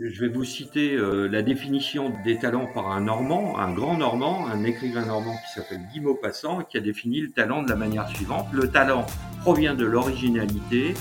Je 0.00 0.20
vais 0.20 0.28
vous 0.28 0.44
citer 0.44 0.94
euh, 0.94 1.28
la 1.28 1.42
définition 1.42 2.12
des 2.24 2.38
talents 2.38 2.66
par 2.66 2.90
un 2.90 3.02
Normand, 3.02 3.58
un 3.58 3.72
grand 3.72 3.96
Normand, 3.96 4.46
un 4.46 4.64
écrivain 4.64 5.04
normand 5.04 5.36
qui 5.36 5.52
s'appelle 5.52 5.80
Guy 5.92 6.00
Maupassant, 6.00 6.62
qui 6.62 6.78
a 6.78 6.80
défini 6.80 7.20
le 7.20 7.30
talent 7.30 7.62
de 7.62 7.68
la 7.68 7.76
manière 7.76 8.08
suivante. 8.08 8.46
Le 8.52 8.68
talent 8.68 9.06
provient 9.42 9.74
de 9.74 9.84
l'originalité, 9.84 10.94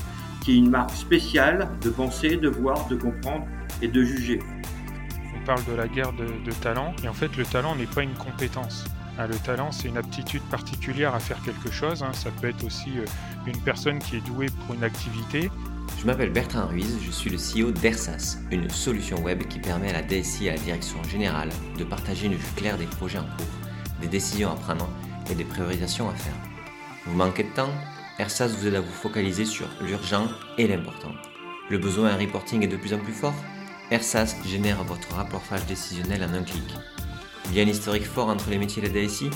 qui 0.44 0.52
est 0.52 0.58
une 0.58 0.70
marque 0.70 0.92
spéciale 0.92 1.70
de 1.82 1.90
penser, 1.90 2.38
de 2.38 2.50
voir, 2.50 2.88
de 2.88 2.96
comprendre 2.96 3.48
et 3.82 3.88
de 3.88 4.04
juger. 4.04 4.40
On 5.36 5.46
parle 5.46 5.64
de 5.66 5.74
la 5.74 5.88
guerre 5.88 6.14
de, 6.14 6.26
de 6.26 6.52
talent, 6.62 6.94
et 7.04 7.08
en 7.08 7.14
fait 7.14 7.36
le 7.38 7.46
talent 7.46 7.76
n'est 7.76 7.88
pas 7.88 8.04
une 8.04 8.14
compétence. 8.14 8.86
Ah, 9.18 9.28
le 9.28 9.36
talent, 9.36 9.72
c'est 9.72 9.88
une 9.88 9.98
aptitude 9.98 10.42
particulière 10.50 11.14
à 11.14 11.20
faire 11.20 11.42
quelque 11.44 11.72
chose. 11.72 12.02
Hein. 12.02 12.14
Ça 12.14 12.32
peut 12.42 12.50
être 12.50 12.64
aussi 12.66 12.90
euh, 12.98 13.06
une 13.46 13.60
personne 13.62 14.00
qui 14.00 14.18
est 14.18 14.26
douée 14.26 14.48
pour 14.66 14.76
une 14.76 14.84
activité. 14.84 15.52
Je 16.00 16.06
m'appelle 16.06 16.32
Bertrand 16.32 16.68
Ruiz, 16.68 16.98
je 17.06 17.12
suis 17.12 17.30
le 17.30 17.38
CEO 17.38 17.72
d'ERSAS, 17.72 18.40
une 18.52 18.70
solution 18.70 19.22
web 19.22 19.44
qui 19.48 19.60
permet 19.60 19.90
à 19.90 19.94
la 19.94 20.02
DSI 20.02 20.46
et 20.46 20.50
à 20.50 20.54
la 20.54 20.60
direction 20.60 21.02
générale 21.04 21.50
de 21.78 21.84
partager 21.84 22.28
une 22.28 22.36
vue 22.36 22.54
claire 22.56 22.78
des 22.78 22.86
projets 22.86 23.20
en 23.20 23.24
cours, 23.24 23.46
des 24.02 24.08
décisions 24.08 24.52
à 24.52 24.56
prendre 24.56 24.90
et 25.30 25.36
des 25.36 25.46
priorisations 25.46 26.10
à 26.10 26.14
faire. 26.14 26.36
Vous 27.06 27.16
manquez 27.16 27.44
de 27.44 27.54
temps? 27.54 27.72
ERSAS 28.20 28.50
vous 28.50 28.68
aide 28.68 28.76
à 28.76 28.82
vous 28.82 28.92
focaliser 28.92 29.46
sur 29.46 29.68
l'urgent 29.82 30.28
et 30.58 30.68
l'important. 30.68 31.12
Le 31.70 31.78
besoin 31.78 32.14
en 32.14 32.20
reporting 32.20 32.64
est 32.64 32.68
de 32.68 32.78
plus 32.78 32.94
en 32.94 33.00
plus 33.00 33.14
fort? 33.14 33.36
ERSAS 33.92 34.36
génère 34.46 34.84
votre 34.84 35.16
rapportage 35.16 35.66
décisionnel 35.66 36.24
en 36.24 36.34
un 36.34 36.44
clic 36.44 36.64
il 37.54 37.58
y 37.58 37.62
a 37.62 37.64
un 37.64 37.68
historique 37.68 38.06
fort 38.06 38.30
entre 38.30 38.50
les 38.50 38.58
métiers 38.58 38.84
et 38.84 38.90
la 38.90 39.08
DSI, 39.08 39.30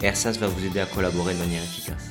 ERSAS 0.00 0.38
va 0.38 0.46
vous 0.46 0.64
aider 0.64 0.78
à 0.78 0.86
collaborer 0.86 1.34
de 1.34 1.40
manière 1.40 1.62
efficace. 1.62 2.10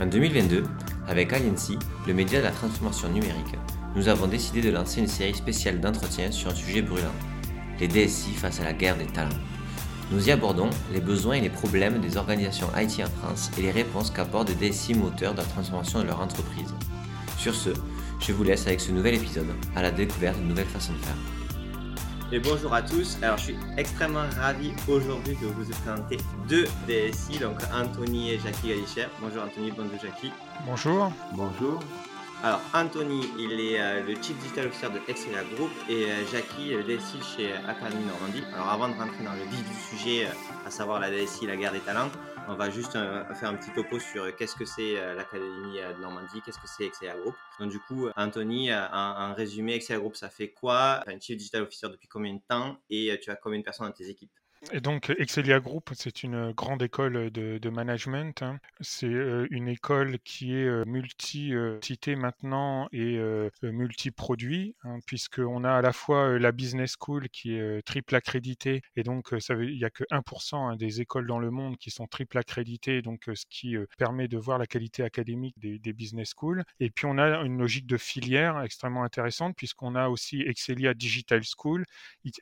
En 0.00 0.06
2022, 0.06 0.62
avec 1.08 1.32
Aliency, 1.32 1.78
le 2.06 2.14
média 2.14 2.40
de 2.40 2.44
la 2.44 2.50
transformation 2.50 3.08
numérique, 3.08 3.54
nous 3.94 4.08
avons 4.08 4.26
décidé 4.26 4.60
de 4.60 4.70
lancer 4.70 5.00
une 5.00 5.06
série 5.06 5.34
spéciale 5.34 5.80
d'entretiens 5.80 6.30
sur 6.30 6.50
un 6.50 6.54
sujet 6.54 6.82
brûlant, 6.82 7.14
les 7.80 7.88
DSI 7.88 8.32
face 8.32 8.60
à 8.60 8.64
la 8.64 8.72
guerre 8.72 8.96
des 8.96 9.06
talents. 9.06 9.30
Nous 10.10 10.28
y 10.28 10.30
abordons 10.30 10.70
les 10.92 11.00
besoins 11.00 11.34
et 11.34 11.40
les 11.40 11.50
problèmes 11.50 12.00
des 12.00 12.16
organisations 12.16 12.68
IT 12.76 13.00
en 13.04 13.10
France 13.20 13.50
et 13.58 13.62
les 13.62 13.70
réponses 13.70 14.10
qu'apportent 14.10 14.52
des 14.54 14.70
DSI 14.70 14.94
moteurs 14.94 15.32
de 15.32 15.38
la 15.38 15.44
transformation 15.44 16.00
de 16.00 16.06
leur 16.06 16.20
entreprise. 16.20 16.74
Sur 17.38 17.54
ce, 17.54 17.70
je 18.20 18.32
vous 18.32 18.44
laisse 18.44 18.66
avec 18.66 18.80
ce 18.80 18.92
nouvel 18.92 19.14
épisode 19.14 19.46
à 19.74 19.82
la 19.82 19.90
découverte 19.90 20.38
de 20.38 20.44
nouvelles 20.44 20.66
façons 20.66 20.92
de 20.92 20.98
faire. 20.98 21.16
Et 22.32 22.40
bonjour 22.40 22.74
à 22.74 22.82
tous. 22.82 23.18
Alors, 23.22 23.38
je 23.38 23.44
suis 23.44 23.56
extrêmement 23.76 24.24
ravi 24.40 24.72
aujourd'hui 24.88 25.36
de 25.40 25.46
vous 25.46 25.64
présenter 25.84 26.18
deux 26.48 26.66
DSI, 26.88 27.38
donc 27.38 27.58
Anthony 27.72 28.32
et 28.32 28.38
Jackie 28.40 28.68
Galicher. 28.68 29.06
Bonjour 29.20 29.44
Anthony, 29.44 29.70
bonjour 29.70 29.98
Jackie. 30.02 30.32
Bonjour. 30.64 31.12
Bonjour. 31.34 31.80
Alors, 32.42 32.60
Anthony, 32.74 33.28
il 33.38 33.60
est 33.60 33.80
euh, 33.80 34.02
le 34.02 34.14
Chief 34.14 34.36
Digital 34.38 34.66
Officer 34.66 34.88
de 34.90 35.00
Excelia 35.08 35.42
Group 35.54 35.70
et 35.88 36.04
euh, 36.04 36.26
Jackie, 36.30 36.70
le 36.70 36.82
DSI 36.84 37.18
chez 37.22 37.52
Academy 37.66 38.04
Normandie. 38.04 38.42
Alors, 38.54 38.68
avant 38.68 38.88
de 38.88 38.94
rentrer 38.94 39.24
dans 39.24 39.32
le 39.32 39.42
vif 39.44 39.64
du 39.68 39.96
sujet, 39.96 40.26
euh, 40.26 40.66
à 40.66 40.70
savoir 40.70 41.00
la 41.00 41.10
DSI, 41.10 41.46
la 41.46 41.56
guerre 41.56 41.72
des 41.72 41.80
talents, 41.80 42.10
on 42.48 42.54
va 42.54 42.70
juste 42.70 42.94
euh, 42.94 43.24
faire 43.34 43.48
un 43.48 43.56
petit 43.56 43.70
topo 43.72 43.98
sur 43.98 44.22
euh, 44.22 44.30
qu'est-ce 44.30 44.54
que 44.54 44.64
c'est 44.64 44.98
euh, 44.98 45.14
l'Académie 45.14 45.78
de 45.78 46.00
Normandie, 46.00 46.40
qu'est-ce 46.44 46.58
que 46.58 46.68
c'est 46.68 46.84
Excelia 46.84 47.16
Group. 47.16 47.34
Donc 47.58 47.70
du 47.70 47.80
coup, 47.80 48.08
Anthony, 48.16 48.72
en, 48.72 49.34
résumé, 49.34 49.74
Excelia 49.74 49.98
Group, 49.98 50.14
ça 50.14 50.28
fait 50.28 50.50
quoi? 50.50 51.02
Tu 51.06 51.12
es 51.12 51.20
Chief 51.20 51.36
Digital 51.36 51.62
Officer 51.62 51.88
depuis 51.88 52.08
combien 52.08 52.34
de 52.34 52.40
temps 52.48 52.76
et 52.88 53.18
tu 53.20 53.30
as 53.30 53.36
combien 53.36 53.58
de 53.58 53.64
personnes 53.64 53.88
dans 53.88 53.92
tes 53.92 54.08
équipes? 54.08 54.30
Et 54.72 54.80
donc, 54.80 55.12
Excelia 55.18 55.60
Group, 55.60 55.90
c'est 55.94 56.22
une 56.22 56.52
grande 56.52 56.82
école 56.82 57.30
de, 57.30 57.70
management. 57.70 58.42
Hein. 58.42 58.58
C'est 58.80 59.06
euh, 59.06 59.46
une 59.50 59.68
école 59.68 60.18
qui 60.20 60.54
est 60.54 60.66
euh, 60.66 60.84
multi-cité 60.86 62.16
maintenant 62.16 62.88
et 62.92 63.18
euh, 63.18 63.50
multi-produit, 63.62 64.74
hein, 64.82 64.98
puisqu'on 65.06 65.64
a 65.64 65.72
à 65.72 65.82
la 65.82 65.92
fois 65.92 66.38
la 66.38 66.52
Business 66.52 66.94
School 66.98 67.28
qui 67.28 67.54
est 67.54 67.82
triple 67.82 68.14
accréditée, 68.14 68.82
et 68.96 69.02
donc 69.02 69.32
il 69.32 69.76
n'y 69.76 69.84
a 69.84 69.90
que 69.90 70.04
1% 70.10 70.56
hein, 70.56 70.76
des 70.76 71.00
écoles 71.00 71.26
dans 71.26 71.38
le 71.38 71.50
monde 71.50 71.76
qui 71.76 71.90
sont 71.90 72.06
triple 72.06 72.38
accréditées, 72.38 73.02
donc 73.02 73.24
ce 73.26 73.44
qui 73.50 73.76
permet 73.98 74.28
de 74.28 74.38
voir 74.38 74.58
la 74.58 74.66
qualité 74.66 75.02
académique 75.02 75.58
des, 75.58 75.78
des, 75.78 75.92
Business 75.92 76.32
Schools. 76.36 76.62
Et 76.80 76.90
puis, 76.90 77.06
on 77.06 77.18
a 77.18 77.42
une 77.42 77.58
logique 77.58 77.86
de 77.86 77.96
filière 77.96 78.60
extrêmement 78.62 79.04
intéressante, 79.04 79.56
puisqu'on 79.56 79.94
a 79.94 80.08
aussi 80.08 80.42
Excelia 80.42 80.94
Digital 80.94 81.42
School, 81.44 81.84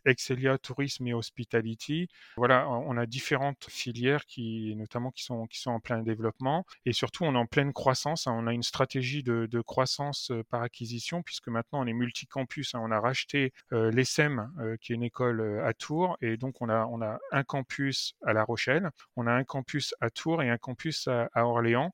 Excelia 0.04 0.58
Tourisme 0.58 1.06
et 1.06 1.14
Hospitality, 1.14 2.08
voilà, 2.36 2.68
on 2.68 2.96
a 2.96 3.06
différentes 3.06 3.66
filières 3.68 4.26
qui, 4.26 4.74
notamment, 4.76 5.10
qui 5.10 5.24
sont, 5.24 5.46
qui 5.46 5.60
sont 5.60 5.70
en 5.70 5.80
plein 5.80 6.02
développement 6.02 6.64
et 6.86 6.92
surtout, 6.92 7.24
on 7.24 7.34
est 7.34 7.38
en 7.38 7.46
pleine 7.46 7.72
croissance. 7.72 8.26
Hein. 8.26 8.34
On 8.36 8.46
a 8.46 8.52
une 8.52 8.62
stratégie 8.62 9.22
de, 9.22 9.48
croissance 9.62 10.30
euh, 10.30 10.42
par 10.50 10.62
acquisition 10.62 11.22
puisque 11.22 11.48
maintenant 11.48 11.80
on 11.82 11.86
est 11.86 11.92
multicampus. 11.92 12.74
Hein. 12.74 12.80
On 12.82 12.90
a 12.90 13.00
racheté 13.00 13.52
euh, 13.72 13.90
l'ESSEM, 13.90 14.52
euh, 14.58 14.76
qui 14.80 14.92
est 14.92 14.96
une 14.96 15.02
école 15.02 15.62
à 15.64 15.72
Tours, 15.72 16.16
et 16.20 16.36
donc 16.36 16.60
on 16.60 16.68
a, 16.68 16.86
on 16.86 17.00
a 17.02 17.18
un 17.32 17.42
campus 17.44 18.14
à 18.24 18.32
La 18.32 18.44
Rochelle, 18.44 18.90
on 19.16 19.26
a 19.26 19.32
un 19.32 19.44
campus 19.44 19.94
à 20.00 20.10
Tours 20.10 20.42
et 20.42 20.50
un 20.50 20.58
campus 20.58 21.08
à, 21.08 21.28
Orléans. 21.34 21.92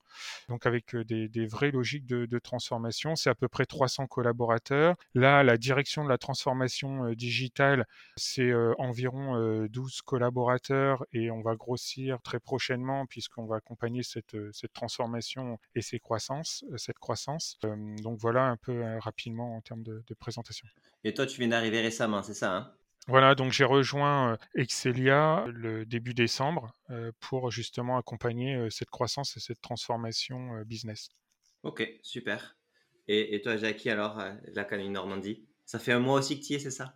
Donc 0.48 0.66
avec 0.66 0.96
des, 0.96 1.46
vraies 1.46 1.70
logiques 1.70 2.06
de, 2.06 2.38
transformation, 2.38 3.16
c'est 3.16 3.30
à 3.30 3.34
peu 3.34 3.48
près 3.48 3.66
300 3.66 4.06
collaborateurs. 4.06 4.96
Là, 5.14 5.42
la 5.42 5.56
direction 5.56 6.04
de 6.04 6.08
la 6.08 6.18
transformation 6.18 7.10
digitale, 7.12 7.86
c'est 8.16 8.52
environ 8.78 9.66
12 9.66 9.99
collaborateurs 10.02 11.04
et 11.12 11.30
on 11.30 11.40
va 11.40 11.54
grossir 11.54 12.20
très 12.22 12.40
prochainement 12.40 13.06
puisqu'on 13.06 13.46
va 13.46 13.56
accompagner 13.56 14.02
cette, 14.02 14.34
euh, 14.34 14.50
cette 14.52 14.72
transformation 14.72 15.58
et 15.74 15.82
ces 15.82 15.98
croissances, 15.98 16.64
euh, 16.72 16.76
cette 16.76 16.98
croissance. 16.98 17.58
Euh, 17.64 17.76
donc 18.02 18.18
voilà 18.18 18.44
un 18.44 18.56
peu 18.56 18.82
rapidement 18.98 19.56
en 19.56 19.60
termes 19.60 19.82
de, 19.82 20.02
présentation. 20.18 20.66
Et 21.04 21.14
toi, 21.14 21.24
tu 21.24 21.38
viens 21.38 21.48
d'arriver 21.48 21.80
récemment, 21.80 22.22
c'est 22.22 22.34
ça 22.34 22.56
hein? 22.56 22.74
Voilà, 23.06 23.34
donc 23.34 23.50
j'ai 23.52 23.64
rejoint 23.64 24.36
Excelia 24.54 25.46
le 25.48 25.86
début 25.86 26.12
décembre 26.12 26.76
pour 27.18 27.50
justement 27.50 27.96
accompagner 27.96 28.68
cette 28.70 28.90
croissance 28.90 29.36
et 29.38 29.40
cette 29.40 29.60
transformation 29.62 30.60
business. 30.66 31.08
Ok, 31.62 31.88
super. 32.02 32.58
Et, 33.08 33.34
et 33.34 33.40
toi, 33.40 33.56
Jackie, 33.56 33.88
alors, 33.88 34.22
l'Académie 34.52 34.90
Normandie? 34.90 35.42
Ça 35.64 35.78
fait 35.78 35.92
un 35.92 35.98
mois 35.98 36.18
aussi 36.18 36.38
que 36.38 36.44
tu 36.44 36.52
y 36.52 36.56
es, 36.56 36.58
c'est 36.58 36.70
ça? 36.70 36.94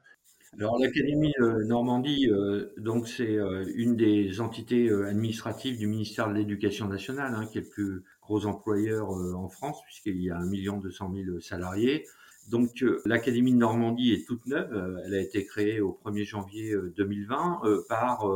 Alors 0.59 0.78
l'Académie 0.78 1.32
euh, 1.41 1.65
Normandie, 1.65 2.28
euh, 2.31 2.72
donc 2.76 3.09
c'est 3.09 3.37
euh, 3.37 3.65
une 3.75 3.97
des 3.97 4.41
entités 4.41 4.88
administratives 4.91 5.78
du 5.78 5.87
ministère 5.87 6.28
de 6.28 6.34
l'Éducation 6.34 6.87
nationale, 6.87 7.34
hein, 7.34 7.47
qui 7.47 7.59
est 7.59 7.62
le 7.62 7.69
plus 7.69 8.04
gros 8.22 8.47
employeur 8.47 9.10
en 9.10 9.48
France, 9.48 9.82
puisqu'il 9.84 10.22
y 10.22 10.31
a 10.31 10.38
1 10.38 10.78
200 10.78 11.12
000 11.26 11.41
salariés. 11.41 12.06
Donc 12.48 12.84
l'Académie 13.04 13.53
de 13.53 13.59
Normandie 13.59 14.12
est 14.12 14.26
toute 14.26 14.47
neuve, 14.47 15.03
elle 15.04 15.15
a 15.15 15.20
été 15.20 15.44
créée 15.47 15.81
au 15.81 15.98
1er 16.04 16.25
janvier 16.25 16.75
2020 16.97 17.62
par, 17.88 18.26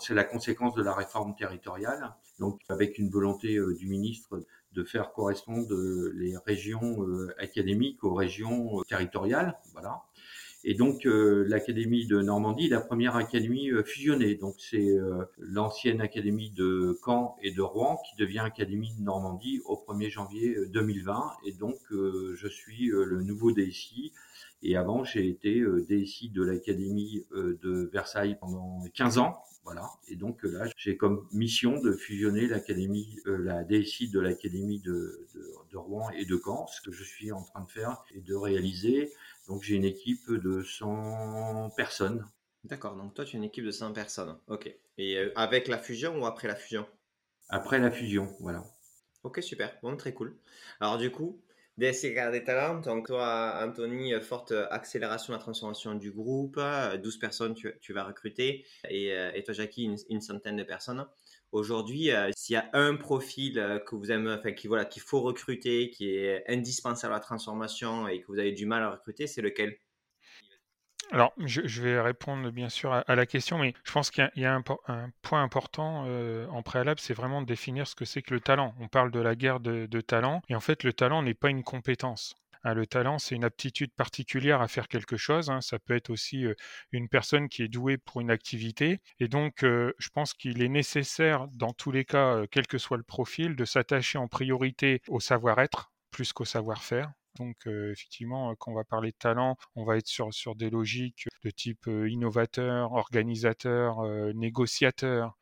c'est 0.00 0.14
la 0.14 0.24
conséquence 0.24 0.74
de 0.74 0.82
la 0.82 0.94
réforme 0.94 1.34
territoriale, 1.36 2.14
donc 2.38 2.60
avec 2.70 2.98
une 2.98 3.10
volonté 3.10 3.58
du 3.78 3.86
ministre 3.86 4.40
de 4.72 4.84
faire 4.84 5.12
correspondre 5.12 5.74
les 6.14 6.36
régions 6.46 7.06
académiques 7.38 8.02
aux 8.02 8.14
régions 8.14 8.82
territoriales, 8.88 9.58
voilà. 9.72 10.02
Et 10.70 10.74
donc 10.74 11.06
euh, 11.06 11.46
l'académie 11.48 12.04
de 12.04 12.20
Normandie 12.20 12.68
la 12.68 12.82
première 12.82 13.16
académie 13.16 13.70
euh, 13.70 13.82
fusionnée. 13.82 14.34
Donc 14.34 14.56
c'est 14.58 14.90
euh, 14.90 15.24
l'ancienne 15.38 16.02
académie 16.02 16.50
de 16.50 16.94
Caen 17.02 17.36
et 17.40 17.52
de 17.52 17.62
Rouen 17.62 17.98
qui 18.06 18.16
devient 18.16 18.40
académie 18.40 18.92
de 18.98 19.02
Normandie 19.02 19.62
au 19.64 19.76
1er 19.76 20.10
janvier 20.10 20.58
2020. 20.66 21.32
Et 21.46 21.52
donc 21.52 21.78
je 21.90 22.48
suis 22.48 22.88
le 22.88 23.22
nouveau 23.22 23.50
DSI. 23.50 24.12
Et 24.62 24.76
avant, 24.76 25.04
j'ai 25.04 25.26
été 25.26 25.64
DSI 25.88 26.28
de 26.30 26.42
l'Académie 26.42 27.24
de 27.32 27.88
Versailles 27.90 28.36
pendant 28.38 28.84
15 28.92 29.18
ans. 29.18 29.38
Voilà. 29.64 29.88
Et 30.08 30.16
donc 30.16 30.42
là, 30.42 30.66
j'ai 30.76 30.96
comme 30.96 31.26
mission 31.32 31.80
de 31.80 31.92
fusionner 31.92 32.46
l'académie, 32.46 33.20
la 33.24 33.64
DSI 33.64 34.08
de 34.10 34.20
l'Académie 34.20 34.80
de, 34.80 35.26
de, 35.70 35.76
Rouen 35.76 36.10
et 36.10 36.24
de 36.24 36.40
Caen, 36.42 36.66
ce 36.66 36.80
que 36.82 36.90
je 36.90 37.04
suis 37.04 37.32
en 37.32 37.42
train 37.42 37.62
de 37.62 37.70
faire 37.70 38.02
et 38.14 38.20
de 38.20 38.34
réaliser. 38.34 39.12
Donc 39.48 39.62
j'ai 39.62 39.76
une 39.76 39.84
équipe 39.84 40.30
de 40.30 40.62
100 40.62 41.70
personnes. 41.76 42.24
D'accord, 42.64 42.96
donc 42.96 43.14
toi 43.14 43.24
tu 43.24 43.36
as 43.36 43.38
une 43.38 43.44
équipe 43.44 43.64
de 43.64 43.70
100 43.70 43.92
personnes. 43.94 44.38
Ok. 44.46 44.70
Et 44.98 45.16
euh, 45.16 45.32
avec 45.36 45.68
la 45.68 45.78
fusion 45.78 46.20
ou 46.20 46.26
après 46.26 46.48
la 46.48 46.54
fusion? 46.54 46.86
Après 47.48 47.78
la 47.78 47.90
fusion, 47.90 48.36
voilà. 48.40 48.62
Ok, 49.22 49.42
super. 49.42 49.74
Bon, 49.82 49.96
très 49.96 50.12
cool. 50.12 50.36
Alors 50.80 50.98
du 50.98 51.10
coup, 51.10 51.40
DSC 51.78 52.14
des 52.30 52.44
talents, 52.44 52.80
donc 52.80 53.06
toi 53.06 53.64
Anthony, 53.64 54.12
euh, 54.12 54.20
forte 54.20 54.52
accélération 54.70 55.32
de 55.32 55.38
la 55.38 55.42
transformation 55.42 55.94
du 55.94 56.10
groupe, 56.12 56.56
12 56.56 56.62
euh, 56.62 57.18
personnes 57.18 57.54
tu, 57.54 57.92
vas 57.94 58.04
recruter, 58.04 58.66
et, 58.90 59.42
toi 59.44 59.54
Jackie, 59.54 59.90
une, 60.10 60.20
centaine 60.20 60.56
de 60.56 60.64
personnes. 60.64 61.06
Aujourd'hui, 61.50 62.10
euh, 62.10 62.30
s'il 62.36 62.54
y 62.54 62.56
a 62.56 62.68
un 62.74 62.96
profil 62.96 63.58
euh, 63.58 63.78
que 63.78 63.96
vous 63.96 64.12
aimez, 64.12 64.32
enfin, 64.32 64.52
qui 64.52 64.68
voilà, 64.68 64.84
qu'il 64.84 65.00
faut 65.00 65.20
recruter, 65.20 65.88
qui 65.90 66.10
est 66.10 66.44
indispensable 66.48 67.14
à 67.14 67.16
la 67.16 67.20
transformation 67.20 68.06
et 68.06 68.20
que 68.20 68.26
vous 68.26 68.38
avez 68.38 68.52
du 68.52 68.66
mal 68.66 68.82
à 68.82 68.90
recruter, 68.90 69.26
c'est 69.26 69.40
lequel? 69.40 69.78
Alors, 71.10 71.32
je, 71.38 71.80
vais 71.80 71.98
répondre 71.98 72.50
bien 72.50 72.68
sûr 72.68 72.92
à, 72.92 73.14
la 73.14 73.24
question, 73.24 73.56
mais 73.56 73.72
je 73.82 73.92
pense 73.92 74.10
qu'il 74.10 74.30
y 74.36 74.44
a, 74.44 74.54
un, 74.54 74.62
point 75.22 75.42
important 75.42 76.04
euh, 76.06 76.46
en 76.48 76.62
préalable, 76.62 77.00
c'est 77.00 77.14
vraiment 77.14 77.40
de 77.40 77.46
définir 77.46 77.86
ce 77.86 77.94
que 77.94 78.04
c'est 78.04 78.20
que 78.20 78.34
le 78.34 78.40
talent. 78.40 78.74
On 78.78 78.88
parle 78.88 79.10
de 79.10 79.20
la 79.20 79.34
guerre 79.34 79.60
de, 79.60 79.86
de 79.86 80.00
talent, 80.02 80.42
et 80.50 80.54
en 80.54 80.60
fait, 80.60 80.84
le 80.84 80.92
talent 80.92 81.22
n'est 81.22 81.32
pas 81.32 81.48
une 81.48 81.64
compétence. 81.64 82.34
Hein, 82.64 82.74
le 82.74 82.86
talent, 82.86 83.18
c'est 83.18 83.34
une 83.34 83.44
aptitude 83.44 83.92
particulière 83.92 84.60
à 84.60 84.68
faire 84.68 84.88
quelque 84.88 85.16
chose. 85.16 85.50
Hein. 85.50 85.60
Ça 85.60 85.78
peut 85.78 85.94
être 85.94 86.10
aussi 86.10 86.44
une 86.92 87.08
personne 87.08 87.48
qui 87.48 87.62
est 87.62 87.68
douée 87.68 87.98
pour 87.98 88.20
une 88.20 88.30
activité. 88.30 89.00
Et 89.20 89.28
donc, 89.28 89.60
je 89.62 90.08
pense 90.12 90.34
qu'il 90.34 90.62
est 90.62 90.68
nécessaire, 90.68 91.48
dans 91.48 91.72
tous 91.72 91.90
les 91.90 92.04
cas, 92.04 92.42
quel 92.50 92.66
que 92.66 92.78
soit 92.78 92.96
le 92.96 93.02
profil, 93.02 93.56
de 93.56 93.64
s'attacher 93.64 94.18
en 94.18 94.28
priorité 94.28 95.02
au 95.08 95.20
savoir-être 95.20 95.92
plus 96.10 96.32
qu'au 96.32 96.44
savoir-faire. 96.44 97.12
Donc 97.36 97.66
effectivement, 97.66 98.54
quand 98.56 98.72
on 98.72 98.74
va 98.74 98.84
parler 98.84 99.12
de 99.12 99.16
talent, 99.16 99.56
on 99.76 99.84
va 99.84 99.96
être 99.96 100.08
sur, 100.08 100.34
sur 100.34 100.56
des 100.56 100.70
logiques 100.70 101.26
de 101.44 101.50
type 101.50 101.86
innovateur, 101.86 102.92
organisateur, 102.92 104.02
négociateur, 104.34 105.38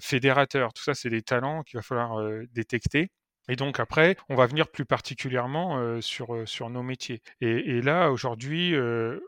fédérateur. 0.00 0.74
Tout 0.74 0.82
ça, 0.82 0.94
c'est 0.94 1.08
des 1.08 1.22
talents 1.22 1.62
qu'il 1.62 1.78
va 1.78 1.82
falloir 1.82 2.22
détecter. 2.52 3.10
Et 3.48 3.56
donc 3.56 3.80
après, 3.80 4.16
on 4.28 4.36
va 4.36 4.46
venir 4.46 4.68
plus 4.68 4.84
particulièrement 4.84 6.00
sur, 6.00 6.48
sur 6.48 6.70
nos 6.70 6.82
métiers. 6.82 7.22
Et, 7.40 7.80
là, 7.80 8.10
aujourd'hui, 8.10 8.70
je 8.70 9.20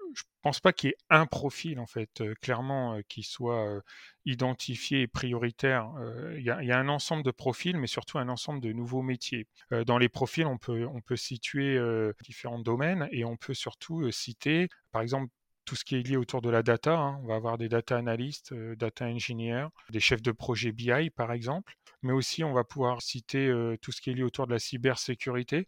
je 0.42 0.48
pense 0.48 0.58
pas 0.58 0.72
qu'il 0.72 0.90
y 0.90 0.92
ait 0.92 0.96
un 1.08 1.24
profil, 1.24 1.78
en 1.78 1.86
fait, 1.86 2.20
clairement, 2.40 2.98
qui 3.08 3.22
soit 3.22 3.80
identifié 4.24 5.02
et 5.02 5.06
prioritaire. 5.06 5.88
Il 6.36 6.42
y, 6.42 6.50
a 6.50 6.78
un 6.78 6.88
ensemble 6.88 7.22
de 7.22 7.30
profils, 7.30 7.76
mais 7.76 7.86
surtout 7.86 8.18
un 8.18 8.28
ensemble 8.28 8.60
de 8.60 8.72
nouveaux 8.72 9.02
métiers. 9.02 9.46
dans 9.86 9.98
les 9.98 10.08
profils, 10.08 10.44
on 10.44 10.58
peut, 10.58 10.84
on 10.86 11.00
peut 11.00 11.14
situer 11.14 11.80
différents 12.24 12.58
domaines 12.58 13.08
et 13.12 13.24
on 13.24 13.36
peut 13.36 13.54
surtout 13.54 14.10
citer, 14.10 14.68
par 14.90 15.02
exemple, 15.02 15.30
tout 15.64 15.76
ce 15.76 15.84
qui 15.84 15.96
est 15.96 16.02
lié 16.02 16.16
autour 16.16 16.42
de 16.42 16.50
la 16.50 16.62
data. 16.62 16.98
Hein. 16.98 17.20
On 17.22 17.26
va 17.26 17.36
avoir 17.36 17.58
des 17.58 17.68
data 17.68 17.96
analystes, 17.96 18.54
data 18.54 19.06
engineers, 19.06 19.68
des 19.90 20.00
chefs 20.00 20.22
de 20.22 20.32
projet 20.32 20.72
BI 20.72 21.10
par 21.10 21.32
exemple, 21.32 21.74
mais 22.02 22.12
aussi 22.12 22.44
on 22.44 22.52
va 22.52 22.64
pouvoir 22.64 23.02
citer 23.02 23.52
tout 23.80 23.92
ce 23.92 24.00
qui 24.00 24.10
est 24.10 24.14
lié 24.14 24.22
autour 24.22 24.46
de 24.46 24.52
la 24.52 24.58
cybersécurité, 24.58 25.66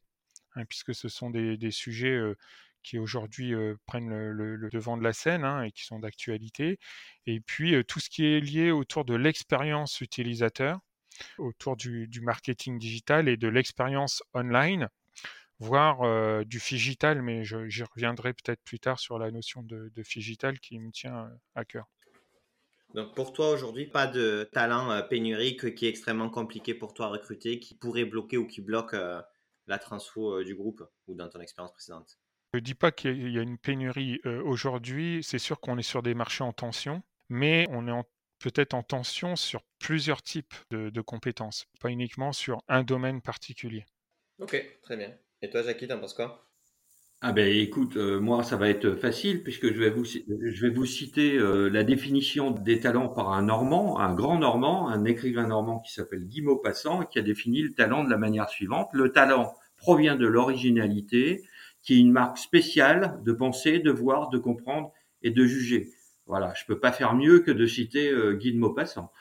hein, 0.54 0.64
puisque 0.66 0.94
ce 0.94 1.08
sont 1.08 1.30
des, 1.30 1.70
sujets 1.70 2.20
qui 2.82 2.98
aujourd'hui 2.98 3.54
prennent 3.86 4.10
le, 4.10 4.68
devant 4.70 4.96
de 4.96 5.02
la 5.02 5.12
scène 5.12 5.44
hein, 5.44 5.62
et 5.62 5.72
qui 5.72 5.84
sont 5.84 6.00
d'actualité. 6.00 6.78
Et 7.26 7.40
puis 7.40 7.84
tout 7.86 8.00
ce 8.00 8.10
qui 8.10 8.26
est 8.26 8.40
lié 8.40 8.70
autour 8.70 9.04
de 9.04 9.14
l'expérience 9.14 10.00
utilisateur, 10.00 10.80
autour 11.38 11.76
du 11.76 12.20
marketing 12.20 12.78
digital 12.78 13.28
et 13.28 13.36
de 13.36 13.48
l'expérience 13.48 14.22
online 14.34 14.88
voire 15.64 16.44
du 16.44 16.60
figital, 16.60 17.22
mais 17.22 17.44
j'y 17.44 17.82
reviendrai 17.82 18.34
peut-être 18.34 18.62
plus 18.62 18.78
tard 18.78 18.98
sur 18.98 19.18
la 19.18 19.30
notion 19.30 19.62
de, 19.62 19.90
de 19.94 20.02
figital 20.02 20.58
qui 20.60 20.78
me 20.78 20.90
tient 20.90 21.30
à 21.54 21.64
cœur. 21.64 21.86
Donc 22.94 23.14
pour 23.16 23.32
toi 23.32 23.50
aujourd'hui, 23.50 23.86
pas 23.86 24.06
de 24.06 24.48
talent 24.52 25.02
pénurique 25.08 25.74
qui 25.74 25.86
est 25.86 25.88
extrêmement 25.88 26.30
compliqué 26.30 26.74
pour 26.74 26.94
toi 26.94 27.06
à 27.06 27.08
recruter, 27.08 27.58
qui 27.58 27.74
pourrait 27.74 28.04
bloquer 28.04 28.36
ou 28.36 28.46
qui 28.46 28.60
bloque 28.60 28.94
la 29.66 29.78
transfo 29.78 30.44
du 30.44 30.54
groupe 30.54 30.84
ou 31.06 31.14
dans 31.14 31.28
ton 31.28 31.40
expérience 31.40 31.72
précédente? 31.72 32.18
Je 32.52 32.58
ne 32.58 32.62
dis 32.64 32.74
pas 32.74 32.92
qu'il 32.92 33.32
y 33.32 33.38
a 33.38 33.42
une 33.42 33.58
pénurie 33.58 34.20
aujourd'hui, 34.44 35.24
c'est 35.24 35.40
sûr 35.40 35.60
qu'on 35.60 35.76
est 35.76 35.82
sur 35.82 36.02
des 36.02 36.14
marchés 36.14 36.44
en 36.44 36.52
tension, 36.52 37.02
mais 37.28 37.66
on 37.70 37.88
est 37.88 38.02
peut-être 38.38 38.74
en 38.74 38.82
tension 38.82 39.34
sur 39.34 39.62
plusieurs 39.80 40.22
types 40.22 40.54
de, 40.70 40.90
de 40.90 41.00
compétences, 41.00 41.66
pas 41.80 41.90
uniquement 41.90 42.32
sur 42.32 42.62
un 42.68 42.84
domaine 42.84 43.22
particulier. 43.22 43.86
Ok, 44.38 44.78
très 44.82 44.96
bien. 44.96 45.18
Et 45.44 45.50
toi, 45.50 45.60
Jackie, 45.60 45.86
t'en 45.86 45.98
penses 45.98 46.14
quoi? 46.14 46.48
Ah 47.20 47.32
ben 47.32 47.46
écoute, 47.46 47.98
euh, 47.98 48.18
moi 48.18 48.42
ça 48.42 48.56
va 48.56 48.70
être 48.70 48.94
facile 48.94 49.42
puisque 49.42 49.70
je 49.70 49.78
vais 49.78 49.90
vous, 49.90 50.86
citer 50.86 51.36
euh, 51.36 51.68
la 51.68 51.84
définition 51.84 52.50
des 52.50 52.80
talents 52.80 53.10
par 53.10 53.30
un 53.30 53.42
Normand, 53.42 53.98
un 53.98 54.14
grand 54.14 54.38
Normand, 54.38 54.88
un 54.88 55.04
écrivain 55.04 55.46
normand 55.46 55.80
qui 55.80 55.92
s'appelle 55.92 56.24
Guy 56.26 56.40
Maupassant 56.40 57.04
qui 57.04 57.18
a 57.18 57.22
défini 57.22 57.60
le 57.60 57.74
talent 57.74 58.04
de 58.04 58.08
la 58.08 58.16
manière 58.16 58.48
suivante. 58.48 58.88
Le 58.94 59.12
talent 59.12 59.54
provient 59.76 60.16
de 60.16 60.26
l'originalité, 60.26 61.42
qui 61.82 61.92
est 61.92 61.98
une 61.98 62.12
marque 62.12 62.38
spéciale 62.38 63.20
de 63.22 63.32
penser, 63.32 63.80
de 63.80 63.90
voir, 63.90 64.30
de 64.30 64.38
comprendre 64.38 64.92
et 65.22 65.30
de 65.30 65.44
juger. 65.44 65.90
Voilà, 66.24 66.54
je 66.56 66.64
peux 66.64 66.80
pas 66.80 66.90
faire 66.90 67.14
mieux 67.14 67.40
que 67.40 67.50
de 67.50 67.66
citer 67.66 68.10
euh, 68.10 68.32
Guy 68.32 68.54
Maupassant. 68.54 69.12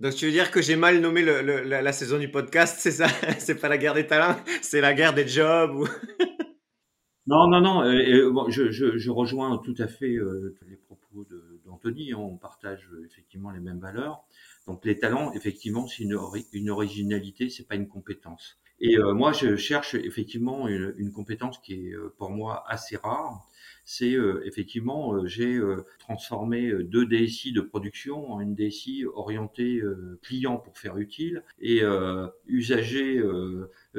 Donc 0.00 0.14
tu 0.14 0.26
veux 0.26 0.32
dire 0.32 0.50
que 0.52 0.62
j'ai 0.62 0.76
mal 0.76 1.00
nommé 1.00 1.22
la, 1.22 1.92
saison 1.92 2.18
du 2.18 2.30
podcast, 2.30 2.76
c'est 2.78 2.92
ça? 2.92 3.08
C'est 3.38 3.60
pas 3.60 3.68
la 3.68 3.78
guerre 3.78 3.94
des 3.94 4.06
talents, 4.06 4.36
c'est 4.62 4.80
la 4.80 4.94
guerre 4.94 5.12
des 5.12 5.26
jobs 5.26 5.74
ou... 5.74 5.86
Non, 7.28 7.46
non, 7.46 7.60
non. 7.60 7.82
Euh, 7.82 8.48
je, 8.48 9.10
rejoins 9.10 9.58
tout 9.58 9.74
à 9.78 9.86
fait 9.86 10.14
euh, 10.14 10.56
les 10.66 10.76
propos 10.76 11.26
d'Anthony. 11.66 12.14
On 12.14 12.38
partage 12.38 12.88
euh, 12.90 13.04
effectivement 13.04 13.50
les 13.50 13.60
mêmes 13.60 13.80
valeurs. 13.80 14.24
Donc 14.66 14.82
les 14.86 14.98
talents, 14.98 15.30
effectivement, 15.34 15.86
c'est 15.86 16.04
une, 16.04 16.18
une 16.54 16.70
originalité, 16.70 17.50
c'est 17.50 17.68
pas 17.68 17.74
une 17.74 17.86
compétence. 17.86 18.58
Et 18.80 18.96
moi, 18.96 19.32
je 19.32 19.56
cherche 19.56 19.94
effectivement 19.94 20.68
une, 20.68 21.12
compétence 21.12 21.58
qui 21.58 21.74
est 21.74 21.96
pour 22.16 22.30
moi 22.30 22.64
assez 22.68 22.96
rare 22.96 23.47
c'est 23.90 24.12
euh, 24.12 24.42
effectivement, 24.44 25.14
euh, 25.14 25.26
j'ai 25.26 25.54
euh, 25.54 25.86
transformé 25.98 26.74
deux 26.84 27.06
DSI 27.06 27.52
de 27.52 27.62
production 27.62 28.30
en 28.30 28.38
une 28.38 28.54
DSI 28.54 29.06
orientée 29.14 29.80
client 30.20 30.58
pour 30.58 30.76
faire 30.76 30.98
utile 30.98 31.42
et 31.58 31.82
usager 32.46 33.22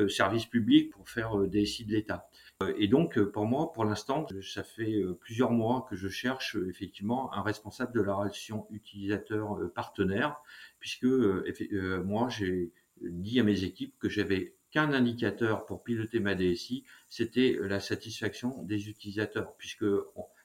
service 0.08 0.46
public 0.46 0.92
pour 0.92 1.10
faire 1.10 1.38
DSI 1.48 1.86
de 1.86 1.94
l'État. 1.94 2.30
Et 2.78 2.88
donc, 2.88 3.20
pour 3.20 3.46
moi, 3.46 3.72
pour 3.74 3.86
l'instant, 3.86 4.28
ça 4.44 4.64
fait 4.64 5.02
plusieurs 5.20 5.52
mois 5.52 5.88
que 5.90 5.96
je 5.96 6.08
cherche 6.08 6.56
effectivement 6.68 7.34
un 7.34 7.42
responsable 7.42 7.94
de 7.94 8.02
la 8.02 8.14
relation 8.14 8.68
utilisateur-partenaire, 8.70 10.38
puisque 10.80 11.06
moi, 11.06 12.30
j'ai 12.30 12.72
dit 13.02 13.40
à 13.40 13.44
mes 13.44 13.64
équipes 13.64 13.96
que 14.00 14.10
j'avais 14.10 14.54
qu'un 14.72 14.94
indicateur 14.94 15.66
pour 15.66 15.84
piloter 15.84 16.20
ma 16.20 16.36
DSI, 16.36 16.84
c'était 17.10 17.58
la 17.62 17.80
satisfaction 17.80 18.64
des 18.64 18.90
utilisateurs, 18.90 19.56
puisque 19.58 19.86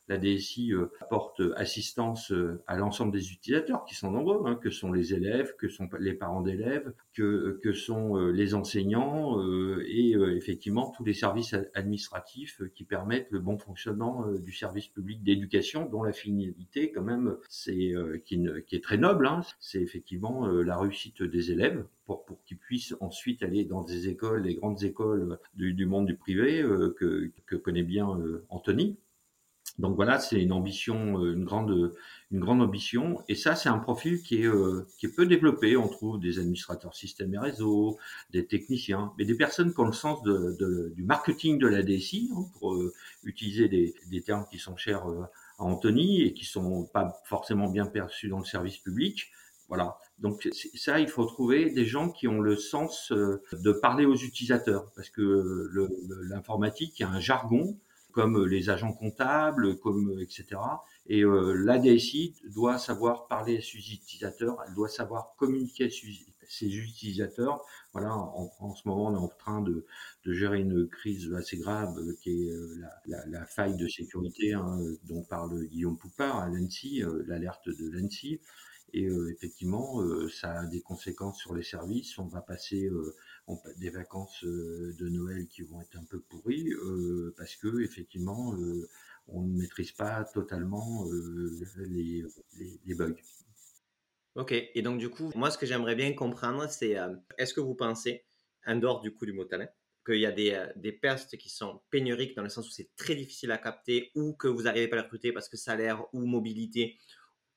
la 0.08 0.18
DSI 0.18 0.72
euh, 0.72 0.90
apporte 1.00 1.40
assistance 1.56 2.30
euh, 2.32 2.62
à 2.66 2.76
l'ensemble 2.76 3.12
des 3.12 3.32
utilisateurs, 3.32 3.84
qui 3.84 3.94
sont 3.94 4.10
nombreux, 4.10 4.42
hein, 4.46 4.56
que 4.56 4.70
sont 4.70 4.92
les 4.92 5.14
élèves, 5.14 5.54
que 5.56 5.68
sont 5.68 5.88
les 5.98 6.14
parents 6.14 6.42
d'élèves, 6.42 6.92
que, 7.14 7.58
que 7.62 7.72
sont 7.72 8.18
euh, 8.18 8.30
les 8.30 8.54
enseignants 8.54 9.14
et 9.86 10.14
effectivement 10.36 10.90
tous 10.90 11.04
les 11.04 11.12
services 11.12 11.54
administratifs 11.74 12.62
qui 12.74 12.84
permettent 12.84 13.30
le 13.30 13.38
bon 13.40 13.58
fonctionnement 13.58 14.26
du 14.32 14.52
service 14.52 14.88
public 14.88 15.22
d'éducation, 15.22 15.86
dont 15.86 16.02
la 16.02 16.12
finalité, 16.12 16.92
quand 16.92 17.02
même, 17.02 17.36
c'est 17.48 17.94
qui, 18.24 18.44
qui, 18.66 18.76
est 18.76 18.82
très 18.82 18.96
noble, 18.96 19.26
hein, 19.26 19.40
c'est 19.60 19.80
effectivement 19.80 20.46
la 20.46 20.76
réussite 20.76 21.22
des 21.22 21.52
élèves 21.52 21.84
pour, 22.06 22.24
pour 22.24 22.42
qu'ils 22.44 22.58
puissent 22.58 22.94
ensuite 23.00 23.42
aller 23.42 23.64
dans 23.64 23.82
des 23.82 24.08
écoles, 24.08 24.42
les 24.42 24.54
grandes 24.54 24.82
écoles 24.82 25.38
du, 25.54 25.74
du 25.74 25.86
monde 25.86 26.06
du 26.06 26.16
privé 26.16 26.62
que, 26.98 27.30
que 27.46 27.56
connaît 27.56 27.82
bien 27.82 28.08
Anthony. 28.48 28.98
Donc 29.78 29.96
voilà, 29.96 30.20
c'est 30.20 30.40
une 30.40 30.52
ambition, 30.52 31.18
euh, 31.18 31.32
une 31.32 31.44
grande, 31.44 31.94
une 32.30 32.38
grande 32.38 32.62
ambition. 32.62 33.20
Et 33.28 33.34
ça, 33.34 33.56
c'est 33.56 33.68
un 33.68 33.78
profil 33.78 34.22
qui 34.22 34.42
est, 34.42 34.46
euh, 34.46 34.86
qui 34.98 35.06
est 35.06 35.08
peu 35.08 35.26
développé. 35.26 35.76
On 35.76 35.88
trouve 35.88 36.20
des 36.20 36.38
administrateurs 36.38 36.94
système 36.94 37.34
et 37.34 37.38
réseau, 37.38 37.98
des 38.30 38.46
techniciens, 38.46 39.12
mais 39.18 39.24
des 39.24 39.36
personnes 39.36 39.74
qui 39.74 39.80
ont 39.80 39.86
le 39.86 39.92
sens 39.92 40.22
de, 40.22 40.56
de, 40.60 40.92
du 40.94 41.02
marketing 41.02 41.58
de 41.58 41.66
la 41.66 41.82
DSI, 41.82 42.30
hein, 42.32 42.44
pour 42.58 42.74
euh, 42.74 42.92
utiliser 43.24 43.68
des, 43.68 43.94
des, 44.10 44.22
termes 44.22 44.46
qui 44.50 44.58
sont 44.58 44.76
chers 44.76 45.06
à 45.06 45.64
Anthony 45.64 46.22
et 46.22 46.34
qui 46.34 46.44
sont 46.44 46.84
pas 46.86 47.20
forcément 47.24 47.68
bien 47.68 47.86
perçus 47.86 48.28
dans 48.28 48.38
le 48.38 48.44
service 48.44 48.78
public. 48.78 49.32
Voilà. 49.68 49.98
Donc 50.20 50.48
ça, 50.74 51.00
il 51.00 51.08
faut 51.08 51.24
trouver 51.24 51.70
des 51.70 51.84
gens 51.84 52.10
qui 52.10 52.28
ont 52.28 52.40
le 52.40 52.54
sens 52.56 53.10
de 53.10 53.72
parler 53.72 54.04
aux 54.04 54.14
utilisateurs, 54.14 54.92
parce 54.94 55.08
que 55.08 55.68
l'informatique, 56.28 57.00
il 57.00 57.02
y 57.02 57.06
a 57.06 57.10
un 57.10 57.18
jargon 57.18 57.76
comme 58.14 58.46
les 58.46 58.70
agents 58.70 58.92
comptables, 58.92 59.76
comme 59.78 60.18
etc. 60.20 60.56
Et 61.06 61.22
euh, 61.22 61.52
la 61.52 61.78
DSI 61.78 62.34
doit 62.54 62.78
savoir 62.78 63.26
parler 63.26 63.58
à 63.58 63.60
ses 63.60 63.76
utilisateurs, 63.76 64.56
elle 64.66 64.74
doit 64.74 64.88
savoir 64.88 65.34
communiquer 65.36 65.86
à 65.86 65.90
ses 66.48 66.76
utilisateurs. 66.76 67.60
Voilà, 67.92 68.14
en, 68.16 68.74
ce 68.74 68.88
moment, 68.88 69.08
on 69.08 69.14
est 69.14 69.18
en 69.18 69.28
train 69.28 69.60
de, 69.60 69.84
de, 70.24 70.32
gérer 70.32 70.60
une 70.60 70.88
crise 70.88 71.32
assez 71.34 71.58
grave 71.58 71.98
euh, 71.98 72.16
qui 72.22 72.30
est 72.30 72.50
euh, 72.50 72.80
la, 73.06 73.26
la, 73.26 73.44
faille 73.44 73.76
de 73.76 73.86
sécurité 73.88 74.54
hein, 74.54 74.78
dont 75.04 75.22
parle 75.24 75.64
Guillaume 75.66 75.98
Poupard 75.98 76.38
à 76.38 76.48
l'ANSI, 76.48 77.02
l'alerte 77.26 77.68
de 77.68 77.90
l'ANSI. 77.90 78.40
Et 78.96 79.08
effectivement, 79.32 80.00
ça 80.28 80.60
a 80.60 80.66
des 80.66 80.80
conséquences 80.80 81.40
sur 81.40 81.52
les 81.52 81.64
services. 81.64 82.16
On 82.16 82.28
va 82.28 82.40
passer 82.40 82.88
des 83.76 83.90
vacances 83.90 84.44
euh, 84.44 84.94
de 84.98 85.08
Noël 85.08 85.46
qui 85.48 85.62
vont 85.62 85.80
être 85.80 85.96
un 85.96 86.04
peu 86.04 86.20
pourries 86.20 86.72
euh, 86.72 87.34
parce 87.36 87.56
que 87.56 87.82
effectivement 87.82 88.54
euh, 88.54 88.88
on 89.28 89.42
ne 89.42 89.56
maîtrise 89.56 89.92
pas 89.92 90.24
totalement 90.24 91.06
les, 91.78 92.24
bugs. 92.94 93.16
Ok, 94.34 94.52
et 94.52 94.82
donc 94.82 94.98
du 94.98 95.08
coup, 95.08 95.30
moi 95.34 95.50
ce 95.50 95.56
que 95.56 95.64
j'aimerais 95.64 95.94
bien 95.94 96.12
comprendre, 96.12 96.68
c'est 96.68 96.96
est-ce 97.38 97.54
que 97.54 97.60
vous 97.60 97.74
pensez, 97.74 98.26
en 98.66 98.76
dehors 98.76 99.00
du 99.00 99.14
coup 99.14 99.24
du 99.24 99.32
mot 99.32 99.46
talent, 99.46 99.68
qu'il 100.04 100.20
y 100.20 100.26
a 100.26 100.32
des, 100.32 100.62
des 100.76 100.92
postes 100.92 101.38
qui 101.38 101.48
sont 101.48 101.80
pénuriques 101.88 102.36
dans 102.36 102.42
le 102.42 102.50
sens 102.50 102.68
où 102.68 102.70
c'est 102.70 102.94
très 102.96 103.14
difficile 103.14 103.50
à 103.52 103.56
capter 103.56 104.10
ou 104.14 104.34
que 104.34 104.46
vous 104.46 104.64
n'arrivez 104.64 104.88
pas 104.88 104.98
à 104.98 105.02
recruter 105.04 105.32
parce 105.32 105.48
que 105.48 105.56
salaire 105.56 106.04
ou 106.12 106.26
mobilité 106.26 106.98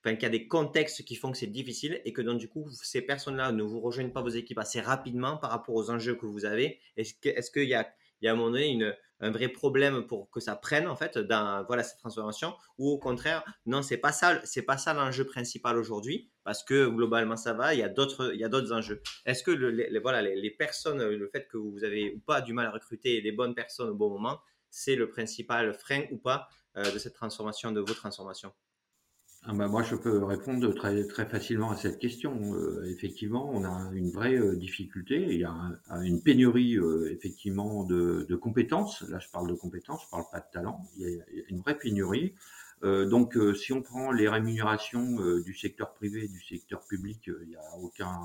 enfin, 0.04 0.16
qu'il 0.16 0.24
y 0.24 0.25
a 0.27 0.30
des 0.30 0.48
contextes 0.48 1.04
qui 1.06 1.16
font 1.16 1.32
que 1.32 1.38
c'est 1.38 1.48
difficile 1.48 2.01
et 2.06 2.13
que 2.13 2.22
donc 2.22 2.39
du 2.39 2.48
coup 2.48 2.70
ces 2.72 3.01
personnes-là 3.01 3.51
ne 3.51 3.63
vous 3.63 3.80
rejoignent 3.80 4.12
pas 4.12 4.22
vos 4.22 4.30
équipes 4.30 4.60
assez 4.60 4.82
rapidement 4.82 5.38
par 5.38 5.51
rapport 5.51 5.75
aux 5.75 5.89
enjeux 5.89 6.16
que 6.16 6.25
vous 6.25 6.46
avez. 6.46 6.80
Est-ce 6.96 7.13
qu'il 7.13 7.63
est 7.63 7.68
y, 7.68 7.74
a, 7.74 7.88
il 8.22 8.25
y 8.25 8.27
a 8.27 8.32
à 8.32 8.34
un 8.34 8.38
moment 8.38 8.51
donné 8.51 8.94
un 9.20 9.32
vrai 9.32 9.48
problème 9.48 10.06
pour 10.06 10.30
que 10.30 10.39
ça 10.39 10.56
prenne 10.56 10.88
en 10.88 10.96
fait 10.96 11.18
dans 11.18 11.63
voilà 11.66 11.84
cette 11.84 12.00
transformation? 12.00 12.54
Ou 12.77 12.89
au 12.89 13.00
contraire 13.00 13.44
non 13.66 13.82
c'est 13.82 13.98
pas 13.98 14.12
ça 14.12 14.39
c'est 14.44 14.62
pas 14.62 14.77
ça 14.77 14.94
l'enjeu 14.94 15.25
principal 15.25 15.77
aujourd'hui 15.77 16.30
parce 16.44 16.63
que 16.63 16.88
globalement 16.88 17.38
ça 17.38 17.54
va 17.54 17.74
il 17.74 17.80
y 17.80 17.84
a 17.84 17.89
d'autres 17.89 18.32
il 18.34 18.39
y 18.39 18.44
a 18.44 18.50
d'autres 18.50 18.74
enjeux. 18.74 19.01
Est-ce 19.25 19.44
que 19.44 19.51
les, 19.51 20.00
voilà 20.00 20.22
les, 20.22 20.51
personnes 20.51 21.04
le 21.04 21.27
fait 21.30 21.48
que 21.48 21.58
vous 21.58 21.84
avez 21.84 22.13
ou 22.13 22.20
pas 22.20 22.42
du 22.42 22.54
mal 22.54 22.68
à 22.68 22.72
recruter 22.72 23.22
les 23.22 23.32
bonnes 23.32 23.56
personnes 23.56 23.89
au 23.89 23.96
bon 23.96 24.10
moment 24.10 24.39
c'est 24.70 24.96
le 24.96 25.10
principal 25.10 25.74
frein 25.74 26.04
ou 26.12 26.18
pas 26.18 26.50
euh, 26.75 26.92
de 26.92 27.00
cette 27.00 27.13
transformation 27.13 27.72
de 27.72 27.80
vos 27.80 27.94
transformations? 27.94 28.54
Ah 29.50 29.54
bah, 29.54 29.70
moi, 29.70 29.82
je 29.82 29.96
peux 29.96 30.25
répondre 30.25 30.74
très, 30.74 31.08
très 31.08 31.25
facilement 31.25 31.72
à 31.72 31.77
cette 31.77 32.00
question. 32.00 32.54
Euh, 32.54 32.84
effectivement, 32.84 33.50
on 33.50 33.63
a 33.63 33.89
une 33.94 34.12
vraie 34.12 34.36
euh, 34.36 34.58
difficulté. 34.58 35.25
Il 35.30 35.39
y 35.39 35.46
a 35.46 35.56
une 36.04 36.22
pénurie, 36.22 36.75
euh, 36.75 37.10
effectivement, 37.13 37.86
de, 37.86 38.25
de, 38.27 38.36
compétences. 38.36 39.04
Là, 39.04 39.20
je 39.20 39.30
parle 39.30 39.48
de 39.48 39.54
compétences, 39.54 40.01
je 40.04 40.10
parle 40.10 40.25
pas 40.34 40.42
de 40.42 40.51
talent. 40.51 40.84
Il 40.98 41.08
y 41.08 41.22
a, 41.22 41.24
une 41.48 41.62
vraie 41.62 41.77
pénurie. 41.77 42.36
donc, 42.84 43.38
si 43.56 43.72
on 43.72 43.82
prend 43.82 44.12
les 44.12 44.27
rémunérations 44.27 45.16
du 45.39 45.54
secteur 45.56 45.94
privé 45.94 46.27
du 46.27 46.42
secteur 46.44 46.82
public, 46.86 47.22
il 47.42 47.48
n'y 47.48 47.56
a 47.56 47.77
aucun, 47.82 48.20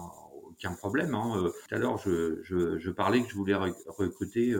aucun 0.45 0.75
problème. 0.75 1.15
Hein. 1.15 1.51
Tout 1.69 1.75
à 1.75 1.79
l'heure, 1.79 1.99
je, 1.99 2.43
je, 2.43 2.79
je, 2.79 2.91
parlais 2.91 3.23
que 3.23 3.31
je 3.31 3.37
voulais 3.37 3.55
recruter 3.87 4.55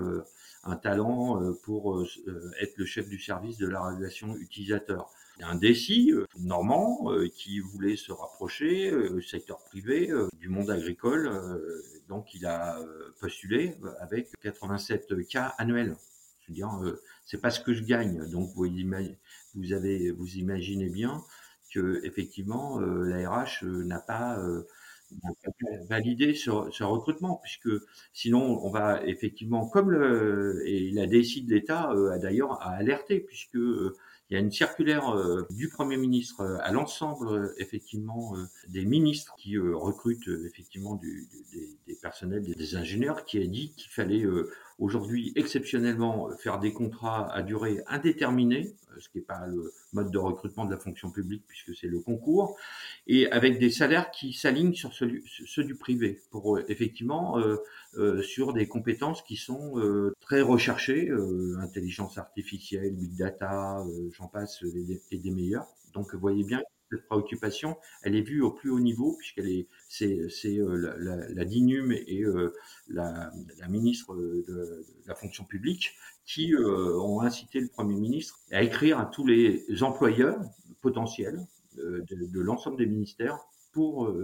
un 0.65 0.77
talent 0.77 1.43
pour 1.65 2.03
être 2.61 2.79
le 2.79 2.87
chef 2.87 3.09
du 3.09 3.19
service 3.19 3.59
de 3.59 3.67
la 3.67 3.81
relation 3.83 4.37
utilisateur 4.37 5.11
un 5.43 5.57
DSI 5.57 6.13
euh, 6.13 6.27
normand 6.39 7.11
euh, 7.11 7.29
qui 7.29 7.61
voulait 7.61 7.97
se 7.97 8.13
rapprocher 8.13 8.91
euh, 8.91 9.17
du 9.17 9.23
secteur 9.23 9.63
privé, 9.65 10.11
du 10.39 10.49
monde 10.49 10.71
agricole. 10.71 11.31
donc 12.09 12.35
il 12.35 12.47
a 12.47 12.79
postulé 13.21 13.75
avec 14.01 14.29
87 14.43 15.27
cas 15.29 15.55
annuels. 15.59 15.97
Je 16.41 16.49
veux 16.49 16.55
dire, 16.55 16.71
c'est 17.25 17.41
pas 17.41 17.51
ce 17.51 17.61
que 17.61 17.73
je 17.73 17.85
gagne. 17.85 18.29
Donc 18.31 18.51
vous, 18.55 18.67
avez, 19.73 20.11
vous 20.11 20.37
imaginez 20.37 20.89
bien 20.89 21.23
que 21.73 22.01
effectivement 22.05 22.81
la 22.81 23.31
RH 23.31 23.65
n'a 23.65 24.01
pas 24.01 24.39
validé 25.89 26.35
ce, 26.35 26.51
recrutement, 26.83 27.41
puisque 27.43 27.71
sinon 28.13 28.65
on 28.65 28.71
va 28.71 29.05
effectivement, 29.07 29.69
comme 29.69 29.93
la 29.93 31.07
DSI 31.07 31.43
de 31.43 31.55
l'État 31.55 31.91
a 31.91 32.19
d'ailleurs 32.19 32.61
alerté, 32.63 33.21
puisque 33.21 33.59
il 34.33 34.37
y 34.37 34.39
a 34.39 34.41
une 34.41 34.51
circulaire 34.51 35.11
euh, 35.11 35.47
du 35.51 35.69
Premier 35.69 35.99
ministre 35.99 36.41
euh, 36.41 36.57
à 36.63 36.73
l'ensemble 36.73 37.29
euh, 37.29 37.55
effectivement 37.59 38.35
des 38.67 38.87
ministres 38.87 39.35
qui 39.37 39.59
recrutent 39.59 40.31
effectivement 40.47 40.95
des, 40.95 41.97
personnels, 42.01 42.43
des, 42.43 42.77
ingénieurs, 42.77 43.27
qui 43.27 43.43
a 43.43 43.47
dit 43.47 43.75
qu'il 43.77 43.91
fallait 43.91 44.25
aujourd'hui 44.79 45.33
exceptionnellement 45.37 46.31
faire 46.39 46.59
des 46.59 46.73
contrats 46.73 47.33
à 47.33 47.43
durée 47.43 47.83
indéterminée, 47.87 48.75
ce 48.99 49.09
qui 49.09 49.19
n'est 49.19 49.25
pas 49.25 49.47
le 49.47 49.73
mode 49.93 50.11
de 50.11 50.19
recrutement 50.19 50.65
de 50.65 50.71
la 50.71 50.79
fonction 50.79 51.11
publique 51.11 51.45
puisque 51.47 51.75
c'est 51.77 51.89
le 51.89 52.01
concours, 52.01 52.57
et 53.07 53.31
avec 53.31 53.59
des 53.59 53.71
salaires 53.71 54.11
qui 54.11 54.33
s'alignent 54.33 54.75
sur 54.75 54.93
ceux, 54.93 55.65
du 55.65 55.75
privé 55.75 56.21
pour 56.31 56.59
effectivement 56.69 57.39
euh, 57.99 58.23
sur 58.23 58.55
des 58.55 58.67
compétences 58.67 59.23
qui 59.23 59.37
sont 59.37 59.79
euh, 59.79 60.15
très 60.21 60.41
recherchées, 60.41 61.11
euh, 61.11 61.59
intelligence 61.61 62.17
artificielle, 62.17 62.95
big 62.95 63.17
data, 63.17 63.85
j'en 64.13 64.29
passe, 64.29 64.63
et 65.11 65.19
des, 65.19 65.31
meilleurs. 65.31 65.67
Donc, 65.93 66.15
voyez 66.15 66.43
bien 66.43 66.63
cette 66.93 67.07
préoccupation, 67.07 67.77
elle 68.03 68.15
est 68.17 68.23
vue 68.23 68.43
au 68.43 68.51
plus 68.51 68.71
haut 68.71 68.81
niveau 68.81 69.17
puisqu'elle 69.19 69.49
est, 69.49 69.69
c'est, 69.89 70.29
c'est 70.29 70.59
la, 70.59 70.97
la, 70.99 71.29
la, 71.29 71.45
DINUM 71.45 71.93
et 71.93 72.23
la, 72.89 73.33
la, 73.59 73.69
ministre 73.69 74.15
de, 74.15 74.85
la 75.07 75.15
fonction 75.15 75.45
publique 75.45 75.95
qui 76.25 76.55
ont 76.57 77.21
incité 77.21 77.61
le 77.61 77.69
Premier 77.69 77.97
ministre 77.97 78.39
à 78.53 78.63
écrire 78.63 78.99
à 78.99 79.07
tous 79.07 79.27
les 79.27 79.83
employeurs 79.83 80.41
potentiels 80.81 81.41
de, 81.77 82.41
l'ensemble 82.41 82.77
des 82.77 82.87
ministères 82.87 83.39
pour 83.73 84.15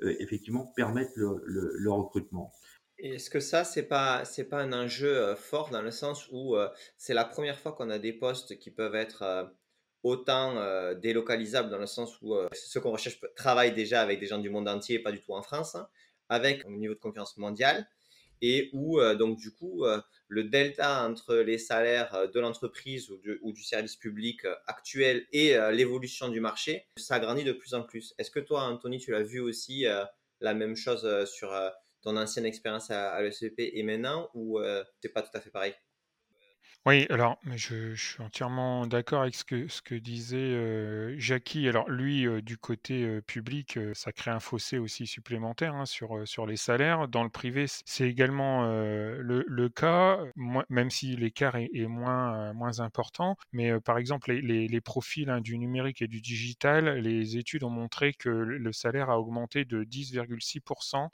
effectivement 0.00 0.66
permettre 0.76 1.12
le, 1.16 1.90
recrutement. 1.90 2.52
Est-ce 2.98 3.28
que 3.28 3.40
ça, 3.40 3.64
c'est 3.64 3.82
pas, 3.82 4.24
c'est 4.24 4.44
pas 4.48 4.62
un 4.62 4.72
enjeu 4.72 5.14
euh, 5.14 5.36
fort 5.36 5.68
dans 5.70 5.82
le 5.82 5.90
sens 5.90 6.28
où 6.32 6.56
euh, 6.56 6.68
c'est 6.96 7.12
la 7.12 7.24
première 7.24 7.58
fois 7.58 7.72
qu'on 7.72 7.90
a 7.90 7.98
des 7.98 8.14
postes 8.14 8.58
qui 8.58 8.70
peuvent 8.70 8.94
être 8.94 9.52
euh, 10.06 10.92
autant 10.92 10.94
délocalisables 11.00 11.70
dans 11.70 11.78
le 11.78 11.86
sens 11.86 12.20
où 12.22 12.34
ceux 12.52 12.80
qu'on 12.80 12.92
recherche 12.92 13.20
travaillent 13.34 13.74
déjà 13.74 14.02
avec 14.02 14.20
des 14.20 14.26
gens 14.26 14.38
du 14.38 14.50
monde 14.50 14.68
entier, 14.68 14.98
pas 14.98 15.12
du 15.12 15.20
tout 15.20 15.32
en 15.32 15.42
France, 15.42 15.74
hein, 15.74 15.88
avec 16.28 16.64
un 16.66 16.70
niveau 16.70 16.94
de 16.94 17.00
confiance 17.00 17.36
mondial 17.36 17.88
et 18.42 18.68
où 18.74 19.00
donc 19.14 19.38
du 19.38 19.50
coup 19.54 19.84
le 20.28 20.44
delta 20.44 21.08
entre 21.08 21.36
les 21.36 21.56
salaires 21.56 22.28
de 22.32 22.38
l'entreprise 22.40 23.10
ou, 23.10 23.52
du 23.52 23.62
service 23.62 23.96
public 23.96 24.42
actuel 24.66 25.26
et 25.32 25.56
l'évolution 25.72 26.28
du 26.28 26.40
marché 26.40 26.86
s'agrandit 26.98 27.44
de 27.44 27.52
plus 27.52 27.72
en 27.74 27.82
plus. 27.82 28.14
Est-ce 28.18 28.30
que 28.30 28.40
toi, 28.40 28.64
Anthony, 28.64 28.98
tu 28.98 29.10
l'as 29.10 29.22
vu 29.22 29.40
aussi 29.40 29.86
la 30.40 30.54
même 30.54 30.76
chose 30.76 31.24
sur 31.24 31.50
ton 32.06 32.16
ancienne 32.16 32.46
expérience 32.46 32.90
à, 32.92 33.10
à 33.10 33.20
l'ECP 33.20 33.72
et 33.74 33.82
maintenant 33.82 34.30
ou 34.32 34.60
euh, 34.60 34.84
c'est 35.00 35.08
pas 35.08 35.22
tout 35.22 35.36
à 35.36 35.40
fait 35.40 35.50
pareil? 35.50 35.74
Oui, 36.86 37.06
alors 37.10 37.38
je, 37.54 37.94
suis 37.96 38.22
entièrement 38.22 38.86
d'accord 38.86 39.22
avec 39.22 39.34
ce 39.34 39.44
que, 39.44 39.66
ce 39.66 39.82
que 39.82 39.96
disait 39.96 40.36
euh, 40.36 41.14
Jackie. 41.18 41.68
Alors 41.68 41.90
lui, 41.90 42.26
du 42.42 42.56
côté 42.56 43.20
public, 43.22 43.78
ça 43.94 44.12
crée 44.12 44.30
un 44.30 44.38
fossé 44.38 44.78
aussi 44.78 45.06
supplémentaire 45.06 45.74
hein, 45.74 45.84
sur, 45.84 46.26
sur 46.28 46.46
les 46.46 46.56
salaires. 46.56 47.08
Dans 47.08 47.24
le 47.24 47.28
privé, 47.28 47.66
c'est 47.68 48.08
également 48.08 48.64
le, 48.66 49.44
le, 49.48 49.68
cas, 49.68 50.20
même 50.36 50.90
si 50.90 51.16
l'écart 51.16 51.56
est, 51.56 51.86
moins, 51.88 52.52
moins 52.52 52.78
important. 52.78 53.36
Mais 53.52 53.80
par 53.80 53.98
exemple, 53.98 54.32
les, 54.32 54.40
les, 54.40 54.68
les 54.68 54.80
profils 54.80 55.28
hein, 55.28 55.40
du 55.40 55.58
numérique 55.58 56.02
et 56.02 56.08
du 56.08 56.20
digital, 56.20 57.00
les 57.00 57.36
études 57.36 57.64
ont 57.64 57.70
montré 57.70 58.12
que 58.14 58.28
le 58.28 58.72
salaire 58.72 59.10
a 59.10 59.18
augmenté 59.18 59.64
de 59.64 59.82
10,6% 59.84 61.08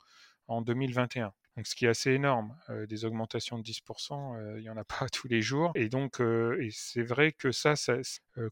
en 0.47 0.61
2021. 0.61 1.33
Donc, 1.55 1.67
ce 1.67 1.75
qui 1.75 1.85
est 1.85 1.89
assez 1.89 2.11
énorme. 2.11 2.55
Des 2.87 3.05
augmentations 3.05 3.57
de 3.57 3.63
10%, 3.63 4.35
euh, 4.35 4.55
il 4.57 4.63
n'y 4.63 4.69
en 4.69 4.77
a 4.77 4.83
pas 4.83 5.07
tous 5.13 5.27
les 5.27 5.41
jours. 5.41 5.71
Et 5.75 5.89
donc, 5.89 6.21
c'est 6.71 7.03
vrai 7.03 7.31
que 7.31 7.51
ça, 7.51 7.75
ça 7.75 7.97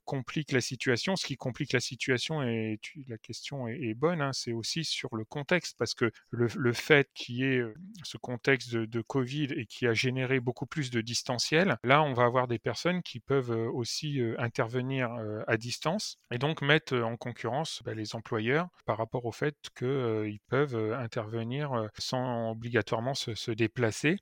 complique 0.05 0.51
la 0.51 0.61
situation. 0.61 1.15
Ce 1.15 1.25
qui 1.25 1.35
complique 1.35 1.73
la 1.73 1.79
situation, 1.79 2.43
et 2.43 2.79
la 3.07 3.17
question 3.17 3.67
est, 3.67 3.93
bonne, 3.93 4.21
hein, 4.21 4.31
c'est 4.33 4.53
aussi 4.53 4.83
sur 4.83 5.15
le 5.15 5.25
contexte, 5.25 5.75
parce 5.77 5.93
que 5.93 6.11
le, 6.29 6.73
fait 6.73 7.09
qu'il 7.13 7.35
y 7.35 7.43
ait 7.43 7.63
ce 8.03 8.17
contexte 8.17 8.73
de, 8.73 9.01
Covid 9.01 9.49
et 9.55 9.65
qui 9.65 9.87
a 9.87 9.93
généré 9.93 10.39
beaucoup 10.39 10.65
plus 10.65 10.91
de 10.91 11.01
distanciel, 11.01 11.77
là, 11.83 12.03
on 12.03 12.13
va 12.13 12.23
avoir 12.23 12.47
des 12.47 12.59
personnes 12.59 13.01
qui 13.01 13.19
peuvent 13.19 13.49
aussi 13.49 14.21
intervenir 14.37 15.09
à 15.47 15.57
distance 15.57 16.17
et 16.31 16.37
donc 16.37 16.61
mettre 16.61 16.97
en 16.97 17.17
concurrence 17.17 17.81
bah, 17.83 17.93
les 17.93 18.15
employeurs 18.15 18.67
par 18.85 18.97
rapport 18.97 19.25
au 19.25 19.31
fait 19.31 19.55
qu'ils 19.77 20.39
peuvent 20.47 20.93
intervenir 20.93 21.89
sans 21.97 22.51
obligatoirement 22.51 23.13
se, 23.13 23.51
déplacer. 23.51 24.17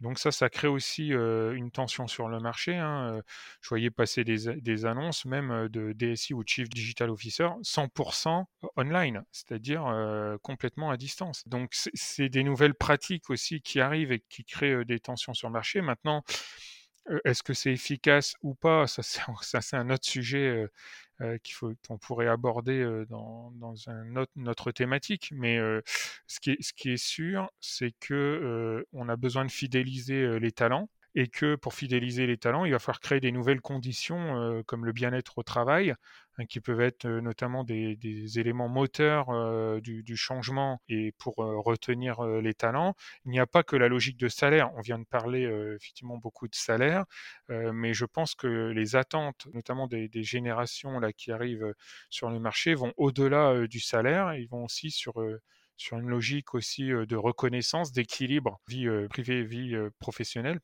Donc 0.00 0.18
ça, 0.18 0.30
ça 0.30 0.48
crée 0.48 0.68
aussi 0.68 1.08
une 1.08 1.70
tension 1.70 2.06
sur 2.06 2.28
le 2.28 2.40
marché. 2.40 2.76
Hein. 2.76 3.20
Je 3.60 3.68
voyais 3.68 3.90
passer 3.90 4.24
des, 4.24 4.84
annonces 4.86 4.99
même 5.24 5.68
de 5.68 5.92
DSI 5.92 6.34
ou 6.34 6.42
Chief 6.46 6.68
Digital 6.68 7.10
Officer 7.10 7.48
100% 7.62 8.44
online, 8.76 9.22
c'est-à-dire 9.32 9.84
complètement 10.42 10.90
à 10.90 10.96
distance. 10.96 11.46
Donc 11.46 11.70
c'est 11.72 12.28
des 12.28 12.42
nouvelles 12.42 12.74
pratiques 12.74 13.30
aussi 13.30 13.60
qui 13.60 13.80
arrivent 13.80 14.12
et 14.12 14.22
qui 14.28 14.44
créent 14.44 14.84
des 14.84 15.00
tensions 15.00 15.34
sur 15.34 15.48
le 15.48 15.52
marché. 15.52 15.80
Maintenant, 15.80 16.22
est-ce 17.24 17.42
que 17.42 17.54
c'est 17.54 17.72
efficace 17.72 18.34
ou 18.42 18.54
pas? 18.54 18.86
Ça, 18.86 19.02
c'est 19.02 19.76
un 19.76 19.90
autre 19.90 20.06
sujet 20.06 20.68
euh, 21.20 21.38
qu'on 21.86 21.98
pourrait 21.98 22.28
aborder 22.28 23.04
dans, 23.08 23.52
autre, 23.62 24.32
notre 24.36 24.72
thématique. 24.72 25.30
Mais 25.32 25.58
ce, 26.26 26.40
qui 26.40 26.52
est, 26.52 26.62
ce 26.62 26.72
qui 26.72 26.90
est 26.90 27.02
sûr, 27.02 27.50
c'est 27.60 27.92
que 28.00 28.86
on 28.92 29.08
a 29.08 29.16
besoin 29.16 29.44
de 29.44 29.50
fidéliser 29.50 30.38
les 30.38 30.52
talents 30.52 30.88
et 31.14 31.28
que 31.28 31.56
pour 31.56 31.74
fidéliser 31.74 32.26
les 32.26 32.36
talents, 32.36 32.64
il 32.64 32.72
va 32.72 32.78
falloir 32.78 33.00
créer 33.00 33.20
des 33.20 33.32
nouvelles 33.32 33.60
conditions 33.60 34.36
euh, 34.36 34.62
comme 34.62 34.84
le 34.84 34.92
bien-être 34.92 35.38
au 35.38 35.42
travail, 35.42 35.94
hein, 36.38 36.46
qui 36.46 36.60
peuvent 36.60 36.80
être 36.80 37.06
euh, 37.06 37.20
notamment 37.20 37.64
des, 37.64 37.98
éléments 38.38 38.68
moteurs 38.68 39.30
euh, 39.30 39.80
du, 39.80 40.02
du, 40.04 40.16
changement 40.16 40.80
et 40.88 41.12
pour 41.18 41.36
retenir 41.36 42.22
les 42.22 42.54
talents. 42.54 42.94
Il 43.24 43.32
n'y 43.32 43.40
a 43.40 43.46
pas 43.46 43.62
que 43.62 43.76
la 43.76 43.88
logique 43.88 44.16
de 44.18 44.28
salaire. 44.28 44.70
On 44.76 44.80
vient 44.80 44.98
de 44.98 45.04
parler 45.04 45.42
effectivement 45.76 46.18
beaucoup 46.18 46.46
de 46.48 46.54
salaire, 46.54 47.04
mais 47.48 47.94
je 47.94 48.04
pense 48.04 48.34
que 48.34 48.70
les 48.70 48.96
attentes, 48.96 49.46
notamment 49.52 49.86
des, 49.86 50.08
des, 50.08 50.22
générations 50.22 50.98
là 51.00 51.12
qui 51.12 51.32
arrivent 51.32 51.74
sur 52.10 52.30
le 52.30 52.38
marché, 52.38 52.74
vont 52.74 52.92
au-delà 52.96 53.66
du 53.66 53.80
salaire. 53.80 54.34
Ils 54.34 54.48
vont 54.48 54.64
aussi 54.64 54.90
sur 54.90 55.14
sur 55.76 55.98
une 55.98 56.08
logique 56.08 56.54
aussi 56.54 56.88
de 56.88 57.16
reconnaissance, 57.16 57.92
d'équilibre 57.92 58.60
vie 58.68 58.88
privée, 59.08 59.42
vie 59.44 59.74
professionnelle. 59.98 60.60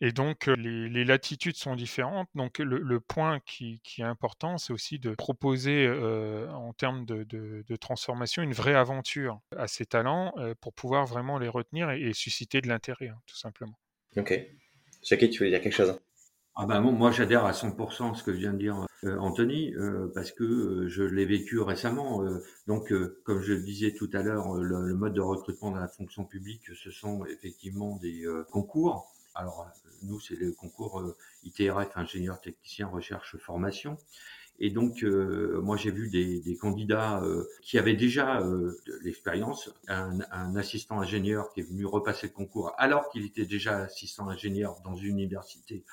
Et 0.00 0.12
donc, 0.12 0.46
les, 0.46 0.88
les, 0.88 1.04
latitudes 1.04 1.56
sont 1.56 1.74
différentes. 1.74 2.28
Donc, 2.34 2.58
le, 2.58 2.78
le 2.78 3.00
point 3.00 3.40
qui, 3.40 3.80
qui, 3.82 4.02
est 4.02 4.04
important, 4.04 4.58
c'est 4.58 4.72
aussi 4.72 4.98
de 4.98 5.14
proposer, 5.14 5.86
euh, 5.86 6.50
en 6.52 6.74
termes 6.74 7.06
de, 7.06 7.24
de, 7.24 7.64
de, 7.66 7.76
transformation, 7.76 8.42
une 8.42 8.52
vraie 8.52 8.74
aventure 8.74 9.40
à 9.56 9.66
ces 9.68 9.86
talents 9.86 10.34
euh, 10.36 10.54
pour 10.60 10.74
pouvoir 10.74 11.06
vraiment 11.06 11.38
les 11.38 11.48
retenir 11.48 11.90
et, 11.90 12.02
et 12.02 12.12
susciter 12.12 12.60
de 12.60 12.68
l'intérêt, 12.68 13.08
hein, 13.08 13.18
tout 13.26 13.36
simplement. 13.36 13.78
Ok. 14.16 14.38
Jackie, 15.02 15.30
tu 15.30 15.38
voulais 15.38 15.50
dire 15.50 15.62
quelque 15.62 15.72
chose? 15.72 15.98
Ah 16.58 16.64
ben, 16.64 16.80
moi 16.80 17.10
j'adhère 17.10 17.44
à 17.44 17.52
100% 17.52 18.12
à 18.12 18.14
ce 18.14 18.22
que 18.22 18.30
vient 18.30 18.54
de 18.54 18.58
dire 18.58 18.86
euh, 19.04 19.18
Anthony 19.18 19.74
euh, 19.74 20.10
parce 20.14 20.32
que 20.32 20.42
euh, 20.42 20.88
je 20.88 21.02
l'ai 21.02 21.26
vécu 21.26 21.60
récemment. 21.60 22.24
donc 22.66 22.94
comme 23.24 23.42
je 23.42 23.52
le 23.52 23.62
disais 23.62 23.92
tout 23.92 24.08
à 24.14 24.22
l'heure, 24.22 24.54
le, 24.54 24.94
mode 24.94 25.12
de 25.12 25.20
recrutement 25.20 25.70
dans 25.70 25.80
la 25.80 25.88
fonction 25.88 26.24
publique, 26.24 26.62
ce 26.74 26.90
sont 26.90 27.26
effectivement 27.26 27.96
des 27.96 28.24
concours. 28.50 29.12
Alors 29.36 29.66
nous 30.02 30.18
c'est 30.20 30.36
le 30.36 30.52
concours 30.52 31.02
ITRF, 31.44 31.96
ingénieur 31.96 32.40
technicien 32.40 32.88
recherche 32.88 33.36
formation. 33.36 33.96
Et 34.58 34.70
donc, 34.70 35.02
euh, 35.02 35.60
moi, 35.62 35.76
j'ai 35.76 35.90
vu 35.90 36.08
des, 36.08 36.40
des 36.40 36.56
candidats 36.56 37.22
euh, 37.22 37.44
qui 37.62 37.78
avaient 37.78 37.96
déjà 37.96 38.40
euh, 38.40 38.72
l'expérience. 39.02 39.70
Un, 39.88 40.18
un, 40.30 40.56
assistant 40.56 41.00
ingénieur 41.00 41.52
qui 41.52 41.60
est 41.60 41.68
venu 41.68 41.84
repasser 41.84 42.28
le 42.28 42.32
concours 42.32 42.72
alors 42.78 43.10
qu'il 43.10 43.24
était 43.24 43.44
déjà 43.44 43.78
assistant 43.78 44.28
ingénieur 44.28 44.80
dans 44.84 44.96
une 44.96 45.18
université 45.18 45.84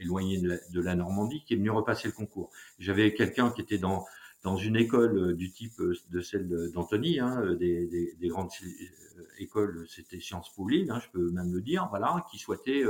éloignée 0.00 0.40
de 0.40 0.48
la, 0.48 0.56
de 0.70 0.80
la, 0.80 0.96
Normandie, 0.96 1.44
qui 1.44 1.54
est 1.54 1.56
venu 1.56 1.70
repasser 1.70 2.08
le 2.08 2.12
concours. 2.12 2.50
J'avais 2.80 3.14
quelqu'un 3.14 3.50
qui 3.50 3.60
était 3.60 3.78
dans 3.78 4.04
dans 4.44 4.56
une 4.56 4.76
école 4.76 5.34
du 5.34 5.50
type 5.50 5.82
de 6.10 6.20
celle 6.20 6.70
d'Anthony, 6.72 7.18
hein, 7.18 7.54
des, 7.58 7.86
des, 7.86 8.14
des, 8.20 8.28
grandes 8.28 8.50
écoles, 9.38 9.86
c'était 9.88 10.20
Sciences 10.20 10.54
Po 10.54 10.68
Lille, 10.68 10.90
hein, 10.90 11.00
je 11.00 11.10
peux 11.10 11.30
même 11.30 11.52
le 11.52 11.60
dire, 11.60 11.88
voilà, 11.90 12.24
qui 12.30 12.38
souhaitait 12.38 12.84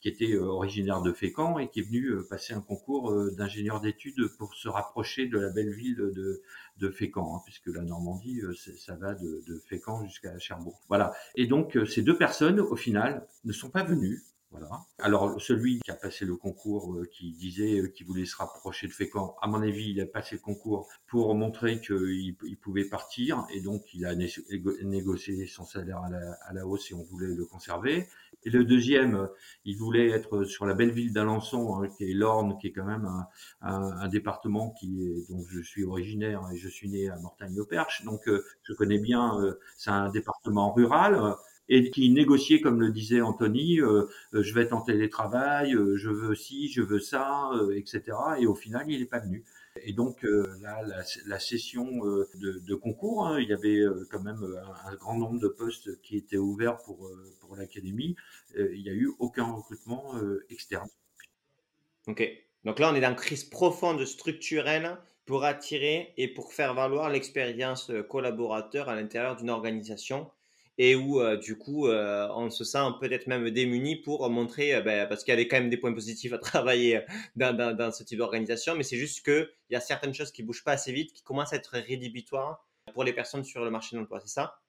qui 0.00 0.08
était 0.08 0.32
euh, 0.32 0.44
originaire 0.44 1.02
de 1.02 1.12
Fécamp 1.12 1.58
et 1.58 1.68
qui 1.68 1.80
est 1.80 1.82
venu 1.82 2.06
euh, 2.06 2.26
passer 2.28 2.54
un 2.54 2.60
concours 2.60 3.10
euh, 3.10 3.34
d'ingénieur 3.36 3.80
d'études 3.80 4.28
pour 4.38 4.54
se 4.54 4.68
rapprocher 4.68 5.26
de 5.26 5.38
la 5.38 5.50
belle 5.50 5.72
ville 5.72 5.96
de, 5.96 6.42
de 6.76 6.90
Fécamp, 6.90 7.36
hein, 7.36 7.40
puisque 7.44 7.66
la 7.66 7.82
Normandie, 7.82 8.40
ça 8.78 8.94
va 8.96 9.14
de, 9.14 9.42
de 9.46 9.58
Fécamp 9.58 10.04
jusqu'à 10.04 10.38
Cherbourg. 10.38 10.80
Voilà. 10.88 11.12
Et 11.34 11.46
donc, 11.46 11.76
ces 11.88 12.02
deux 12.02 12.16
personnes, 12.16 12.60
au 12.60 12.76
final, 12.76 13.26
ne 13.44 13.52
sont 13.52 13.70
pas 13.70 13.82
venues. 13.82 14.22
Voilà. 14.50 14.80
Alors 14.98 15.40
celui 15.40 15.78
qui 15.80 15.90
a 15.90 15.94
passé 15.94 16.24
le 16.24 16.34
concours, 16.34 16.96
qui 17.12 17.32
disait 17.32 17.92
qu'il 17.92 18.06
voulait 18.06 18.24
se 18.24 18.34
rapprocher 18.36 18.86
de 18.86 18.92
Fécamp, 18.92 19.36
à 19.42 19.46
mon 19.46 19.60
avis, 19.62 19.90
il 19.90 20.00
a 20.00 20.06
passé 20.06 20.36
le 20.36 20.40
concours 20.40 20.88
pour 21.06 21.34
montrer 21.34 21.80
qu'il 21.82 22.34
il 22.42 22.56
pouvait 22.56 22.86
partir, 22.86 23.46
et 23.52 23.60
donc 23.60 23.82
il 23.92 24.06
a 24.06 24.14
négocié 24.14 25.46
son 25.46 25.64
salaire 25.64 25.98
à 25.98 26.08
la, 26.08 26.32
à 26.46 26.54
la 26.54 26.66
hausse 26.66 26.90
et 26.90 26.94
on 26.94 27.04
voulait 27.04 27.34
le 27.34 27.44
conserver. 27.44 28.08
Et 28.44 28.50
le 28.50 28.64
deuxième, 28.64 29.28
il 29.64 29.76
voulait 29.76 30.08
être 30.10 30.44
sur 30.44 30.64
la 30.64 30.74
belle 30.74 30.92
ville 30.92 31.12
d'Alençon, 31.12 31.82
hein, 31.82 31.88
qui 31.88 32.04
est 32.10 32.14
l'Orne, 32.14 32.56
qui 32.58 32.68
est 32.68 32.72
quand 32.72 32.84
même 32.84 33.04
un, 33.04 33.26
un, 33.60 33.82
un, 33.98 34.08
département 34.08 34.70
qui 34.78 35.02
est, 35.04 35.28
dont 35.30 35.44
je 35.48 35.60
suis 35.60 35.84
originaire 35.84 36.42
et 36.52 36.56
je 36.56 36.68
suis 36.68 36.88
né 36.88 37.08
à 37.08 37.16
Mortagne-au-Perche. 37.18 38.04
Donc, 38.04 38.28
euh, 38.28 38.44
je 38.62 38.72
connais 38.72 38.98
bien, 38.98 39.38
euh, 39.40 39.58
c'est 39.76 39.90
un 39.90 40.08
département 40.10 40.72
rural 40.72 41.34
et 41.68 41.90
qui 41.90 42.10
négociait, 42.10 42.60
comme 42.60 42.80
le 42.80 42.90
disait 42.90 43.20
Anthony, 43.20 43.80
euh, 43.80 44.06
je 44.32 44.54
vais 44.54 44.62
être 44.62 44.72
en 44.72 44.80
télétravail, 44.80 45.72
je 45.72 46.08
veux 46.08 46.34
ci, 46.34 46.68
je 46.68 46.82
veux 46.82 47.00
ça, 47.00 47.50
etc. 47.74 48.02
Et 48.40 48.46
au 48.46 48.54
final, 48.54 48.86
il 48.88 49.00
n'est 49.00 49.06
pas 49.06 49.20
venu. 49.20 49.44
Et 49.84 49.92
donc 49.92 50.24
euh, 50.24 50.46
là, 50.60 50.82
la, 51.26 51.38
session 51.38 51.86
euh, 52.04 52.28
de, 52.34 52.74
concours, 52.74 53.26
hein, 53.26 53.40
il 53.40 53.48
y 53.48 53.52
avait 53.52 53.80
euh, 53.80 54.06
quand 54.10 54.22
même 54.22 54.42
un, 54.84 54.94
grand 54.96 55.16
nombre 55.16 55.40
de 55.40 55.48
postes 55.48 56.00
qui 56.02 56.16
étaient 56.16 56.36
ouverts 56.36 56.78
pour, 56.78 57.10
pour 57.40 57.56
l'académie. 57.56 58.16
il 58.56 58.82
n'y 58.82 58.90
a 58.90 58.92
eu 58.92 59.10
aucun 59.18 59.44
recrutement 59.44 60.14
externe. 60.50 60.88
Ok. 62.06 62.22
Donc 62.64 62.78
là, 62.78 62.90
on 62.90 62.94
est 62.94 63.00
dans 63.00 63.10
une 63.10 63.16
crise 63.16 63.44
profonde 63.44 64.04
structurelle 64.04 64.96
pour 65.26 65.44
attirer 65.44 66.12
et 66.16 66.28
pour 66.28 66.52
faire 66.52 66.74
valoir 66.74 67.10
l'expérience 67.10 67.92
collaborateur 68.08 68.88
à 68.88 68.96
l'intérieur 68.96 69.36
d'une 69.36 69.50
organisation 69.50 70.30
et 70.78 70.94
où 70.94 71.20
euh, 71.20 71.36
du 71.36 71.58
coup 71.58 71.88
euh, 71.88 72.28
on 72.34 72.50
se 72.50 72.64
sent 72.64 72.78
peut-être 73.00 73.26
même 73.26 73.50
démuni 73.50 73.96
pour 73.96 74.30
montrer, 74.30 74.74
euh, 74.74 74.80
ben, 74.80 75.08
parce 75.08 75.24
qu'il 75.24 75.32
y 75.32 75.34
avait 75.34 75.48
quand 75.48 75.58
même 75.58 75.70
des 75.70 75.76
points 75.76 75.92
positifs 75.92 76.32
à 76.32 76.38
travailler 76.38 77.04
dans, 77.36 77.92
ce 77.92 78.04
type 78.04 78.18
d'organisation, 78.18 78.76
mais 78.76 78.84
c'est 78.84 78.96
juste 78.96 79.24
qu'il 79.24 79.48
y 79.70 79.76
a 79.76 79.80
certaines 79.80 80.14
choses 80.14 80.30
qui 80.30 80.42
bougent 80.42 80.64
pas 80.64 80.72
assez 80.72 80.92
vite, 80.92 81.12
qui 81.12 81.22
commencent 81.22 81.52
à 81.52 81.56
être 81.56 81.76
rédhibitoires 81.76 82.66
pour 82.94 83.04
les 83.04 83.12
personnes 83.12 83.44
sur 83.44 83.64
le 83.64 83.70
marché 83.70 83.96
de 83.96 84.00
l'emploi, 84.00 84.20
c'est 84.20 84.28
ça? 84.28 84.60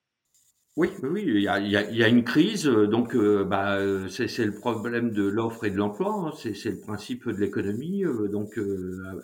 Oui, 0.78 0.90
oui, 1.04 1.24
il 1.26 1.42
y 1.42 1.48
a, 1.48 1.60
il 1.60 1.70
y 1.70 2.04
a, 2.04 2.08
une 2.08 2.24
crise, 2.24 2.64
donc 2.66 3.14
bah, 3.18 3.80
c'est 4.08 4.46
le 4.46 4.54
problème 4.54 5.12
de 5.12 5.24
l'offre 5.24 5.66
et 5.66 5.72
de 5.72 5.76
l'emploi, 5.76 6.14
hein, 6.14 6.32
c'est 6.38 6.70
le 6.70 6.80
principe 6.80 7.28
de 7.28 7.38
l'économie. 7.38 8.04
donc 8.32 8.58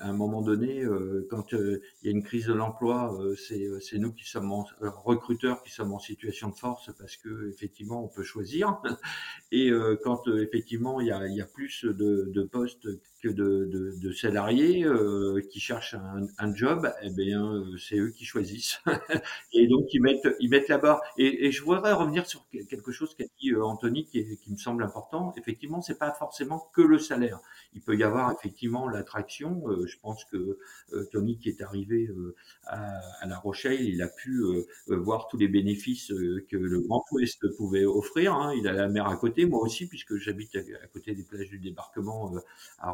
à 0.01 0.09
un 0.09 0.13
moment 0.13 0.41
donné, 0.41 0.83
quand 1.29 1.53
il 1.53 1.79
y 2.03 2.07
a 2.09 2.11
une 2.11 2.23
crise 2.23 2.47
de 2.47 2.53
l'emploi, 2.53 3.17
c'est 3.37 3.97
nous 3.99 4.11
qui 4.11 4.27
sommes 4.27 4.51
recruteurs 4.81 5.63
qui 5.63 5.71
sommes 5.71 5.93
en 5.93 5.99
situation 5.99 6.49
de 6.49 6.55
force 6.55 6.91
parce 6.99 7.15
que 7.15 7.49
effectivement 7.49 8.03
on 8.03 8.09
peut 8.09 8.23
choisir. 8.23 8.81
Et 9.51 9.71
quand 10.03 10.27
effectivement 10.27 10.99
il 10.99 11.07
y 11.07 11.11
a, 11.11 11.25
il 11.27 11.35
y 11.35 11.41
a 11.41 11.45
plus 11.45 11.85
de, 11.85 12.29
de 12.33 12.43
postes 12.43 12.89
de, 13.29 13.65
de, 13.65 13.93
de 13.99 14.11
salariés 14.11 14.83
euh, 14.85 15.41
qui 15.49 15.59
cherchent 15.59 15.95
un, 15.95 16.27
un, 16.37 16.55
job, 16.55 16.91
eh 17.01 17.09
bien, 17.11 17.45
euh, 17.45 17.77
c'est 17.77 17.97
eux 17.97 18.11
qui 18.11 18.25
choisissent. 18.25 18.81
et 19.53 19.67
donc, 19.67 19.93
ils 19.93 20.01
mettent, 20.01 20.27
ils 20.39 20.49
mettent 20.49 20.67
la 20.67 20.77
barre. 20.77 21.01
Et, 21.17 21.47
et 21.47 21.51
je 21.51 21.63
voudrais 21.63 21.93
revenir 21.93 22.25
sur 22.25 22.45
quelque 22.69 22.91
chose 22.91 23.15
qu'a 23.15 23.25
dit 23.39 23.51
euh, 23.51 23.63
Anthony, 23.63 24.05
qui, 24.05 24.37
qui, 24.37 24.51
me 24.51 24.57
semble 24.57 24.83
important. 24.83 25.33
Effectivement, 25.37 25.81
c'est 25.81 25.97
pas 25.97 26.11
forcément 26.11 26.69
que 26.73 26.81
le 26.81 26.99
salaire. 26.99 27.39
Il 27.73 27.81
peut 27.81 27.95
y 27.95 28.03
avoir 28.03 28.31
effectivement 28.31 28.87
l'attraction. 28.87 29.63
je 29.85 29.97
pense 29.99 30.23
que 30.25 30.57
Tony, 31.11 31.37
qui 31.39 31.49
est 31.49 31.61
arrivé 31.61 32.09
à, 32.65 32.99
à, 33.21 33.27
La 33.27 33.37
Rochelle, 33.37 33.81
il 33.81 34.01
a 34.01 34.07
pu 34.07 34.41
voir 34.87 35.27
tous 35.27 35.37
les 35.37 35.47
bénéfices 35.47 36.07
que 36.07 36.57
le 36.57 36.81
Grand 36.81 37.03
Ouest 37.11 37.45
pouvait 37.57 37.85
offrir. 37.85 38.33
Hein. 38.33 38.53
Il 38.57 38.67
a 38.67 38.73
la 38.73 38.87
mer 38.87 39.07
à 39.07 39.17
côté, 39.17 39.45
moi 39.45 39.61
aussi, 39.61 39.87
puisque 39.87 40.15
j'habite 40.15 40.55
à, 40.55 40.87
côté 40.87 41.13
des 41.13 41.23
plages 41.23 41.49
du 41.49 41.59
débarquement 41.59 42.31
à 42.79 42.91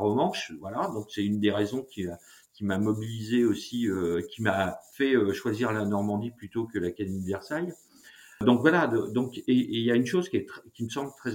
Voilà, 0.59 0.89
donc 0.93 1.07
c'est 1.09 1.23
une 1.23 1.39
des 1.39 1.51
raisons 1.51 1.83
qui, 1.83 2.07
qui 2.53 2.65
m'a 2.65 2.77
mobilisé 2.77 3.43
aussi, 3.43 3.87
euh, 3.87 4.21
qui 4.29 4.41
m'a 4.41 4.79
fait 4.93 5.15
euh, 5.15 5.33
choisir 5.33 5.71
la 5.71 5.85
Normandie 5.85 6.31
plutôt 6.31 6.65
que 6.65 6.77
l'Académie 6.77 7.21
de 7.21 7.27
Versailles. 7.27 7.73
Donc 8.41 8.61
voilà, 8.61 8.87
donc 8.87 9.37
et 9.37 9.43
il 9.47 9.81
y 9.83 9.91
a 9.91 9.95
une 9.95 10.05
chose 10.07 10.27
qui, 10.27 10.37
est 10.37 10.47
qui 10.73 10.83
me 10.83 10.89
semble 10.89 11.11
très 11.15 11.33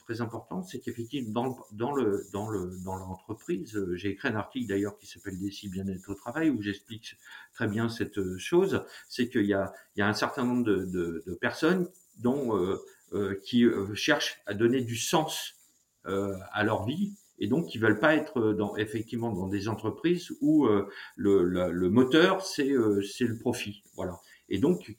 très 0.00 0.20
importante, 0.20 0.66
c'est 0.66 0.80
qu'effectivement 0.80 1.30
dans, 1.30 1.56
dans 1.70 1.92
le 1.92 2.26
dans 2.32 2.48
le 2.48 2.72
dans 2.84 2.96
l'entreprise, 2.96 3.76
euh, 3.76 3.94
j'ai 3.94 4.10
écrit 4.10 4.28
un 4.28 4.34
article 4.34 4.66
d'ailleurs 4.68 4.96
qui 4.98 5.06
s'appelle 5.06 5.38
Déci 5.38 5.68
bien-être 5.68 6.08
au 6.08 6.14
travail 6.14 6.50
où 6.50 6.60
j'explique 6.60 7.16
très 7.52 7.68
bien 7.68 7.88
cette 7.88 8.36
chose, 8.38 8.84
c'est 9.08 9.28
qu'il 9.28 9.46
y 9.46 9.54
a 9.54 9.72
il 9.94 10.00
y 10.00 10.02
a 10.02 10.08
un 10.08 10.14
certain 10.14 10.44
nombre 10.44 10.64
de, 10.64 11.38
personnes 11.40 11.88
dont 12.18 12.56
euh, 13.12 13.40
qui 13.44 13.64
cherchent 13.94 14.40
à 14.46 14.54
donner 14.54 14.80
du 14.80 14.96
sens 14.96 15.54
à 16.04 16.64
leur 16.64 16.84
vie 16.84 17.12
et 17.40 17.48
donc 17.48 17.66
qui 17.66 17.78
veulent 17.78 17.98
pas 17.98 18.14
être 18.14 18.52
dans, 18.52 18.76
effectivement 18.76 19.32
dans 19.32 19.48
des 19.48 19.68
entreprises 19.68 20.30
où 20.40 20.66
euh, 20.66 20.88
le, 21.16 21.88
moteur 21.88 22.44
c'est 22.44 22.70
euh, 22.70 23.02
c'est 23.02 23.24
le 23.24 23.38
profit, 23.38 23.82
voilà. 23.96 24.20
Et 24.48 24.58
donc 24.58 24.94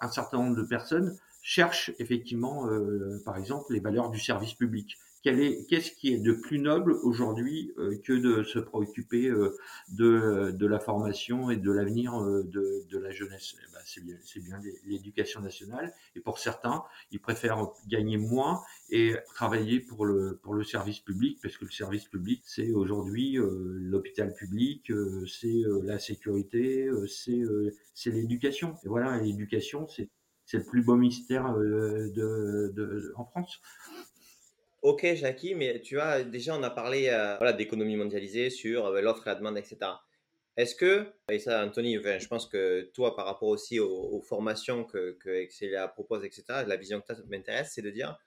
un 0.00 0.08
certain 0.08 0.38
nombre 0.38 0.56
de 0.56 0.62
personnes 0.62 1.16
cherchent 1.42 1.92
effectivement, 1.98 2.68
euh, 2.68 3.20
par 3.24 3.36
exemple, 3.36 3.72
les 3.72 3.80
valeurs 3.80 4.10
du 4.10 4.20
service 4.20 4.54
public 4.54 4.96
qu'est-ce 5.22 5.92
qui 5.92 6.12
est 6.12 6.18
de 6.18 6.32
plus 6.32 6.58
noble 6.58 6.92
aujourd'hui 7.02 7.72
euh, 7.78 7.96
que 8.04 8.12
de 8.12 8.42
se 8.42 8.58
préoccuper 8.58 9.28
euh, 9.28 9.56
de, 9.88 10.66
la 10.66 10.78
formation 10.78 11.50
et 11.50 11.56
de 11.56 11.70
l'avenir 11.70 12.20
euh, 12.20 12.42
de, 12.44 12.98
la 12.98 13.10
jeunesse? 13.10 13.54
Eh 13.58 13.72
ben, 13.72 14.18
C'est 14.24 14.40
bien, 14.40 14.60
l'éducation 14.84 15.40
nationale. 15.40 15.92
Et 16.16 16.20
pour 16.20 16.38
certains, 16.38 16.84
ils 17.10 17.20
préfèrent 17.20 17.68
gagner 17.86 18.16
moins 18.16 18.62
et 18.90 19.14
travailler 19.34 19.80
pour 19.80 20.04
le, 20.04 20.40
service 20.64 21.00
public, 21.00 21.38
parce 21.42 21.56
que 21.56 21.64
le 21.64 21.70
service 21.70 22.04
public, 22.04 22.42
c'est 22.44 22.72
aujourd'hui 22.72 23.36
l'hôpital 23.38 24.32
public, 24.34 24.92
c'est 25.26 25.62
la 25.82 25.98
sécurité, 25.98 26.88
c'est 27.08 27.42
c'est 27.94 28.10
l'éducation. 28.10 28.76
Et 28.84 28.88
voilà, 28.88 29.18
l'éducation, 29.18 29.88
c'est 29.88 30.08
c'est 30.44 30.58
le 30.58 30.64
plus 30.64 30.82
beau 30.82 30.96
mystère 30.96 31.54
de, 31.54 32.12
de, 32.14 33.12
en 33.16 33.24
France. 33.24 33.60
Ok, 34.82 35.06
Jackie, 35.14 35.54
mais 35.54 35.80
tu 35.80 35.94
vois, 35.94 36.24
déjà, 36.24 36.56
on 36.56 36.62
a 36.64 36.70
parlé 36.70 37.08
euh, 37.08 37.36
voilà, 37.36 37.52
d'économie 37.52 37.94
mondialisée 37.94 38.50
sur 38.50 38.86
euh, 38.86 39.00
l'offre 39.00 39.28
et 39.28 39.30
la 39.30 39.36
demande, 39.36 39.56
etc. 39.56 39.78
Est-ce 40.56 40.74
que, 40.74 41.06
et 41.30 41.38
ça, 41.38 41.64
Anthony, 41.64 41.94
je 42.02 42.26
pense 42.26 42.46
que 42.46 42.90
toi, 42.92 43.14
par 43.14 43.26
rapport 43.26 43.48
aussi 43.48 43.78
aux, 43.78 44.20
formations 44.22 44.84
que, 44.84 45.16
que 45.20 45.30
Excelia 45.30 45.86
propose, 45.86 46.24
etc., 46.24 46.64
la 46.66 46.76
vision 46.76 47.00
que 47.00 47.12
tu 47.14 47.22
m'intéresse, 47.28 47.70
c'est 47.74 47.82
de 47.82 47.90
dire, 47.90 48.18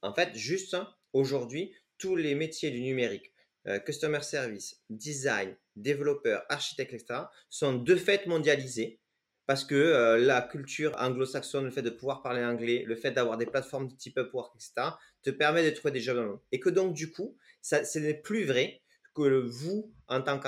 en 0.00 0.14
fait, 0.14 0.34
juste 0.34 0.76
aujourd'hui, 1.12 1.74
tous 1.98 2.16
les 2.16 2.34
métiers 2.34 2.70
du 2.70 2.80
numérique, 2.80 3.32
euh, 3.66 3.78
customer 3.78 4.22
service, 4.22 4.82
design, 4.88 5.54
développeur, 5.76 6.42
architecte, 6.48 6.94
etc., 6.94 7.20
sont 7.50 7.74
de 7.74 7.96
fait 7.96 8.26
mondialisés 8.26 8.98
parce 9.48 9.64
que 9.64 9.74
euh, 9.74 10.18
la 10.18 10.42
culture 10.42 10.94
anglo-saxonne, 10.98 11.64
le 11.64 11.70
fait 11.70 11.80
de 11.80 11.88
pouvoir 11.88 12.20
parler 12.20 12.44
anglais, 12.44 12.84
le 12.86 12.94
fait 12.94 13.12
d'avoir 13.12 13.38
des 13.38 13.46
plateformes 13.46 13.88
de 13.88 13.94
type 13.94 14.18
Upwork, 14.18 14.54
etc., 14.54 14.90
te 15.22 15.30
permet 15.30 15.64
de 15.64 15.74
trouver 15.74 15.90
des 15.90 16.00
jobs 16.00 16.16
dans 16.16 16.22
le 16.22 16.28
monde. 16.28 16.40
Et 16.52 16.60
que 16.60 16.68
donc, 16.68 16.92
du 16.92 17.10
coup, 17.10 17.34
ça, 17.62 17.82
ce 17.82 17.98
n'est 17.98 18.12
plus 18.12 18.44
vrai 18.44 18.82
que 19.14 19.46
vous, 19.46 19.90
en 20.06 20.20
tant 20.20 20.38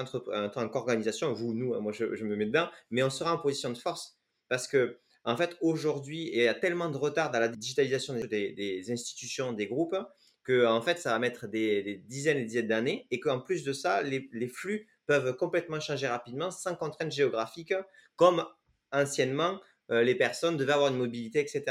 qu'organisation, 0.68 1.32
vous, 1.32 1.54
nous, 1.54 1.80
moi 1.80 1.92
je, 1.92 2.04
me 2.04 2.36
mets 2.36 2.44
dedans, 2.44 2.68
mais 2.90 3.02
on 3.02 3.08
sera 3.08 3.32
en 3.32 3.38
position 3.38 3.70
de 3.70 3.78
force. 3.78 4.18
Parce 4.50 4.68
que, 4.68 4.98
en 5.24 5.34
fait, 5.34 5.56
aujourd'hui, 5.62 6.28
il 6.34 6.42
y 6.42 6.46
a 6.46 6.54
tellement 6.54 6.90
de 6.90 6.98
retard 6.98 7.30
dans 7.30 7.40
la 7.40 7.48
digitalisation 7.48 8.12
des, 8.12 8.52
des 8.52 8.92
institutions, 8.92 9.54
des 9.54 9.66
groupes, 9.66 9.96
que 10.44 10.66
en 10.66 10.82
fait, 10.82 10.98
ça 10.98 11.12
va 11.12 11.18
mettre 11.18 11.46
des, 11.46 12.02
dizaines 12.06 12.36
et 12.36 12.44
dizaines 12.44 12.68
d'années 12.68 13.06
et 13.10 13.18
qu'en 13.18 13.40
plus 13.40 13.64
de 13.64 13.72
ça, 13.72 14.02
les, 14.02 14.28
les, 14.32 14.48
flux 14.48 14.88
peuvent 15.06 15.34
complètement 15.36 15.80
changer 15.80 16.06
rapidement 16.06 16.50
sans 16.50 16.74
contraintes 16.76 17.12
géographiques, 17.12 17.74
comme 18.16 18.44
anciennement, 18.92 19.60
euh, 19.90 20.02
les 20.02 20.14
personnes 20.14 20.56
devaient 20.56 20.72
avoir 20.72 20.90
une 20.90 20.98
mobilité, 20.98 21.40
etc. 21.40 21.64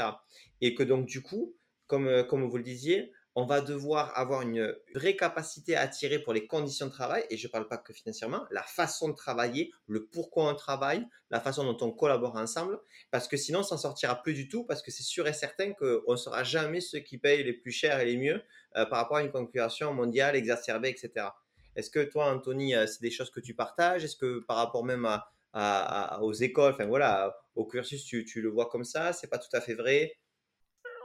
Et 0.60 0.74
que 0.74 0.82
donc, 0.82 1.06
du 1.06 1.22
coup, 1.22 1.56
comme, 1.86 2.06
euh, 2.06 2.22
comme 2.22 2.48
vous 2.48 2.56
le 2.56 2.62
disiez, 2.62 3.12
on 3.36 3.46
va 3.46 3.60
devoir 3.60 4.18
avoir 4.18 4.42
une 4.42 4.74
vraie 4.92 5.14
capacité 5.14 5.76
à 5.76 5.82
attirer 5.82 6.18
pour 6.18 6.32
les 6.32 6.46
conditions 6.46 6.86
de 6.86 6.90
travail, 6.90 7.24
et 7.30 7.36
je 7.36 7.46
ne 7.46 7.52
parle 7.52 7.68
pas 7.68 7.78
que 7.78 7.92
financièrement, 7.92 8.44
la 8.50 8.64
façon 8.64 9.08
de 9.08 9.14
travailler, 9.14 9.70
le 9.86 10.06
pourquoi 10.06 10.50
on 10.50 10.54
travaille, 10.54 11.06
la 11.30 11.40
façon 11.40 11.64
dont 11.64 11.86
on 11.86 11.92
collabore 11.92 12.36
ensemble, 12.36 12.78
parce 13.10 13.28
que 13.28 13.36
sinon, 13.36 13.60
on 13.60 13.62
s'en 13.62 13.78
sortira 13.78 14.20
plus 14.20 14.34
du 14.34 14.48
tout, 14.48 14.64
parce 14.64 14.82
que 14.82 14.90
c'est 14.90 15.04
sûr 15.04 15.28
et 15.28 15.32
certain 15.32 15.72
qu'on 15.74 16.02
ne 16.08 16.16
sera 16.16 16.42
jamais 16.42 16.80
ceux 16.80 16.98
qui 16.98 17.18
payent 17.18 17.44
les 17.44 17.52
plus 17.52 17.70
chers 17.70 18.00
et 18.00 18.04
les 18.04 18.16
mieux 18.16 18.42
euh, 18.76 18.84
par 18.84 18.98
rapport 18.98 19.18
à 19.18 19.22
une 19.22 19.30
concurrence 19.30 19.80
mondiale 19.80 20.34
exacerbée, 20.34 20.90
etc. 20.90 21.28
Est-ce 21.76 21.90
que 21.90 22.00
toi, 22.00 22.26
Anthony, 22.32 22.74
c'est 22.88 23.00
des 23.00 23.12
choses 23.12 23.30
que 23.30 23.38
tu 23.38 23.54
partages? 23.54 24.02
Est-ce 24.02 24.16
que 24.16 24.40
par 24.40 24.56
rapport 24.56 24.84
même 24.84 25.04
à, 25.04 25.30
aux 25.54 26.32
écoles, 26.32 26.72
enfin 26.74 26.86
voilà, 26.86 27.34
au 27.54 27.66
cursus, 27.66 28.04
tu, 28.04 28.24
le 28.36 28.48
vois 28.48 28.68
comme 28.68 28.84
ça, 28.84 29.12
c'est 29.12 29.28
pas 29.28 29.38
tout 29.38 29.54
à 29.54 29.60
fait 29.60 29.74
vrai. 29.74 30.12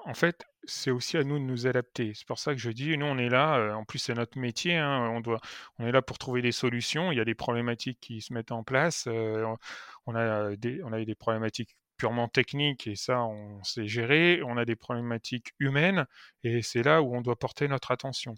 En 0.06 0.14
fait, 0.14 0.44
c'est 0.66 0.92
aussi 0.92 1.18
à 1.18 1.24
nous 1.24 1.40
de 1.40 1.44
nous 1.44 1.66
adapter. 1.66 2.14
C'est 2.14 2.28
pour 2.28 2.38
ça 2.38 2.54
que 2.54 2.60
je 2.60 2.70
dis, 2.70 2.96
nous, 2.96 3.08
on 3.08 3.18
est 3.18 3.30
là, 3.30 3.58
euh, 3.58 3.74
en 3.74 3.86
plus, 3.86 3.98
c'est 3.98 4.14
notre 4.14 4.38
métier, 4.38 4.78
hein, 4.78 5.10
on, 5.12 5.20
doit, 5.20 5.40
on 5.80 5.88
est 5.88 5.92
là 5.92 6.04
pour 6.04 6.20
trouver 6.20 6.44
des 6.44 6.52
solutions. 6.52 7.12
Il 7.12 7.18
y 7.18 7.22
a 7.22 7.26
des 7.26 7.34
problématiques 7.34 8.00
qui 8.02 8.22
se 8.22 8.32
mettent 8.34 8.52
en 8.52 8.64
place. 8.64 9.06
Euh, 9.08 9.44
on, 10.06 10.16
a 10.16 10.52
a 10.52 10.56
des 10.56 11.16
problématiques 11.16 11.76
purement 11.98 12.28
techniques 12.28 12.88
et 12.88 12.96
ça, 12.96 13.24
on 13.24 13.64
sait 13.64 13.88
gérer. 13.88 14.42
On 14.44 14.58
a 14.58 14.66
des 14.66 14.76
problématiques 14.76 15.54
humaines 15.60 16.06
et 16.44 16.62
c'est 16.62 16.84
là 16.84 17.02
où 17.02 17.16
on 17.16 17.22
doit 17.22 17.38
porter 17.38 17.68
notre 17.68 17.92
attention. 17.92 18.36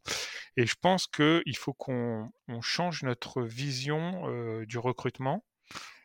Et 0.56 0.66
je 0.66 0.76
pense 0.80 1.08
qu'il 1.08 1.58
faut 1.58 1.74
qu'on 1.74 2.32
change 2.62 3.04
notre 3.04 3.42
vision 3.42 4.24
euh, 4.28 4.66
du 4.66 4.78
recrutement 4.78 5.44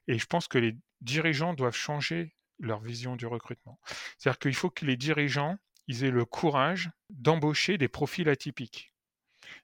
et 0.08 0.18
je 0.18 0.26
pense 0.26 0.48
que 0.48 0.58
les 0.58 0.76
dirigeants 1.00 1.54
doivent 1.54 1.76
changer 1.76 2.34
leur 2.58 2.80
vision 2.80 3.16
du 3.16 3.26
recrutement. 3.26 3.78
C'est-à-dire 4.18 4.38
qu'il 4.38 4.54
faut 4.54 4.70
que 4.70 4.84
les 4.84 4.96
dirigeants 4.96 5.58
aient 5.88 6.10
le 6.10 6.24
courage 6.24 6.90
d'embaucher 7.10 7.76
des 7.76 7.88
profils 7.88 8.28
atypiques. 8.28 8.92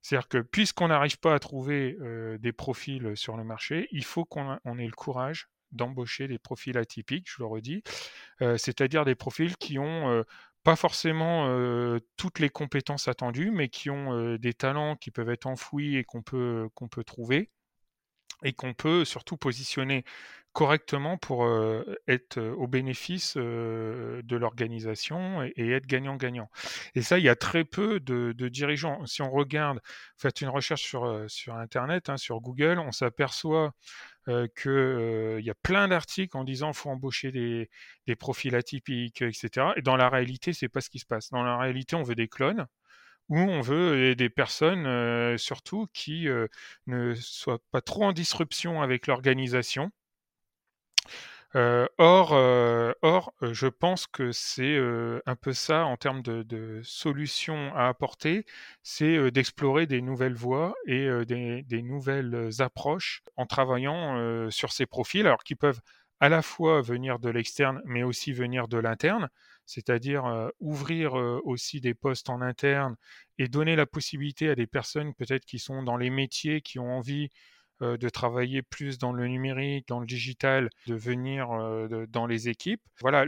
C'est-à-dire 0.02 0.28
que 0.28 0.38
puisqu'on 0.38 0.88
n'arrive 0.88 1.18
pas 1.18 1.34
à 1.34 1.38
trouver 1.38 1.96
euh, 2.00 2.36
des 2.38 2.52
profils 2.52 3.16
sur 3.16 3.36
le 3.36 3.44
marché, 3.44 3.88
il 3.92 4.04
faut 4.04 4.24
qu'on 4.24 4.56
ait 4.78 4.86
le 4.86 4.92
courage 4.92 5.48
d'embaucher 5.72 6.28
des 6.28 6.38
profils 6.38 6.76
atypiques, 6.76 7.30
je 7.30 7.36
le 7.40 7.46
redis, 7.46 7.82
euh, 8.42 8.56
c'est-à-dire 8.56 9.04
des 9.04 9.14
profils 9.14 9.56
qui 9.56 9.78
ont 9.78 10.10
euh, 10.10 10.22
pas 10.64 10.76
forcément 10.76 11.48
toutes 12.16 12.40
les 12.40 12.50
compétences 12.50 13.08
attendues, 13.08 13.50
mais 13.50 13.68
qui 13.68 13.88
ont 13.88 14.36
des 14.36 14.52
talents 14.52 14.96
qui 14.96 15.10
peuvent 15.10 15.30
être 15.30 15.46
enfouis 15.46 15.96
et 15.96 16.04
qu'on 16.04 16.20
peut 16.20 16.68
trouver 17.06 17.48
et 18.42 18.52
qu'on 18.52 18.74
peut 18.74 19.04
surtout 19.04 19.36
positionner 19.36 20.04
correctement 20.52 21.18
pour 21.18 21.46
être 22.08 22.40
au 22.40 22.66
bénéfice 22.66 23.36
de 23.36 24.36
l'organisation 24.36 25.42
et, 25.54 25.70
être 25.70 25.86
gagnant-gagnant. 25.86 26.50
Et 26.96 27.02
ça, 27.02 27.18
il 27.18 27.24
y 27.24 27.28
a 27.28 27.36
très 27.36 27.64
peu 27.64 28.00
de, 28.00 28.32
dirigeants. 28.48 29.06
Si 29.06 29.22
on 29.22 29.30
regarde, 29.30 29.80
faites 30.16 30.40
une 30.40 30.48
recherche 30.48 30.82
sur, 30.82 31.24
sur 31.28 31.54
Internet, 31.54 32.08
hein, 32.08 32.16
sur 32.16 32.40
Google, 32.40 32.80
on 32.80 32.90
s'aperçoit 32.90 33.72
qu'il 34.26 35.40
y 35.40 35.50
a 35.50 35.54
plein 35.62 35.86
d'articles 35.88 36.36
en 36.36 36.44
disant 36.44 36.72
qu'il 36.72 36.78
faut 36.78 36.90
embaucher 36.90 37.30
des, 37.30 37.70
des, 38.06 38.16
profils 38.16 38.56
atypiques, 38.56 39.22
etc. 39.22 39.68
Et 39.76 39.82
dans 39.82 39.96
la 39.96 40.08
réalité, 40.08 40.52
c'est 40.52 40.68
pas 40.68 40.80
ce 40.80 40.90
qui 40.90 40.98
se 40.98 41.06
passe. 41.06 41.30
Dans 41.30 41.44
la 41.44 41.56
réalité, 41.56 41.94
on 41.94 42.02
veut 42.02 42.16
des 42.16 42.28
clones 42.28 42.66
où 43.28 43.38
on 43.38 43.60
veut 43.60 44.14
des 44.14 44.28
personnes 44.30 45.36
surtout 45.38 45.86
qui 45.92 46.26
ne 46.86 47.14
soient 47.14 47.60
pas 47.70 47.80
trop 47.80 48.04
en 48.04 48.12
disruption 48.12 48.82
avec 48.82 49.06
l'organisation. 49.06 49.90
or, 51.54 52.32
or, 53.02 53.32
je 53.42 53.66
pense 53.66 54.06
que 54.06 54.32
c'est 54.32 54.78
un 55.26 55.36
peu 55.36 55.52
ça 55.52 55.84
en 55.84 55.96
termes 55.96 56.22
de, 56.22 56.80
solutions 56.82 57.74
à 57.74 57.88
apporter, 57.88 58.46
c'est 58.82 59.30
d'explorer 59.30 59.86
des 59.86 60.00
nouvelles 60.02 60.34
voies 60.34 60.74
et 60.86 61.08
des, 61.26 61.62
des, 61.62 61.82
nouvelles 61.82 62.50
approches 62.60 63.22
en 63.36 63.46
travaillant 63.46 64.50
sur 64.50 64.72
ces 64.72 64.86
profils, 64.86 65.26
alors 65.26 65.44
qui 65.44 65.54
peuvent 65.54 65.80
à 66.20 66.28
la 66.28 66.42
fois 66.42 66.82
venir 66.82 67.18
de 67.18 67.30
l'externe, 67.30 67.80
mais 67.84 68.02
aussi 68.02 68.32
venir 68.32 68.68
de 68.68 68.78
l'interne 68.78 69.28
c'est-à-dire 69.68 70.50
ouvrir 70.60 71.12
aussi 71.12 71.82
des 71.82 71.92
postes 71.92 72.30
en 72.30 72.40
interne 72.40 72.96
et 73.36 73.48
donner 73.48 73.76
la 73.76 73.84
possibilité 73.84 74.48
à 74.48 74.54
des 74.54 74.66
personnes 74.66 75.12
peut-être 75.12 75.44
qui 75.44 75.58
sont 75.58 75.82
dans 75.82 75.98
les 75.98 76.08
métiers, 76.08 76.62
qui 76.62 76.78
ont 76.78 76.96
envie 76.96 77.28
de 77.80 78.08
travailler 78.08 78.62
plus 78.62 78.96
dans 78.96 79.12
le 79.12 79.28
numérique, 79.28 79.86
dans 79.86 80.00
le 80.00 80.06
digital, 80.06 80.70
de 80.86 80.94
venir 80.94 81.48
dans 82.08 82.26
les 82.26 82.48
équipes. 82.48 82.80
Voilà, 83.00 83.26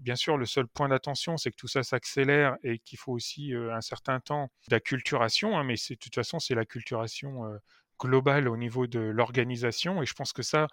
bien 0.00 0.16
sûr, 0.16 0.38
le 0.38 0.46
seul 0.46 0.66
point 0.66 0.88
d'attention, 0.88 1.36
c'est 1.36 1.50
que 1.50 1.56
tout 1.56 1.68
ça 1.68 1.82
s'accélère 1.82 2.56
et 2.64 2.78
qu'il 2.78 2.98
faut 2.98 3.12
aussi 3.12 3.52
un 3.54 3.82
certain 3.82 4.20
temps 4.20 4.50
d'acculturation, 4.68 5.58
hein, 5.58 5.64
mais 5.64 5.74
de 5.74 5.94
toute 5.96 6.14
façon, 6.14 6.38
c'est 6.38 6.54
l'acculturation 6.54 7.42
globale 7.98 8.48
au 8.48 8.56
niveau 8.56 8.86
de 8.86 9.00
l'organisation. 9.00 10.02
Et 10.02 10.06
je 10.06 10.14
pense 10.14 10.32
que 10.32 10.42
ça, 10.42 10.68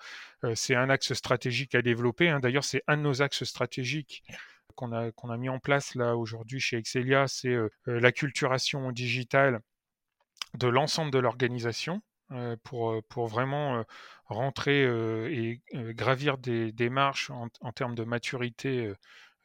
c'est 0.54 0.76
un 0.76 0.90
axe 0.90 1.14
stratégique 1.14 1.76
à 1.76 1.82
développer. 1.82 2.30
Hein. 2.30 2.40
D'ailleurs, 2.40 2.64
c'est 2.64 2.84
un 2.88 2.98
de 2.98 3.02
nos 3.02 3.22
axes 3.22 3.44
stratégiques 3.44 4.24
qu'on 4.76 4.92
a, 4.92 5.12
qu'on 5.12 5.30
a 5.30 5.38
mis 5.38 5.50
en 5.50 5.60
place 5.60 5.96
là 5.96 6.16
aujourd'hui 6.16 6.60
chez 6.60 6.78
Excelia, 6.78 7.28
c'est 7.28 7.50
euh, 7.50 7.70
euh, 7.88 8.00
l'acculturation 8.00 8.92
digitale 8.92 9.62
de 10.54 10.68
l'ensemble 10.68 11.12
de 11.12 11.20
l'organisation 11.20 12.02
euh, 12.32 12.56
pour, 12.64 13.02
pour 13.10 13.28
vraiment 13.28 13.84
rentrer 14.26 14.84
et 14.84 15.62
gravir 15.74 16.38
des, 16.38 16.72
des 16.72 16.90
marches 16.90 17.30
en, 17.30 17.48
en, 17.62 17.72
termes 17.72 17.96
de 17.96 18.04
maturité 18.04 18.92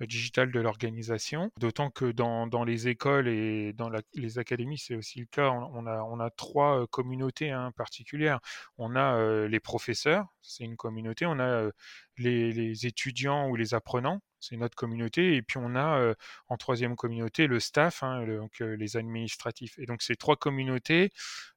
digitale 0.06 0.52
de 0.52 0.60
l'organisation. 0.60 1.50
D'autant 1.58 1.90
que 1.90 2.10
dans, 2.12 2.46
dans, 2.46 2.64
les 2.64 2.88
écoles 2.88 3.28
et 3.28 3.72
dans 3.72 3.90
les 4.14 4.38
académies, 4.38 4.78
c'est 4.78 4.94
aussi 4.94 5.20
le 5.20 5.26
cas. 5.26 5.50
On, 5.50 5.86
a, 5.86 6.02
on 6.02 6.20
a 6.20 6.30
trois 6.30 6.86
communautés 6.88 7.50
hein, 7.50 7.72
particulières. 7.76 8.40
On 8.78 8.96
a 8.96 9.46
les 9.46 9.60
professeurs, 9.60 10.26
c'est 10.42 10.64
une 10.64 10.76
communauté. 10.76 11.26
On 11.26 11.38
a 11.38 11.70
les, 12.18 12.52
les, 12.52 12.86
étudiants 12.86 13.48
ou 13.48 13.56
les 13.56 13.74
apprenants, 13.74 14.20
c'est 14.40 14.56
notre 14.56 14.74
communauté. 14.74 15.36
Et 15.36 15.42
puis 15.42 15.58
on 15.58 15.76
a 15.76 16.14
en 16.48 16.56
troisième 16.56 16.96
communauté 16.96 17.46
le 17.46 17.60
staff, 17.60 18.02
hein, 18.02 18.26
donc 18.26 18.60
les 18.60 18.96
administratifs. 18.96 19.78
Et 19.78 19.86
donc 19.86 20.02
ces 20.02 20.16
trois 20.16 20.36
communautés, 20.36 21.10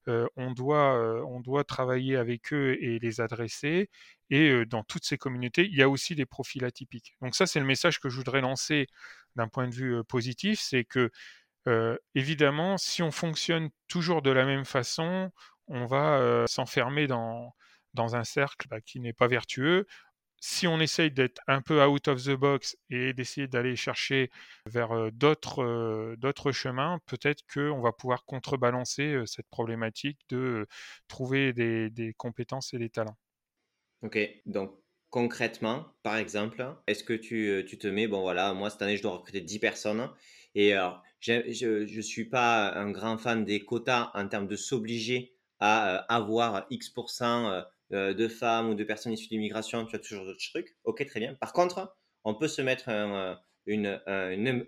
on, 0.07 0.51
doit, 0.51 1.63
travailler 1.67 2.17
avec 2.17 2.53
eux 2.53 2.77
et 2.81 2.99
les 2.99 3.21
adresser. 3.21 3.89
Et 4.29 4.65
dans 4.65 4.83
toutes 4.83 5.05
ces 5.05 5.17
communautés, 5.17 5.65
il 5.65 5.75
y 5.75 5.81
a 5.81 5.89
aussi 5.89 6.15
des 6.15 6.25
profils 6.25 6.63
atypiques. 6.65 7.15
Donc 7.21 7.35
ça, 7.35 7.45
c'est 7.47 7.59
le 7.59 7.65
message 7.65 7.99
que 7.99 8.09
je 8.09 8.17
voudrais 8.17 8.41
lancer 8.41 8.87
d'un 9.35 9.47
point 9.47 9.67
de 9.67 9.75
vue 9.75 10.03
positif, 10.03 10.59
c'est 10.59 10.83
que 10.83 11.11
évidemment, 12.15 12.77
si 12.77 13.01
on 13.01 13.11
fonctionne 13.11 13.69
toujours 13.87 14.21
de 14.21 14.31
la 14.31 14.45
même 14.45 14.65
façon, 14.65 15.31
on 15.67 15.85
va 15.85 16.45
s'enfermer 16.47 17.07
dans, 17.07 17.53
dans 17.93 18.15
un 18.15 18.23
cercle 18.23 18.67
bah, 18.69 18.81
qui 18.81 18.99
n'est 18.99 19.13
pas 19.13 19.27
vertueux 19.27 19.87
si 20.45 20.67
on 20.67 20.81
essaye 20.81 21.09
d'être 21.09 21.39
un 21.47 21.61
peu 21.61 21.81
out 21.81 22.09
of 22.09 22.21
the 22.21 22.31
box 22.31 22.75
et 22.89 23.13
d'essayer 23.13 23.47
d'aller 23.47 23.77
chercher 23.77 24.29
vers 24.65 25.09
d'autres 25.13 26.51
chemins, 26.51 26.99
peut-être 27.05 27.43
qu'on 27.53 27.79
va 27.79 27.93
pouvoir 27.93 28.25
contrebalancer 28.25 29.23
cette 29.25 29.47
problématique 29.47 30.19
de 30.27 30.67
trouver 31.07 31.53
des, 31.53 32.13
compétences 32.17 32.73
et 32.73 32.77
des 32.77 32.89
talents. 32.89 33.15
Ok, 34.01 34.19
donc 34.45 34.77
concrètement, 35.09 35.85
par 36.03 36.17
exemple, 36.17 36.75
est-ce 36.87 37.05
que 37.05 37.13
tu, 37.13 37.63
tu, 37.65 37.77
te 37.77 37.87
mets, 37.87 38.07
bon 38.07 38.19
voilà, 38.19 38.53
moi 38.53 38.69
cette 38.69 38.81
année 38.81 38.97
je 38.97 39.01
dois 39.01 39.13
recruter 39.13 39.39
10 39.39 39.59
personnes, 39.59 40.09
et 40.55 40.73
je 41.21 41.95
ne 41.95 42.01
suis 42.01 42.25
pas 42.25 42.73
un 42.73 42.91
grand 42.91 43.17
fan 43.17 43.45
des 43.45 43.61
quotas 43.61 44.11
en 44.13 44.27
termes 44.27 44.47
de 44.47 44.57
s'obliger 44.57 45.37
à 45.61 45.99
avoir 46.13 46.65
X% 46.69 47.23
euh, 47.23 47.61
de 47.93 48.27
femmes 48.27 48.69
ou 48.69 48.75
de 48.75 48.83
personnes 48.83 49.13
issues 49.13 49.29
d'immigration, 49.29 49.85
tu 49.85 49.95
as 49.95 49.99
toujours 49.99 50.25
d'autres 50.25 50.43
trucs. 50.51 50.75
Ok, 50.83 51.05
très 51.05 51.19
bien. 51.19 51.35
Par 51.35 51.53
contre, 51.53 51.95
on 52.23 52.35
peut 52.35 52.47
se 52.47 52.61
mettre 52.61 52.85
euh, 52.89 53.35
une, 53.65 53.99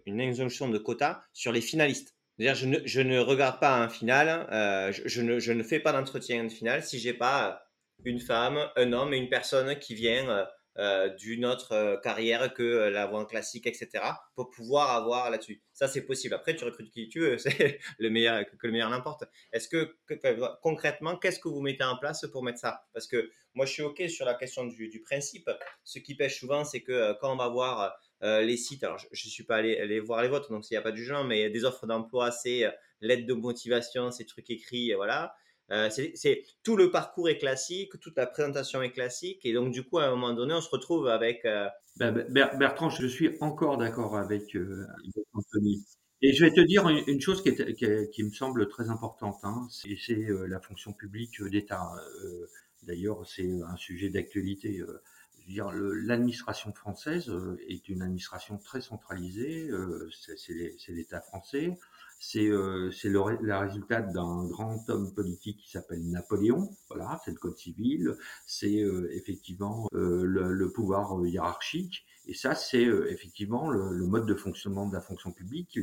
une, 0.06 0.22
injonction 0.22 0.70
de 0.70 0.78
quota 0.78 1.24
sur 1.34 1.52
les 1.52 1.62
finalistes. 1.62 2.16
C'est-à-dire, 2.38 2.82
je 2.86 3.02
ne, 3.02 3.20
regarde 3.20 3.60
pas 3.60 3.78
un 3.78 3.90
final, 3.90 4.48
euh, 4.52 4.92
je, 4.92 5.22
ne, 5.22 5.40
je, 5.40 5.54
ne, 5.54 5.64
fais 5.64 5.80
pas 5.80 5.94
d'entretien 5.94 6.48
final 6.50 6.84
si 6.84 7.00
j'ai 7.00 7.14
pas 7.14 7.66
une 8.04 8.20
femme, 8.20 8.60
un 8.76 8.92
homme 8.92 9.14
et 9.14 9.18
une 9.18 9.30
personne 9.30 9.80
qui 9.80 9.96
vient 9.96 10.46
d'une 11.18 11.46
autre 11.46 12.00
carrière 12.04 12.54
que 12.54 12.64
la 12.64 13.06
voie 13.06 13.26
classique, 13.26 13.66
etc. 13.66 14.04
pour 14.36 14.50
pouvoir 14.50 14.92
avoir 14.92 15.30
là-dessus. 15.30 15.62
Ça, 15.74 15.88
c'est 15.88 16.02
possible. 16.02 16.34
Après, 16.34 16.56
tu 16.56 16.66
recrutes 16.66 16.92
qui 16.92 17.08
tu 17.08 17.20
veux, 17.20 17.38
c'est 17.38 17.80
le 17.98 18.10
meilleur, 18.10 18.46
que 18.46 18.68
le 18.68 18.74
meilleur 18.74 18.90
n'importe. 18.90 19.24
Est-ce 19.54 19.70
que, 19.70 19.96
concrètement, 20.62 21.18
qu'est-ce 21.18 21.40
que 21.40 21.48
vous 21.48 21.62
mettez 21.62 21.84
en 21.84 21.98
place 21.98 22.26
pour 22.32 22.44
mettre 22.44 22.60
ça? 22.60 22.86
Parce 22.94 23.08
que 23.08 23.30
moi, 23.54 23.66
je 23.66 23.72
suis 23.72 23.84
OK 23.84 24.04
sur 24.10 24.26
la 24.26 24.34
question 24.34 24.66
du, 24.66 24.90
du 24.90 25.02
principe. 25.02 25.50
Ce 25.84 26.00
qui 26.00 26.16
pêche 26.16 26.40
souvent, 26.40 26.66
c'est 26.66 26.82
que 26.82 27.14
quand 27.22 27.32
on 27.32 27.38
va 27.38 27.48
voir 27.48 27.98
euh, 28.24 28.42
les 28.42 28.58
sites, 28.58 28.84
alors 28.84 28.98
je 28.98 29.08
ne 29.28 29.30
suis 29.30 29.44
pas 29.44 29.58
allé, 29.58 30.00
voir 30.00 30.22
les 30.22 30.30
vôtres, 30.30 30.50
donc 30.50 30.70
il 30.70 30.74
n'y 30.74 30.78
a 30.78 30.82
pas 30.82 30.92
de 30.92 30.98
jugement, 30.98 31.24
mais 31.24 31.50
des 31.50 31.66
offres 31.66 31.86
d'emploi, 31.86 32.32
c'est 32.32 32.66
euh, 32.66 32.72
l'aide 33.02 33.26
de 33.26 33.34
motivation, 33.34 34.12
ces 34.12 34.26
trucs 34.26 34.50
écrits, 34.50 34.94
voilà. 34.94 35.36
Euh, 35.72 35.90
c'est 35.90 36.44
tout 36.64 36.78
le 36.78 36.92
parcours 36.92 37.28
est 37.28 37.38
classique, 37.38 38.00
toute 38.00 38.16
la 38.18 38.28
présentation 38.28 38.82
est 38.82 38.92
classique, 38.92 39.46
et 39.46 39.54
donc 39.54 39.72
du 39.72 39.84
coup, 39.84 39.98
à 39.98 40.06
un 40.06 40.12
moment 40.12 40.34
donné, 40.34 40.54
on 40.54 40.62
se 40.62 40.70
retrouve 40.70 41.08
avec. 41.08 41.46
Ben, 41.98 42.26
Bertrand, 42.30 42.90
je 42.90 43.08
suis 43.08 43.38
encore 43.42 43.78
d'accord 43.78 44.18
avec, 44.18 44.56
Anthony. 45.34 45.84
Et 46.22 46.34
je 46.34 46.46
vais 46.46 46.52
te 46.52 46.62
dire 46.62 46.88
une, 46.88 47.22
chose 47.22 47.44
qui, 47.44 48.24
me 48.24 48.32
semble 48.32 48.68
très 48.68 48.90
importante, 48.90 49.38
hein, 49.44 49.68
c'est 49.70 49.98
la 50.48 50.60
fonction 50.60 50.94
publique 50.94 51.42
d'État. 51.44 51.90
D'ailleurs, 52.84 53.26
c'est 53.26 53.50
un 53.68 53.76
sujet 53.78 54.10
d'actualité 54.10 54.84
l'administration 55.48 56.74
française 56.74 57.30
euh, 57.30 57.58
est 57.68 57.88
une 57.90 58.02
administration 58.02 58.58
très 58.58 58.82
centralisée, 58.82 59.68
euh, 59.70 60.10
c'est 60.12 60.92
l'État 60.92 61.22
français, 61.22 61.78
c'est 62.20 62.48
euh, 62.48 62.92
le, 63.04 63.46
la 63.46 63.60
résultat 63.60 64.02
d'un 64.02 64.46
grand 64.48 64.90
homme 64.90 65.14
politique 65.14 65.58
qui 65.58 65.70
s'appelle 65.70 66.10
Napoléon, 66.10 66.70
voilà, 66.90 67.20
c'est 67.24 67.32
le 67.32 67.38
code 67.38 67.58
civil, 67.58 68.16
c'est 68.46 68.84
effectivement 69.12 69.88
le, 69.92 70.72
pouvoir 70.74 71.26
hiérarchique, 71.26 72.06
et 72.26 72.34
ça 72.34 72.56
c'est 72.56 72.84
effectivement 73.10 73.70
le, 73.70 74.06
mode 74.08 74.26
de 74.26 74.36
fonctionnement 74.36 74.88
de 74.88 74.94
la 74.94 75.02
fonction 75.02 75.32
publique 75.32 75.80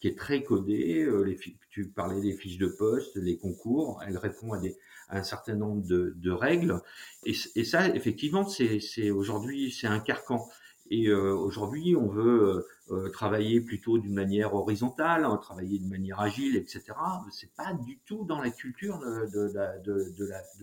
qui 0.00 0.08
est 0.08 0.18
très 0.18 0.42
codé, 0.42 1.08
les, 1.24 1.38
tu 1.70 1.88
parlais 1.88 2.20
des 2.20 2.36
fiches 2.36 2.58
de 2.58 2.66
poste, 2.66 3.16
les 3.16 3.38
concours, 3.38 4.02
elle 4.06 4.18
répond 4.18 4.52
à 4.52 4.58
des, 4.58 4.76
un 5.08 5.22
certain 5.22 5.54
nombre 5.54 5.82
de, 5.86 6.30
règles. 6.30 6.80
Et, 7.24 7.64
ça, 7.64 7.88
effectivement, 7.88 8.46
c'est 8.46 9.10
aujourd'hui 9.10 9.70
c'est 9.70 9.86
un 9.86 10.00
carcan. 10.00 10.48
Et 10.90 11.08
euh, 11.08 11.34
aujourd'hui, 11.34 11.96
on 11.96 12.08
veut 12.08 12.42
euh, 12.42 12.66
travailler 13.12 13.60
plutôt 13.60 13.98
d'une 13.98 14.12
manière 14.12 14.54
horizontale, 14.54 15.24
hein, 15.24 15.38
travailler 15.38 15.78
d'une 15.78 15.88
manière 15.88 16.20
agile, 16.20 16.56
etc. 16.56 16.84
C'est 17.30 17.52
pas 17.54 17.72
du 17.72 17.98
tout 18.06 18.24
dans 18.24 18.40
la 18.42 18.50
culture 18.50 18.98
de, 18.98 19.52
la, 19.54 19.78
de, 19.78 20.12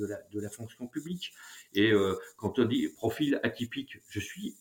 la, 0.06 0.20
de 0.32 0.40
la, 0.40 0.50
fonction 0.50 0.88
publique. 0.88 1.34
Et 1.74 1.92
euh, 1.92 2.16
quand 2.38 2.60
on 2.60 2.66
dit 2.66 2.90
profil 2.90 3.40
atypique, 3.44 4.00
je 4.10 4.20
suis 4.20 4.56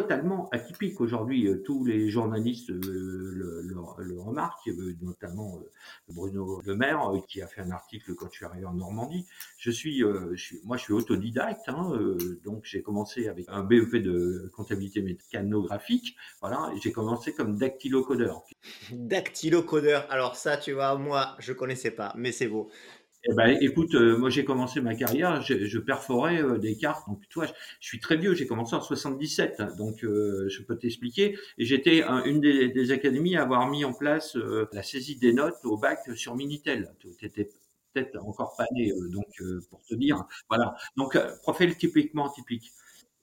totalement 0.00 0.48
atypique. 0.50 1.00
Aujourd'hui, 1.00 1.46
euh, 1.46 1.62
tous 1.64 1.84
les 1.84 2.08
journalistes 2.10 2.70
euh, 2.70 3.62
le, 3.98 4.20
remarquent, 4.20 4.68
euh, 4.68 4.96
notamment 5.02 5.60
Bruno 6.08 6.60
Le 6.64 6.74
Maire, 6.74 7.12
qui 7.28 7.42
a 7.42 7.46
fait 7.46 7.60
un 7.60 7.70
article 7.70 8.14
quand 8.14 8.26
je 8.30 8.36
suis 8.36 8.44
arrivé 8.44 8.64
en 8.64 8.74
Normandie. 8.74 9.26
Je 9.56 9.70
suis, 9.70 10.02
moi, 10.64 10.76
je 10.76 10.82
suis 10.82 10.92
autodidacte, 10.92 11.68
hein, 11.68 11.92
donc 12.44 12.64
j'ai 12.64 12.82
commencé 12.82 13.28
avec 13.28 13.46
un 13.48 13.62
BEP 13.62 13.96
de 13.96 14.50
comptabilité 14.54 15.02
mécanographique. 15.02 16.16
Voilà, 16.40 16.72
j'ai 16.82 16.90
commencé 16.90 17.32
comme 17.32 17.56
dactylocodeur. 17.56 18.42
Dactylocodeur. 18.90 20.06
Alors 20.10 20.36
ça, 20.36 20.56
tu 20.56 20.72
vois, 20.72 20.96
moi, 20.96 21.36
je 21.38 21.52
connaissais 21.52 21.92
pas, 21.92 22.12
mais 22.16 22.32
c'est 22.32 22.48
beau. 22.48 22.70
Eh 23.26 23.32
ben, 23.32 23.56
écoute, 23.62 23.94
euh, 23.94 24.18
moi 24.18 24.28
j'ai 24.28 24.44
commencé 24.44 24.82
ma 24.82 24.94
carrière, 24.94 25.40
je, 25.40 25.78
perforais 25.78 26.42
euh, 26.42 26.58
des 26.58 26.76
cartes. 26.76 27.08
Donc, 27.08 27.26
toi, 27.30 27.46
je, 27.46 27.52
suis 27.80 27.98
très 27.98 28.16
vieux, 28.16 28.34
j'ai 28.34 28.46
commencé 28.46 28.74
en 28.74 28.82
77, 28.82 29.62
donc 29.78 30.04
euh, 30.04 30.46
je 30.50 30.62
peux 30.62 30.76
t'expliquer. 30.76 31.38
Et 31.56 31.64
j'étais 31.64 32.02
une 32.26 32.40
des, 32.40 32.92
académies 32.92 33.36
à 33.36 33.42
avoir 33.42 33.68
mis 33.70 33.84
en 33.84 33.94
place 33.94 34.36
la 34.72 34.82
saisie 34.82 35.16
des 35.16 35.32
notes 35.32 35.56
au 35.64 35.78
bac 35.78 36.00
sur 36.14 36.36
Minitel. 36.36 36.92
Tu 37.00 37.24
étais 37.24 37.48
peut-être 37.94 38.16
encore 38.22 38.54
pas 38.58 38.66
né, 38.72 38.92
donc 39.10 39.42
pour 39.70 39.82
te 39.84 39.94
dire. 39.94 40.24
Voilà. 40.50 40.74
Donc, 40.96 41.16
profil 41.42 41.76
typiquement 41.76 42.28
typique. 42.28 42.72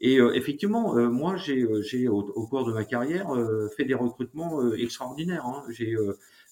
Et 0.03 0.17
effectivement, 0.33 0.95
moi, 1.11 1.35
j'ai, 1.37 1.63
j'ai 1.83 2.07
au, 2.07 2.23
cours 2.47 2.65
de 2.65 2.73
ma 2.73 2.85
carrière 2.85 3.29
fait 3.77 3.85
des 3.85 3.93
recrutements 3.93 4.73
extraordinaires. 4.73 5.45
Hein. 5.45 5.63
J'ai 5.69 5.95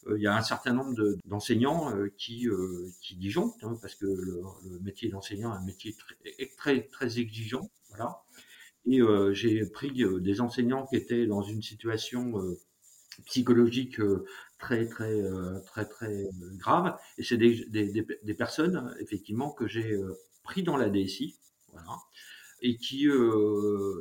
euh, 0.08 0.18
il 0.18 0.24
y 0.24 0.28
a 0.28 0.36
un 0.36 0.42
certain 0.42 0.74
nombre 0.74 1.18
d'enseignants 1.26 1.94
euh, 1.96 2.12
qui, 2.18 2.48
euh, 2.48 2.90
qui 3.02 3.16
disjonctent, 3.16 3.64
hein, 3.64 3.78
parce 3.82 3.96
que 3.96 4.06
le, 4.06 4.42
métier 4.82 5.10
d'enseignant 5.10 5.54
est 5.54 5.58
un 5.58 5.66
métier 5.66 5.94
très, 5.94 6.48
très, 6.58 6.82
très 6.88 7.20
exigeant. 7.20 7.70
Voilà. 7.90 8.22
Et 8.86 9.02
j'ai 9.34 9.66
pris 9.66 9.92
des 9.92 10.42
enseignants 10.42 10.88
qui 10.88 10.96
étaient 10.96 11.28
dans 11.28 11.42
une 11.42 11.62
situation 11.62 12.34
psychologique 13.26 14.00
très 14.58 14.88
très 14.88 15.22
très 15.66 15.86
très 15.86 16.30
grave 16.58 16.98
et 17.18 17.24
c'est 17.24 17.38
des, 17.38 17.66
des, 17.66 18.08
des, 18.24 18.34
personnes 18.34 18.96
effectivement 19.00 19.52
que 19.52 19.68
j'ai 19.68 20.00
pris 20.44 20.64
dans 20.64 20.78
la 20.78 20.90
DSI 20.90 21.36
voilà 21.74 21.98
et 22.62 22.78
qui 22.78 23.08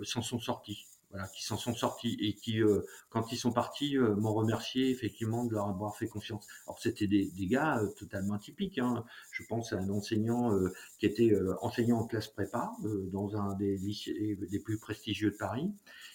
s'en 0.05 0.23
sont 0.23 0.40
sortis 0.40 0.87
voilà, 1.11 1.27
qui 1.29 1.42
s'en 1.42 1.57
sont 1.57 1.75
sortis 1.75 2.16
et 2.21 2.35
qui, 2.35 2.62
euh, 2.62 2.83
quand 3.09 3.33
ils 3.33 3.38
sont 3.38 3.53
partis, 3.53 3.97
euh, 3.97 4.14
m'ont 4.16 4.35
remercié 4.35 4.90
effectivement 4.90 5.44
de 5.44 5.55
leur 5.55 5.68
avoir 5.68 5.97
fait 5.97 6.07
confiance. 6.07 6.47
Alors 6.66 6.79
c'était 6.79 7.07
des, 7.07 7.31
des 7.31 7.47
gars 7.47 7.79
euh, 7.79 7.88
totalement 7.94 8.35
atypiques. 8.35 8.79
Hein. 8.79 9.05
Je 9.33 9.42
pense 9.44 9.73
à 9.73 9.79
un 9.79 9.88
enseignant 9.88 10.51
qui 10.99 11.07
était 11.07 11.33
enseignant 11.62 11.99
en 11.99 12.07
classe 12.07 12.29
prépa 12.29 12.73
dans 13.12 13.37
un 13.37 13.55
des 13.55 13.77
lycées 13.77 14.38
les 14.51 14.59
plus 14.59 14.79
prestigieux 14.79 15.31
de 15.31 15.37
Paris 15.37 15.73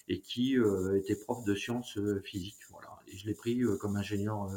et 0.07 0.19
qui 0.21 0.57
était 0.95 1.15
prof 1.15 1.43
de 1.45 1.55
sciences 1.55 1.97
physiques. 2.23 2.59
Voilà. 2.69 2.89
Et 3.07 3.17
je 3.17 3.25
l'ai 3.25 3.33
pris 3.33 3.61
comme 3.79 3.95
ingénieur 3.95 4.49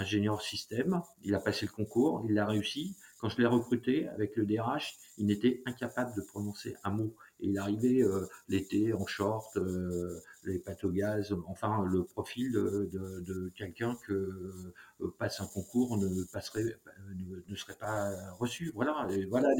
ingénieur 0.00 0.42
système. 0.42 1.02
Il 1.22 1.34
a 1.34 1.40
passé 1.40 1.66
le 1.66 1.72
concours, 1.72 2.24
il 2.26 2.34
l'a 2.34 2.46
réussi. 2.46 2.96
Quand 3.20 3.28
je 3.28 3.36
l'ai 3.36 3.46
recruté 3.46 4.08
avec 4.08 4.34
le 4.36 4.46
DRH, 4.46 4.96
il 5.18 5.26
n'était 5.26 5.62
incapable 5.66 6.14
de 6.16 6.22
prononcer 6.22 6.74
un 6.84 6.90
mot. 6.90 7.14
Et 7.40 7.48
il 7.48 7.58
arrivait 7.58 8.02
euh, 8.02 8.26
l'été 8.48 8.94
en 8.94 9.06
short, 9.06 9.56
euh, 9.58 10.18
les 10.44 10.58
pâtes 10.58 10.84
au 10.84 10.90
gaz, 10.90 11.34
enfin 11.46 11.84
le 11.84 12.04
profil 12.04 12.50
de, 12.50 12.88
de, 12.90 13.20
de 13.20 13.52
quelqu'un 13.54 13.94
que 14.06 14.12
euh, 14.12 15.14
passe 15.18 15.40
un 15.42 15.46
concours 15.46 15.98
ne 15.98 16.24
passerait, 16.32 16.64
ne, 17.46 17.56
serait 17.56 17.76
pas 17.78 18.10
reçu. 18.38 18.72
Voilà. 18.74 19.06
Et 19.10 19.26
voilà. 19.26 19.50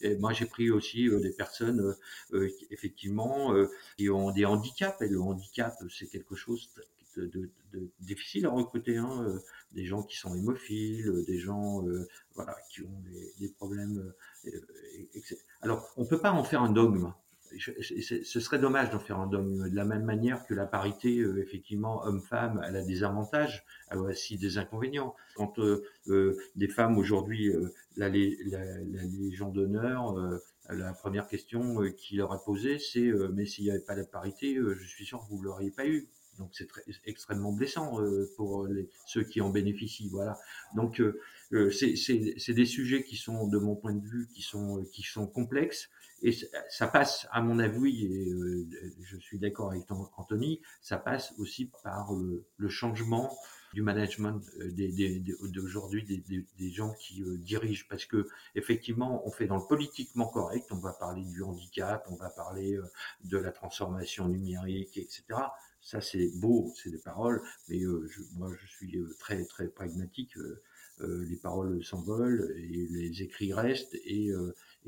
et 0.00 0.16
moi 0.18 0.32
j'ai 0.32 0.46
pris 0.46 0.70
aussi 0.70 1.08
des 1.10 1.32
personnes 1.32 1.96
effectivement 2.70 3.52
qui 3.96 4.10
ont 4.10 4.30
des 4.30 4.44
handicaps. 4.44 5.02
Et 5.02 5.08
le 5.08 5.20
handicap 5.20 5.74
c'est 5.90 6.06
quelque 6.06 6.36
chose 6.36 6.70
difficile 8.00 8.46
à 8.46 8.50
recruter. 8.50 8.96
Hein 8.96 9.40
des 9.72 9.84
gens 9.84 10.02
qui 10.02 10.16
sont 10.16 10.34
hémophiles, 10.34 11.24
des 11.26 11.38
gens 11.38 11.84
voilà, 12.34 12.56
qui 12.70 12.82
ont 12.82 13.02
des, 13.38 13.48
problèmes. 13.48 14.12
Alors, 15.60 15.92
on 15.96 16.02
ne 16.02 16.08
peut 16.08 16.20
pas 16.20 16.32
en 16.32 16.44
faire 16.44 16.62
un 16.62 16.72
dogme 16.72 17.12
ce 17.56 18.40
serait 18.40 18.58
dommage 18.58 18.90
d'en 18.90 18.98
faire 18.98 19.18
un 19.18 19.26
dogme. 19.26 19.68
De 19.68 19.74
la 19.74 19.84
même 19.84 20.04
manière 20.04 20.46
que 20.46 20.54
la 20.54 20.66
parité, 20.66 21.18
euh, 21.18 21.40
effectivement, 21.40 22.04
homme-femme, 22.04 22.62
elle 22.66 22.76
a 22.76 22.82
des 22.82 23.04
avantages, 23.04 23.64
elle 23.90 23.98
a 23.98 24.02
aussi 24.02 24.36
des 24.36 24.58
inconvénients. 24.58 25.14
Quand 25.34 25.58
euh, 25.58 25.84
euh, 26.08 26.36
des 26.56 26.68
femmes 26.68 26.98
aujourd'hui, 26.98 27.52
la, 27.96 28.08
Légion 28.08 29.50
d'honneur, 29.50 30.40
la 30.68 30.92
première 30.92 31.28
question 31.28 31.80
qui 31.96 32.16
leur 32.16 32.32
a 32.32 32.42
posée, 32.42 32.78
c'est 32.78 33.10
mais 33.32 33.46
s'il 33.46 33.64
n'y 33.64 33.70
avait 33.70 33.80
pas 33.80 33.94
la 33.94 34.04
parité, 34.04 34.56
je 34.56 34.86
suis 34.86 35.04
sûr 35.04 35.20
que 35.20 35.28
vous 35.30 35.38
ne 35.38 35.44
l'auriez 35.44 35.70
pas 35.70 35.86
eu. 35.86 36.08
Donc 36.38 36.50
c'est 36.52 36.68
extrêmement 37.04 37.52
blessant 37.52 38.00
pour 38.36 38.66
les, 38.66 38.88
ceux 39.06 39.24
qui 39.24 39.40
en 39.40 39.50
bénéficient. 39.50 40.08
Voilà. 40.10 40.38
Donc 40.74 41.02
c'est 41.70 42.54
des 42.54 42.66
sujets 42.66 43.02
qui 43.02 43.16
sont, 43.16 43.48
de 43.48 43.58
mon 43.58 43.76
point 43.76 43.94
de 43.94 44.06
vue, 44.06 44.28
qui 44.32 44.42
sont 44.42 44.84
qui 44.92 45.02
sont 45.02 45.26
complexes 45.26 45.88
et 46.22 46.36
ça 46.68 46.88
passe, 46.88 47.28
à 47.30 47.40
mon 47.40 47.58
avis, 47.58 48.06
et 48.06 48.30
euh, 48.30 48.66
je 49.02 49.16
suis 49.18 49.38
d'accord 49.38 49.70
avec 49.70 49.84
Anthony, 50.16 50.60
ça 50.80 50.98
passe 50.98 51.32
aussi 51.38 51.70
par 51.84 52.12
le, 52.12 52.68
changement 52.68 53.32
du 53.72 53.82
management 53.82 54.42
euh, 54.60 54.70
d'aujourd'hui 55.48 56.04
des, 56.04 56.18
des, 56.18 56.44
des, 56.58 56.70
gens 56.70 56.92
qui 56.94 57.22
euh, 57.22 57.36
dirigent 57.38 57.84
parce 57.88 58.04
que 58.04 58.26
effectivement 58.54 59.26
on 59.26 59.30
fait 59.30 59.46
dans 59.46 59.56
le 59.56 59.66
politiquement 59.66 60.26
correct 60.26 60.66
on 60.70 60.78
va 60.78 60.94
parler 60.94 61.22
du 61.22 61.42
handicap 61.42 62.06
on 62.10 62.16
va 62.16 62.30
parler 62.30 62.78
de 63.24 63.36
la 63.36 63.52
transformation 63.52 64.26
numérique 64.28 64.96
etc 64.96 65.40
ça 65.80 66.00
c'est 66.00 66.30
beau 66.40 66.72
c'est 66.76 66.90
des 66.90 66.98
paroles 66.98 67.42
mais 67.68 67.80
je, 67.80 68.22
moi 68.36 68.50
je 68.60 68.66
suis 68.66 68.98
très 69.18 69.44
très 69.44 69.68
pragmatique 69.68 70.34
les 71.00 71.36
paroles 71.36 71.84
s'envolent 71.84 72.52
et 72.56 72.86
les 72.90 73.22
écrits 73.22 73.52
restent 73.52 73.94
et 74.04 74.32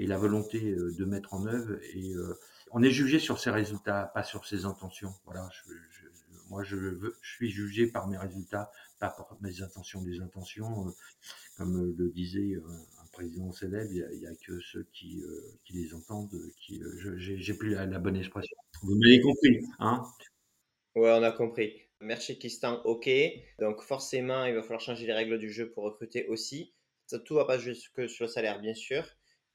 et 0.00 0.06
la 0.06 0.16
volonté 0.16 0.70
euh, 0.70 0.92
de 0.98 1.04
mettre 1.04 1.34
en 1.34 1.46
œuvre. 1.46 1.78
Et 1.94 2.14
euh, 2.14 2.34
on 2.72 2.82
est 2.82 2.90
jugé 2.90 3.18
sur 3.18 3.38
ses 3.38 3.50
résultats, 3.50 4.10
pas 4.14 4.22
sur 4.22 4.46
ses 4.46 4.64
intentions. 4.64 5.12
Voilà, 5.24 5.48
moi 6.48 6.64
je, 6.64 6.76
veux, 6.76 7.16
je 7.20 7.34
suis 7.34 7.50
jugé 7.50 7.86
par 7.86 8.08
mes 8.08 8.16
résultats, 8.16 8.70
pas 8.98 9.10
par 9.10 9.36
mes 9.40 9.62
intentions. 9.62 10.02
Des 10.02 10.20
intentions, 10.20 10.88
euh, 10.88 10.92
comme 11.56 11.94
le 11.96 12.08
disait 12.10 12.56
un 13.02 13.06
président 13.12 13.52
célèbre, 13.52 13.90
il 13.92 14.18
n'y 14.18 14.26
a, 14.26 14.34
que 14.36 14.58
ceux 14.60 14.86
qui, 14.92 15.22
qui 15.64 15.74
les 15.74 15.92
entendent, 15.94 16.34
qui, 16.56 16.80
j'ai 17.16 17.54
plus 17.54 17.70
la, 17.74 17.86
bonne 17.98 18.16
expression. 18.16 18.56
Vous 18.82 18.94
m'avez 18.94 19.20
compris, 19.20 19.60
hein 19.78 20.02
Ouais, 20.96 21.10
on 21.10 21.22
a 21.22 21.32
compris. 21.32 21.82
Merci 22.00 22.38
Kistan, 22.38 22.80
ok. 22.84 23.08
Donc 23.58 23.82
forcément, 23.82 24.44
il 24.44 24.54
va 24.54 24.62
falloir 24.62 24.80
changer 24.80 25.06
les 25.06 25.12
règles 25.12 25.38
du 25.38 25.52
jeu 25.52 25.70
pour 25.70 25.84
recruter 25.84 26.26
aussi. 26.26 26.74
Ça, 27.06 27.18
tout 27.18 27.34
va 27.34 27.44
pas 27.44 27.58
juste 27.58 27.90
que 27.94 28.08
sur 28.08 28.24
le 28.24 28.30
salaire, 28.30 28.60
bien 28.60 28.74
sûr. 28.74 29.04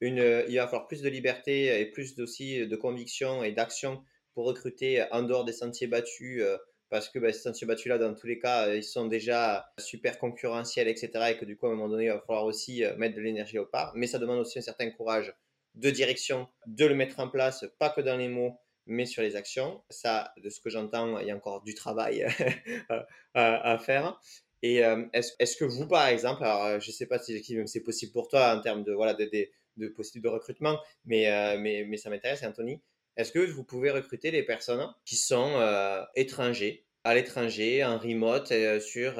Une, 0.01 0.45
il 0.47 0.55
va 0.57 0.67
falloir 0.67 0.87
plus 0.87 1.01
de 1.01 1.09
liberté 1.09 1.79
et 1.79 1.85
plus 1.89 2.19
aussi 2.19 2.67
de 2.67 2.75
conviction 2.75 3.43
et 3.43 3.51
d'action 3.51 4.03
pour 4.33 4.45
recruter 4.45 5.05
en 5.11 5.23
dehors 5.23 5.45
des 5.45 5.53
sentiers 5.53 5.87
battus 5.87 6.43
parce 6.89 7.09
que 7.09 7.17
bah, 7.17 7.33
ces 7.33 7.39
sentiers 7.39 7.65
battus-là, 7.65 7.97
dans 7.97 8.13
tous 8.13 8.27
les 8.27 8.39
cas, 8.39 8.73
ils 8.73 8.83
sont 8.83 9.07
déjà 9.07 9.73
super 9.79 10.19
concurrentiels, 10.19 10.87
etc. 10.87 11.31
Et 11.31 11.37
que 11.37 11.45
du 11.45 11.57
coup, 11.57 11.65
à 11.65 11.69
un 11.69 11.75
moment 11.75 11.89
donné, 11.89 12.05
il 12.05 12.11
va 12.11 12.19
falloir 12.19 12.45
aussi 12.45 12.83
mettre 12.97 13.15
de 13.15 13.21
l'énergie 13.21 13.57
au 13.57 13.65
pas. 13.65 13.91
Mais 13.95 14.07
ça 14.07 14.19
demande 14.19 14.39
aussi 14.39 14.59
un 14.59 14.61
certain 14.61 14.91
courage 14.91 15.33
de 15.73 15.89
direction, 15.89 16.47
de 16.67 16.85
le 16.85 16.95
mettre 16.95 17.19
en 17.19 17.29
place, 17.29 17.65
pas 17.79 17.89
que 17.89 18.01
dans 18.01 18.17
les 18.17 18.29
mots, 18.29 18.59
mais 18.85 19.05
sur 19.05 19.21
les 19.21 19.35
actions. 19.35 19.83
Ça, 19.89 20.33
de 20.37 20.49
ce 20.49 20.59
que 20.59 20.69
j'entends, 20.69 21.19
il 21.19 21.27
y 21.27 21.31
a 21.31 21.35
encore 21.35 21.63
du 21.63 21.73
travail 21.73 22.25
à, 23.33 23.77
faire. 23.79 24.19
Et 24.61 24.81
est-ce 25.13 25.57
que 25.57 25.65
vous, 25.65 25.87
par 25.87 26.07
exemple, 26.07 26.43
alors 26.43 26.79
je 26.79 26.89
ne 26.89 26.93
sais 26.93 27.05
pas 27.05 27.19
si 27.19 27.43
c'est 27.67 27.83
possible 27.83 28.11
pour 28.11 28.27
toi 28.27 28.55
en 28.55 28.61
termes 28.61 28.83
de, 28.83 28.93
voilà, 28.93 29.13
de, 29.13 29.25
de, 29.25 29.51
de 29.77 30.27
recrutement, 30.27 30.79
mais, 31.05 31.57
mais, 31.57 31.97
ça 31.97 32.09
m'intéresse, 32.09 32.43
Anthony. 32.43 32.81
Est-ce 33.17 33.31
que 33.31 33.39
vous 33.39 33.63
pouvez 33.63 33.91
recruter 33.91 34.31
des 34.31 34.43
personnes 34.43 34.85
qui 35.05 35.15
sont 35.15 35.53
euh, 35.55 36.03
étrangers, 36.15 36.85
à 37.03 37.15
l'étranger, 37.15 37.83
en 37.83 37.97
remote, 37.97 38.51
euh, 38.51 38.79
sur 38.79 39.13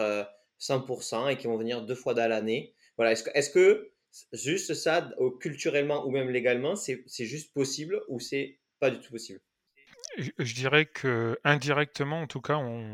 100% 0.60 1.16
euh, 1.16 1.28
et 1.30 1.38
qui 1.38 1.48
vont 1.48 1.58
venir 1.58 1.82
deux 1.82 1.96
fois 1.96 2.14
dans 2.14 2.28
l'année? 2.28 2.74
Voilà. 2.98 3.14
Est-ce 3.14 3.50
que, 3.50 3.54
que, 3.54 3.92
juste 4.34 4.74
ça, 4.74 5.10
culturellement 5.40 6.06
ou 6.06 6.12
même 6.12 6.30
légalement, 6.30 6.76
c'est 6.76 7.06
juste 7.26 7.54
possible 7.54 8.02
ou 8.10 8.20
c'est 8.20 8.60
pas 8.80 8.92
du 8.92 9.00
tout 9.00 9.12
possible? 9.12 9.40
Je 10.18 10.54
dirais 10.54 10.86
que 10.86 11.40
indirectement, 11.44 12.22
en 12.22 12.28
tout 12.28 12.42
cas, 12.42 12.56
on, 12.56 12.86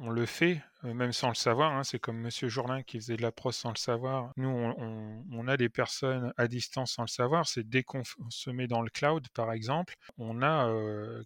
on 0.00 0.10
le 0.10 0.26
fait 0.26 0.60
même 0.82 1.12
sans 1.12 1.28
le 1.28 1.34
savoir. 1.34 1.72
Hein, 1.72 1.82
c'est 1.82 1.98
comme 1.98 2.18
Monsieur 2.18 2.48
Jourdain 2.48 2.82
qui 2.82 2.98
faisait 2.98 3.16
de 3.16 3.22
la 3.22 3.32
prose 3.32 3.56
sans 3.56 3.70
le 3.70 3.76
savoir. 3.76 4.32
Nous, 4.36 4.48
on, 4.48 5.48
a 5.48 5.56
des 5.56 5.68
personnes 5.68 6.32
à 6.36 6.46
distance 6.46 6.92
sans 6.92 7.02
le 7.02 7.08
savoir. 7.08 7.48
C'est 7.48 7.68
dès 7.68 7.82
qu'on 7.82 8.02
se 8.28 8.50
met 8.50 8.66
dans 8.66 8.82
le 8.82 8.90
cloud, 8.90 9.26
par 9.30 9.52
exemple, 9.52 9.94
on 10.18 10.42
a 10.42 10.70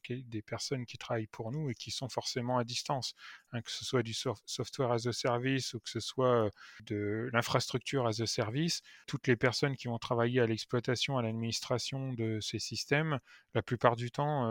des 0.09 0.43
personnes 0.43 0.87
qui 0.87 0.97
travaillent 0.97 1.27
pour 1.27 1.51
nous 1.51 1.71
et 1.71 1.75
qui 1.75 1.91
sont 1.91 2.09
forcément 2.09 2.59
à 2.59 2.65
distance. 2.65 3.15
Hein, 3.53 3.61
que 3.63 3.71
ce 3.71 3.85
soit 3.85 4.03
du 4.03 4.15
software 4.15 4.93
as 4.93 5.07
a 5.07 5.13
service 5.13 5.75
ou 5.75 5.81
que 5.81 5.91
ce 5.91 6.01
soit 6.01 6.51
de 6.87 7.29
l'infrastructure 7.33 8.07
as 8.07 8.21
a 8.21 8.27
service, 8.27 8.81
toutes 9.07 9.27
les 9.27 9.37
personnes 9.37 9.77
qui 9.77 9.89
vont 9.89 9.99
travailler 9.99 10.41
à 10.41 10.47
l'exploitation, 10.47 11.19
à 11.19 11.23
l'administration 11.23 12.13
de 12.15 12.39
ces 12.41 12.59
systèmes, 12.59 13.19
la 13.55 13.63
plupart 13.63 13.97
du 13.97 14.11
temps, 14.11 14.49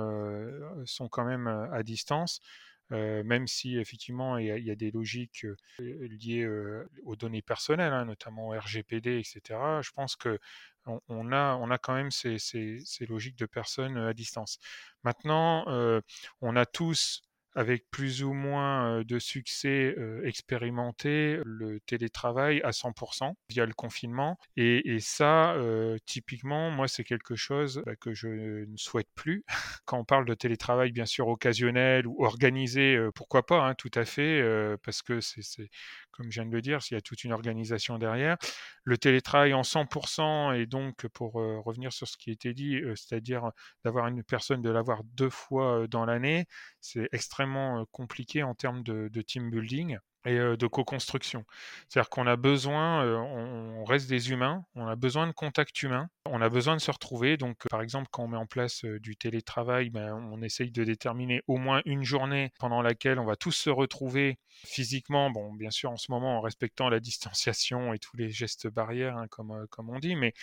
sont 0.86 1.08
quand 1.08 1.26
même 1.26 1.48
à 1.48 1.82
distance. 1.84 2.42
Euh, 2.92 3.24
même 3.24 3.48
si 3.48 3.78
effectivement 3.78 4.38
il 4.38 4.48
y, 4.48 4.72
a, 4.72 4.76
des 4.76 4.92
logiques 4.92 5.46
euh, 5.46 5.56
liées 5.80 6.44
euh, 6.44 6.90
aux 7.06 7.16
données 7.16 7.42
personnelles, 7.42 7.94
hein, 7.94 8.06
notamment 8.06 8.50
au 8.50 8.60
RGPD, 8.60 9.18
etc. 9.18 9.82
Je 9.82 9.92
pense 9.92 10.16
que 10.16 10.40
on, 10.86 11.32
a, 11.32 11.78
quand 11.78 11.94
même 11.94 12.12
ces, 12.12 12.38
logiques 13.08 13.38
de 13.38 13.46
personnes 13.46 13.98
à 13.98 14.14
distance. 14.14 14.58
Maintenant, 15.04 15.64
on 16.42 16.56
a 16.56 16.66
tous 16.66 17.22
avec 17.56 17.90
plus 17.92 18.24
ou 18.24 18.34
moins 18.34 19.04
de 19.04 19.20
succès 19.20 19.96
expérimenté 20.24 21.40
le 21.46 21.80
télétravail 21.82 22.62
à 22.64 22.72
100% 22.72 23.34
via 23.50 23.66
le 23.66 23.74
confinement. 23.74 24.38
Et, 24.58 25.00
ça, 25.00 25.56
typiquement, 26.06 26.70
moi, 26.72 26.88
c'est 26.88 27.04
quelque 27.04 27.36
chose 27.36 27.82
bah, 27.86 27.96
que 27.96 28.14
je 28.14 28.28
ne 28.66 28.78
souhaite 28.78 29.10
plus. 29.16 29.44
Quand 29.86 30.00
on 30.00 30.06
parle 30.06 30.26
de 30.26 30.34
télétravail, 30.34 30.92
bien 30.92 31.06
sûr, 31.06 31.28
occasionnel 31.28 32.08
ou 32.08 32.24
organisé, 32.24 32.98
pourquoi 33.16 33.46
pas, 33.46 33.62
hein, 33.68 33.74
tout 33.76 33.92
à 33.96 34.06
fait, 34.06 34.44
parce 34.84 35.02
que 35.02 35.20
c'est, 35.22 35.70
comme 36.12 36.32
je 36.32 36.42
viens 36.42 36.46
de 36.50 36.54
le 36.56 36.62
dire, 36.62 36.82
s'il 36.82 36.96
y 36.96 36.98
a 36.98 37.02
toute 37.02 37.24
une 37.24 37.34
organisation 37.34 37.98
derrière. 37.98 38.38
Le 38.84 38.98
télétravail 38.98 39.54
en 39.54 39.64
100%, 39.64 40.54
et 40.54 40.66
donc 40.66 41.08
pour 41.08 41.34
revenir 41.34 41.94
sur 41.94 42.08
ce 42.08 42.18
qui 42.18 42.30
a 42.30 42.34
été 42.34 42.54
dit, 42.54 42.80
c'est-à-dire 42.96 43.52
d'avoir 43.84 44.08
une 44.08 44.24
personne, 44.24 44.62
de 44.62 44.70
l'avoir 44.70 45.04
deux 45.04 45.30
fois 45.30 45.88
dans 45.88 46.06
l'année, 46.06 46.46
c'est 46.80 47.08
extrêmement 47.12 47.86
compliqué 47.92 48.44
en 48.44 48.56
termes 48.56 48.84
de 48.84 49.22
team 49.22 49.50
building 49.50 49.98
et 50.26 50.38
de 50.38 50.68
co-construction. 50.68 51.46
C'est-à-dire 51.88 52.10
qu'on 52.10 52.28
a 52.28 52.36
besoin, 52.36 53.06
on 53.06 53.84
reste 53.84 54.10
des 54.10 54.32
humains, 54.32 54.64
on 54.76 54.88
a 54.88 54.96
besoin 54.96 55.28
de 55.28 55.32
contact 55.32 55.82
humain, 55.82 56.10
on 56.26 56.42
a 56.42 56.50
besoin 56.50 56.76
de 56.76 56.82
se 56.82 56.92
retrouver. 56.92 57.38
Donc, 57.38 57.68
par 57.70 57.82
exemple, 57.82 58.08
quand 58.12 58.24
on 58.24 58.28
met 58.28 58.38
en 58.38 58.46
place 58.46 58.86
du 58.86 59.16
télétravail, 59.16 59.90
ben, 59.90 60.14
on 60.32 60.42
essaye 60.42 60.72
de 60.72 60.84
déterminer 60.84 61.42
au 61.48 61.58
moins 61.58 61.82
une 61.86 62.04
journée 62.04 62.52
pendant 62.60 62.82
laquelle 62.82 63.20
on 63.20 63.26
va 63.26 63.36
tous 63.36 63.52
se 63.52 63.70
retrouver 63.70 64.38
physiquement. 64.66 65.32
Bon, 65.32 65.54
bien 65.54 65.72
sûr, 65.72 65.92
en 65.92 65.98
ce 65.98 66.12
moment, 66.12 66.38
en 66.38 66.42
respectant 66.42 66.90
la 66.90 67.00
distanciation 67.12 67.94
et 67.94 68.00
tous 68.00 68.18
les 68.18 68.30
gestes 68.30 68.68
barrières, 68.68 69.18
hein, 69.18 69.28
comme, 69.30 69.66
comme 69.70 69.90
on 69.90 70.00
dit, 70.00 70.16
mais 70.16 70.34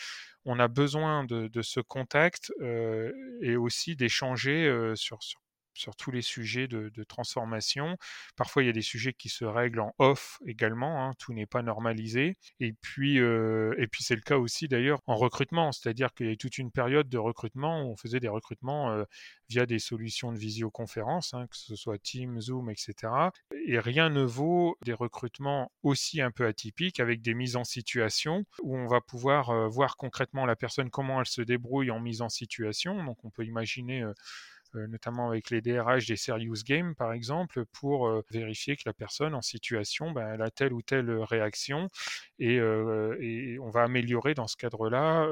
on 0.44 0.58
a 0.58 0.68
besoin 0.68 1.24
de, 1.24 1.62
ce 1.62 1.80
contact 1.80 2.52
et 3.42 3.56
aussi 3.56 3.96
d'échanger 3.96 4.92
sur, 4.94 5.22
sur 5.22 5.40
sur 5.78 5.96
tous 5.96 6.10
les 6.10 6.22
sujets 6.22 6.68
de, 6.68 6.90
transformation. 7.04 7.96
Parfois, 8.36 8.62
il 8.62 8.66
y 8.66 8.68
a 8.68 8.72
des 8.72 8.82
sujets 8.82 9.12
qui 9.12 9.28
se 9.28 9.44
règlent 9.44 9.80
en 9.80 9.94
off 9.98 10.38
également, 10.46 11.04
hein, 11.04 11.12
tout 11.18 11.32
n'est 11.32 11.46
pas 11.46 11.62
normalisé. 11.62 12.36
Et 12.60 12.72
puis, 12.72 13.20
euh, 13.20 13.74
et 13.78 13.86
puis 13.86 14.02
c'est 14.02 14.16
le 14.16 14.20
cas 14.20 14.36
aussi 14.36 14.68
d'ailleurs 14.68 15.00
en 15.06 15.14
recrutement, 15.14 15.72
c'est-à-dire 15.72 16.12
qu'il 16.12 16.28
y 16.28 16.32
a 16.32 16.36
toute 16.36 16.58
une 16.58 16.70
période 16.70 17.08
de 17.08 17.18
recrutement 17.18 17.82
où 17.82 17.92
on 17.92 17.96
faisait 17.96 18.20
des 18.20 18.28
recrutements 18.28 18.90
euh, 18.90 19.04
via 19.48 19.64
des 19.64 19.78
solutions 19.78 20.32
de 20.32 20.38
visioconférence, 20.38 21.34
hein, 21.34 21.46
que 21.46 21.56
ce 21.56 21.76
soit 21.76 21.98
Teams, 21.98 22.40
Zoom, 22.40 22.68
etc. 22.68 22.94
Et 23.66 23.78
rien 23.78 24.10
ne 24.10 24.22
vaut 24.22 24.76
des 24.84 24.92
recrutements 24.92 25.70
aussi 25.82 26.20
un 26.20 26.30
peu 26.30 26.46
atypiques 26.46 27.00
avec 27.00 27.22
des 27.22 27.34
mises 27.34 27.56
en 27.56 27.64
situation 27.64 28.44
où 28.62 28.76
on 28.76 28.86
va 28.86 29.00
pouvoir 29.00 29.50
euh, 29.50 29.68
voir 29.68 29.96
concrètement 29.96 30.46
la 30.46 30.56
personne 30.56 30.90
comment 30.90 31.20
elle 31.20 31.26
se 31.26 31.42
débrouille 31.42 31.90
en 31.90 32.00
mise 32.00 32.22
en 32.22 32.28
situation. 32.28 33.04
Donc 33.04 33.24
on 33.24 33.30
peut 33.30 33.44
imaginer 33.44 34.04
notamment 34.74 35.28
avec 35.28 35.50
les 35.50 35.60
DRH 35.60 36.06
des 36.06 36.16
serious 36.16 36.62
games 36.66 36.94
par 36.94 37.12
exemple, 37.12 37.64
pour 37.72 38.08
euh, 38.08 38.22
vérifier 38.30 38.76
que 38.76 38.82
la 38.86 38.92
personne 38.92 39.34
en 39.34 39.42
situation, 39.42 40.10
ben, 40.12 40.40
a 40.40 40.50
telle 40.50 40.72
ou 40.72 40.82
telle 40.82 41.10
réaction 41.10 41.88
et, 42.38 42.58
euh, 42.58 43.16
et 43.20 43.58
on 43.58 43.70
va 43.70 43.82
améliorer 43.82 44.34
dans 44.34 44.46
ce 44.46 44.56
cadre-là 44.56 45.26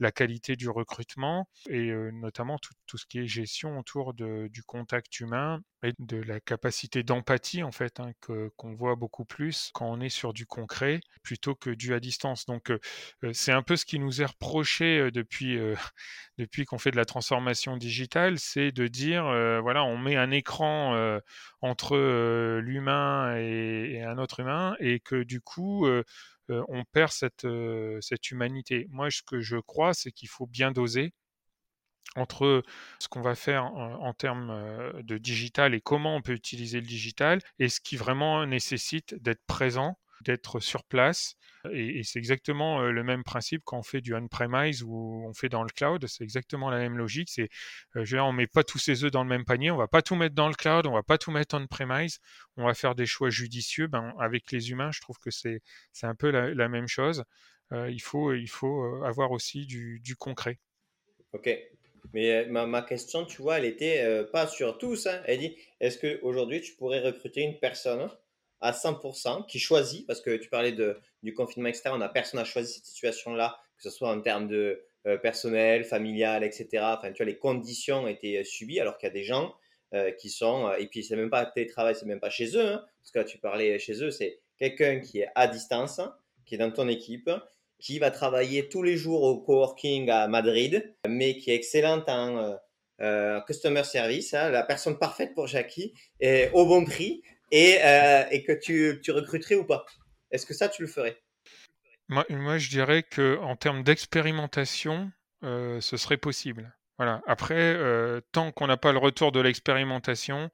la 0.00 0.12
qualité 0.12 0.56
du 0.56 0.68
recrutement 0.68 1.48
et 1.68 1.90
notamment 2.12 2.58
tout, 2.86 2.98
ce 2.98 3.06
qui 3.06 3.18
est 3.18 3.26
gestion 3.26 3.78
autour 3.78 4.14
de, 4.14 4.48
du 4.48 4.62
contact 4.62 5.20
humain 5.20 5.60
et 5.82 5.92
de 5.98 6.16
la 6.18 6.40
capacité 6.40 7.02
d'empathie 7.02 7.62
en 7.62 7.72
fait 7.72 8.00
hein, 8.00 8.12
que, 8.20 8.50
qu'on 8.56 8.74
voit 8.74 8.96
beaucoup 8.96 9.24
plus 9.24 9.70
quand 9.74 9.86
on 9.86 10.00
est 10.00 10.08
sur 10.08 10.32
du 10.32 10.46
concret 10.46 11.00
plutôt 11.22 11.54
que 11.54 11.70
du 11.70 11.94
à 11.94 12.00
distance. 12.00 12.46
Donc 12.46 12.72
c'est 13.32 13.52
un 13.52 13.62
peu 13.62 13.76
ce 13.76 13.84
qui 13.84 13.98
nous 13.98 14.22
est 14.22 14.26
reproché 14.26 15.10
depuis, 15.10 15.58
depuis 16.38 16.64
qu'on 16.64 16.78
fait 16.78 16.90
de 16.90 16.96
la 16.96 17.04
transformation 17.04 17.76
digitale, 17.76 18.38
c'est 18.38 18.72
de 18.72 18.86
dire 18.86 19.24
voilà 19.62 19.84
on 19.84 19.98
met 19.98 20.16
un 20.16 20.30
écran 20.30 21.18
entre 21.60 21.96
l'humain 22.60 23.36
et, 23.36 24.02
un 24.02 24.18
autre 24.18 24.40
humain 24.40 24.76
et 24.80 25.00
que 25.00 25.22
du 25.22 25.40
coup 25.40 25.86
on 26.50 26.84
perd 26.92 27.12
cette, 27.12 28.30
humanité. 28.30 28.86
Moi, 28.90 29.10
ce 29.10 29.22
que 29.22 29.40
je 29.40 29.56
crois, 29.56 29.94
c'est 29.94 30.12
qu'il 30.12 30.28
faut 30.28 30.46
bien 30.46 30.70
doser 30.70 31.12
entre 32.16 32.62
ce 32.98 33.08
qu'on 33.08 33.20
va 33.20 33.34
faire 33.34 33.64
en, 33.64 34.12
termes 34.14 35.02
de 35.02 35.18
digital 35.18 35.74
et 35.74 35.80
comment 35.80 36.16
on 36.16 36.22
peut 36.22 36.32
utiliser 36.32 36.80
le 36.80 36.86
digital 36.86 37.40
et 37.58 37.68
ce 37.68 37.80
qui 37.80 37.96
vraiment 37.96 38.46
nécessite 38.46 39.14
d'être 39.22 39.44
présent, 39.46 39.98
d'être 40.22 40.60
sur 40.60 40.84
place 40.84 41.36
et, 41.72 42.02
c'est 42.04 42.18
exactement 42.18 42.82
le 42.82 43.04
même 43.04 43.24
principe 43.24 43.62
quand 43.64 43.78
on 43.78 43.82
fait 43.82 44.00
du 44.00 44.14
on-premise 44.14 44.82
ou 44.82 45.24
on 45.26 45.32
fait 45.32 45.48
dans 45.48 45.62
le 45.62 45.70
cloud. 45.70 46.06
C'est 46.06 46.24
exactement 46.24 46.70
la 46.70 46.78
même 46.78 46.96
logique. 46.96 47.28
C'est, 47.30 47.48
je 47.94 48.16
on 48.16 48.32
met 48.32 48.46
pas 48.46 48.64
tous 48.64 48.78
ses 48.78 49.04
œufs 49.04 49.10
dans 49.10 49.22
le 49.22 49.28
même 49.28 49.44
panier. 49.44 49.70
On 49.70 49.76
va 49.76 49.88
pas 49.88 50.02
tout 50.02 50.14
mettre 50.14 50.34
dans 50.34 50.48
le 50.48 50.54
cloud. 50.54 50.86
On 50.86 50.92
va 50.92 51.02
pas 51.02 51.18
tout 51.18 51.30
mettre 51.30 51.56
on-premise. 51.56 52.18
On 52.56 52.66
va 52.66 52.74
faire 52.74 52.94
des 52.94 53.06
choix 53.06 53.30
judicieux. 53.30 53.86
Ben, 53.86 54.14
avec 54.20 54.52
les 54.52 54.70
humains, 54.70 54.90
je 54.92 55.00
trouve 55.00 55.18
que 55.18 55.30
c'est, 55.30 55.62
c'est 55.92 56.06
un 56.06 56.14
peu 56.14 56.30
la, 56.30 56.68
même 56.68 56.88
chose. 56.88 57.24
il 57.72 58.00
faut, 58.00 58.32
il 58.34 58.48
faut 58.48 59.02
avoir 59.04 59.32
aussi 59.32 59.66
du, 59.66 60.00
du 60.00 60.16
concret. 60.16 60.58
Ok. 61.32 61.50
Mais 62.14 62.46
ma, 62.46 62.66
ma, 62.66 62.82
question, 62.82 63.24
tu 63.24 63.42
vois, 63.42 63.58
elle 63.58 63.64
était 63.64 64.24
pas 64.32 64.46
sur 64.46 64.78
tous. 64.78 65.06
Hein. 65.06 65.20
Elle 65.26 65.40
dit, 65.40 65.56
est-ce 65.80 65.98
qu'aujourd'hui, 65.98 66.60
tu 66.60 66.74
pourrais 66.74 67.00
recruter 67.00 67.42
une 67.42 67.58
personne? 67.58 68.08
À 68.60 68.72
100%, 68.72 69.46
qui 69.46 69.58
choisit, 69.58 70.06
parce 70.06 70.20
que 70.20 70.36
tu 70.36 70.48
parlais 70.48 70.72
de, 70.72 70.98
du 71.22 71.34
confinement 71.34 71.68
externe, 71.68 71.96
on 71.98 72.04
a 72.04 72.08
personne 72.08 72.40
n'a 72.40 72.44
choisi 72.44 72.74
cette 72.74 72.86
situation-là, 72.86 73.58
que 73.76 73.82
ce 73.82 73.90
soit 73.90 74.10
en 74.10 74.20
termes 74.20 74.48
de 74.48 74.82
euh, 75.06 75.16
personnel, 75.16 75.84
familial, 75.84 76.42
etc. 76.42 76.66
Enfin, 76.82 77.12
tu 77.12 77.22
vois, 77.22 77.26
les 77.26 77.38
conditions 77.38 78.08
étaient 78.08 78.38
euh, 78.38 78.44
subies, 78.44 78.80
alors 78.80 78.98
qu'il 78.98 79.06
y 79.06 79.10
a 79.10 79.14
des 79.14 79.22
gens 79.22 79.54
euh, 79.94 80.10
qui 80.10 80.28
sont, 80.28 80.72
et 80.78 80.86
puis 80.86 81.04
c'est 81.04 81.16
même 81.16 81.30
pas 81.30 81.46
télétravail, 81.46 81.94
c'est 81.94 82.06
même 82.06 82.20
pas 82.20 82.30
chez 82.30 82.56
eux, 82.56 82.66
hein, 82.66 82.84
parce 83.00 83.12
que 83.12 83.30
tu 83.30 83.38
parlais 83.38 83.78
chez 83.78 84.02
eux, 84.02 84.10
c'est 84.10 84.40
quelqu'un 84.58 85.00
qui 85.00 85.20
est 85.20 85.28
à 85.34 85.46
distance, 85.46 86.00
qui 86.44 86.56
est 86.56 86.58
dans 86.58 86.72
ton 86.72 86.88
équipe, 86.88 87.30
qui 87.78 88.00
va 88.00 88.10
travailler 88.10 88.68
tous 88.68 88.82
les 88.82 88.96
jours 88.96 89.22
au 89.22 89.38
coworking 89.40 90.10
à 90.10 90.26
Madrid, 90.26 90.94
mais 91.06 91.36
qui 91.36 91.52
est 91.52 91.54
excellente 91.54 92.08
en 92.08 92.58
customer 93.46 93.84
service, 93.84 94.34
hein, 94.34 94.50
la 94.50 94.64
personne 94.64 94.98
parfaite 94.98 95.32
pour 95.32 95.46
Jackie, 95.46 95.94
et 96.18 96.48
au 96.52 96.66
bon 96.66 96.84
prix, 96.84 97.22
et, 97.50 97.78
et 98.30 98.42
que 98.44 98.52
tu, 98.52 99.00
tu 99.02 99.10
recruterais 99.10 99.54
ou 99.56 99.64
pas? 99.64 99.86
Est-ce 100.30 100.46
que 100.46 100.54
ça, 100.54 100.68
tu 100.68 100.82
le 100.82 100.88
ferais? 100.88 101.16
Moi, 102.08 102.24
moi, 102.30 102.58
je 102.58 102.68
dirais 102.68 103.02
que 103.02 103.38
en 103.38 103.56
termes 103.56 103.82
d'expérimentation, 103.82 105.10
ce 105.42 105.96
serait 105.96 106.16
possible. 106.16 106.74
Voilà. 106.98 107.22
Après, 107.26 107.76
tant 108.32 108.52
qu'on 108.52 108.66
n'a 108.66 108.76
pas 108.76 108.92
le 108.92 108.98
retour 108.98 109.32
de 109.32 109.40
l'expérimentation, 109.40 110.50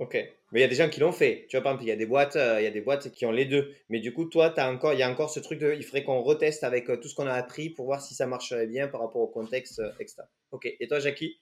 Ok. 0.00 0.14
Mais 0.52 0.60
il 0.60 0.62
y 0.62 0.64
a 0.64 0.68
des 0.68 0.74
gens 0.74 0.88
qui 0.88 0.98
l'ont 0.98 1.12
fait. 1.12 1.46
Tu 1.48 1.56
vois, 1.56 1.62
par 1.62 1.72
exemple, 1.72 1.84
il 1.84 1.88
y 1.88 1.92
a 1.92 1.96
des 1.96 2.06
boîtes, 2.06 2.34
il 2.34 2.64
y 2.64 2.66
a 2.66 2.70
des 2.70 2.80
boîtes 2.80 3.12
qui 3.12 3.26
ont 3.26 3.30
les 3.30 3.44
deux. 3.44 3.72
Mais 3.90 4.00
du 4.00 4.14
coup, 4.14 4.24
toi, 4.24 4.52
as 4.58 4.70
encore, 4.70 4.94
il 4.94 4.98
y 4.98 5.02
a 5.02 5.10
encore 5.10 5.30
ce 5.30 5.40
truc 5.40 5.58
de, 5.60 5.74
il 5.74 5.84
faudrait 5.84 6.04
qu'on 6.04 6.22
reteste 6.22 6.64
avec 6.64 6.86
tout 6.86 7.08
ce 7.08 7.14
qu'on 7.14 7.26
a 7.26 7.34
appris 7.34 7.68
pour 7.68 7.84
voir 7.84 8.00
si 8.00 8.14
ça 8.14 8.26
marcherait 8.26 8.66
bien 8.66 8.88
par 8.88 9.02
rapport 9.02 9.20
au 9.20 9.28
contexte 9.28 9.80
extra. 10.00 10.24
Ok. 10.52 10.66
Et 10.80 10.88
toi, 10.88 11.00
Jackie? 11.00 11.38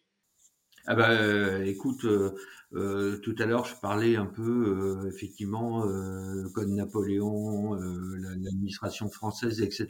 Ah 0.90 0.94
bah, 0.94 1.10
euh, 1.10 1.64
écoute, 1.66 2.06
euh, 2.06 2.34
euh, 2.72 3.18
tout 3.18 3.34
à 3.38 3.44
l'heure, 3.44 3.66
je 3.66 3.74
parlais 3.78 4.16
un 4.16 4.24
peu, 4.24 5.06
effectivement, 5.06 5.84
le 5.84 6.48
code 6.48 6.70
Napoléon, 6.70 7.74
l'administration 7.74 9.10
française, 9.10 9.60
etc. 9.60 9.88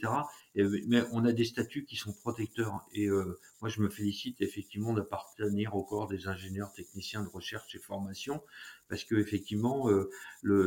mais 0.56 1.04
on 1.12 1.24
a 1.24 1.30
des 1.30 1.44
statuts 1.44 1.84
qui 1.84 1.94
sont 1.94 2.12
protecteurs. 2.12 2.84
Et 2.92 3.08
moi, 3.08 3.68
je 3.68 3.80
me 3.80 3.88
félicite 3.88 4.40
effectivement 4.40 4.92
d'appartenir 4.92 5.76
au 5.76 5.84
corps 5.84 6.08
des 6.08 6.26
ingénieurs 6.26 6.72
techniciens 6.72 7.22
de 7.22 7.28
recherche 7.28 7.76
et 7.76 7.78
formation, 7.78 8.42
parce 8.88 9.04
que 9.04 9.14
effectivement, 9.14 9.88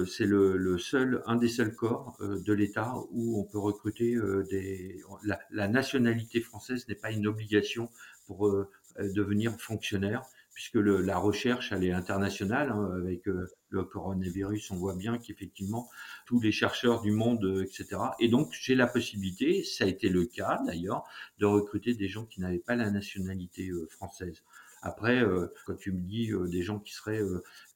c'est 0.08 0.26
le, 0.26 0.78
seul, 0.78 1.24
un 1.26 1.36
des 1.36 1.50
seuls 1.50 1.76
corps 1.76 2.16
de 2.22 2.54
l'État 2.54 2.94
où 3.12 3.38
on 3.38 3.44
peut 3.44 3.60
recruter 3.60 4.18
des. 4.50 5.02
La, 5.24 5.40
la 5.50 5.68
nationalité 5.68 6.40
française 6.40 6.88
n'est 6.88 6.96
pas 6.96 7.12
une 7.12 7.28
obligation 7.28 7.90
pour 8.32 8.48
euh, 8.48 8.70
devenir 9.00 9.60
fonctionnaire, 9.60 10.24
puisque 10.54 10.76
la 10.76 11.18
recherche, 11.18 11.72
elle 11.72 11.84
est 11.84 11.92
internationale. 11.92 12.70
Hein, 12.72 12.92
avec 12.96 13.28
euh, 13.28 13.48
le 13.70 13.84
coronavirus, 13.84 14.72
on 14.72 14.76
voit 14.76 14.96
bien 14.96 15.18
qu'effectivement, 15.18 15.90
tous 16.26 16.40
les 16.42 16.52
chercheurs 16.52 17.02
du 17.02 17.12
monde, 17.12 17.44
euh, 17.46 17.64
etc. 17.64 18.02
Et 18.20 18.28
donc, 18.28 18.50
j'ai 18.52 18.76
la 18.76 18.88
possibilité, 18.88 19.64
ça 19.64 19.86
a 19.86 19.88
été 19.88 20.10
le 20.10 20.26
cas 20.26 20.62
d'ailleurs, 20.66 21.04
de 21.40 21.46
recruter 21.46 21.94
des 21.94 22.08
gens 22.08 22.26
qui 22.26 22.42
n'avaient 22.42 22.60
pas 22.60 22.76
la 22.76 22.92
nationalité 22.92 23.72
française. 23.90 24.44
Après, 24.84 25.24
quand 25.68 25.76
tu 25.76 25.92
me 25.92 26.02
dis 26.02 26.32
des 26.48 26.64
gens 26.64 26.80
qui 26.80 26.92
seraient 26.92 27.22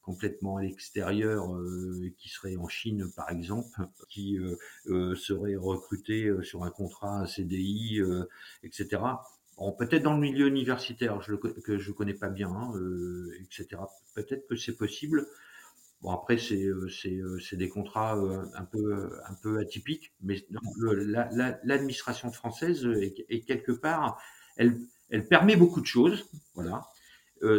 complètement 0.02 0.56
à 0.56 0.62
l'extérieur, 0.62 1.56
qui 2.18 2.28
seraient 2.28 2.56
en 2.56 2.66
Chine 2.66 3.08
par 3.14 3.30
exemple, 3.30 3.68
qui 4.08 4.40
seraient 4.86 5.54
recrutés 5.54 6.32
sur 6.42 6.64
un 6.64 6.70
contrat 6.70 7.24
CDI, 7.28 8.00
etc 8.64 8.98
peut-être 9.78 10.02
dans 10.02 10.14
le 10.14 10.20
milieu 10.20 10.46
universitaire, 10.46 11.18
que 11.64 11.78
je 11.78 11.92
connais 11.92 12.14
pas 12.14 12.28
bien, 12.28 12.50
hein, 12.50 12.72
euh, 12.76 13.32
etc. 13.40 13.82
Peut-être 14.14 14.46
que 14.48 14.56
c'est 14.56 14.76
possible. 14.76 15.26
Bon, 16.02 16.10
après, 16.10 16.36
c'est 16.36 16.62
euh, 16.62 16.88
euh, 17.06 17.38
des 17.52 17.68
contrats 17.68 18.14
un 18.54 18.64
peu 18.64 19.10
un 19.26 19.34
peu 19.42 19.58
atypiques, 19.58 20.12
mais 20.20 20.46
l'administration 21.64 22.30
française 22.30 22.86
est, 22.86 23.40
quelque 23.46 23.72
part, 23.72 24.20
elle 24.56 24.78
elle 25.08 25.26
permet 25.28 25.54
beaucoup 25.54 25.80
de 25.80 25.86
choses, 25.86 26.28
voilà. 26.54 26.82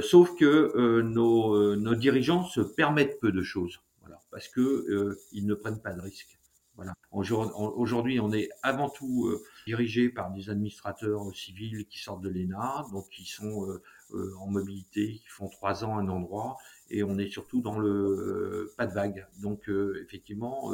sauf 0.02 0.36
que 0.38 1.02
nos, 1.02 1.76
nos 1.78 1.96
dirigeants 1.96 2.44
se 2.44 2.60
permettent 2.60 3.20
peu 3.22 3.32
de 3.32 3.42
choses, 3.42 3.80
voilà, 4.02 4.20
parce 4.32 4.50
que 4.50 5.18
ils 5.32 5.48
ne 5.48 5.56
prennent 5.56 5.82
pas 5.82 5.94
de 5.94 6.02
risques. 6.02 6.38
Voilà. 6.78 6.94
Aujourd'hui, 7.12 8.20
on 8.20 8.32
est 8.32 8.50
avant 8.62 8.90
tout 8.90 9.28
dirigés 9.66 10.10
par 10.10 10.32
des 10.32 10.52
administrateurs 10.52 11.36
civils 11.36 11.88
qui 11.88 11.98
sortent 11.98 12.22
de 12.22 12.30
l'ENA, 12.30 12.86
donc 12.92 13.10
qui 13.10 13.26
sont 13.26 13.66
euh, 13.66 13.82
euh, 14.14 14.32
en 14.40 14.48
mobilité, 14.48 15.14
qui 15.14 15.28
font 15.28 15.50
trois 15.50 15.84
ans 15.84 15.98
à 15.98 16.02
un 16.02 16.08
endroit, 16.08 16.58
et 16.92 17.04
on 17.04 17.18
est 17.18 17.30
surtout 17.30 17.62
dans 17.62 17.80
le 17.80 17.90
euh, 17.90 18.74
pas 18.78 18.86
de 18.86 18.94
vague. 18.94 19.28
Donc 19.42 19.70
effectivement, 20.04 20.72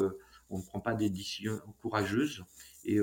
on 0.49 0.57
ne 0.57 0.63
prend 0.63 0.81
pas 0.81 0.93
des 0.93 1.09
décisions 1.09 1.59
courageuses. 1.81 2.43
Et 2.85 2.97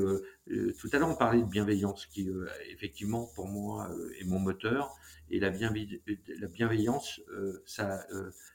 tout 0.79 0.89
à 0.93 0.99
l'heure, 0.99 1.09
on 1.09 1.17
parlait 1.17 1.43
de 1.43 1.49
bienveillance, 1.49 2.07
qui 2.07 2.29
effectivement 2.71 3.31
pour 3.35 3.49
moi 3.49 3.91
est 4.21 4.25
mon 4.25 4.39
moteur. 4.39 4.95
Et 5.31 5.39
la, 5.39 5.51
la 5.51 6.49
bienveillance, 6.49 7.21
ça, 7.67 8.07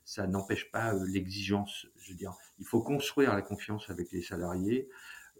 ça 0.03 0.27
n'empêche 0.27 0.71
pas 0.71 0.93
l'exigence. 1.07 1.87
Je 1.97 2.11
veux 2.11 2.17
dire, 2.17 2.33
il 2.59 2.65
faut 2.65 2.81
construire 2.81 3.33
la 3.33 3.41
confiance 3.41 3.89
avec 3.89 4.11
les 4.11 4.21
salariés. 4.21 4.89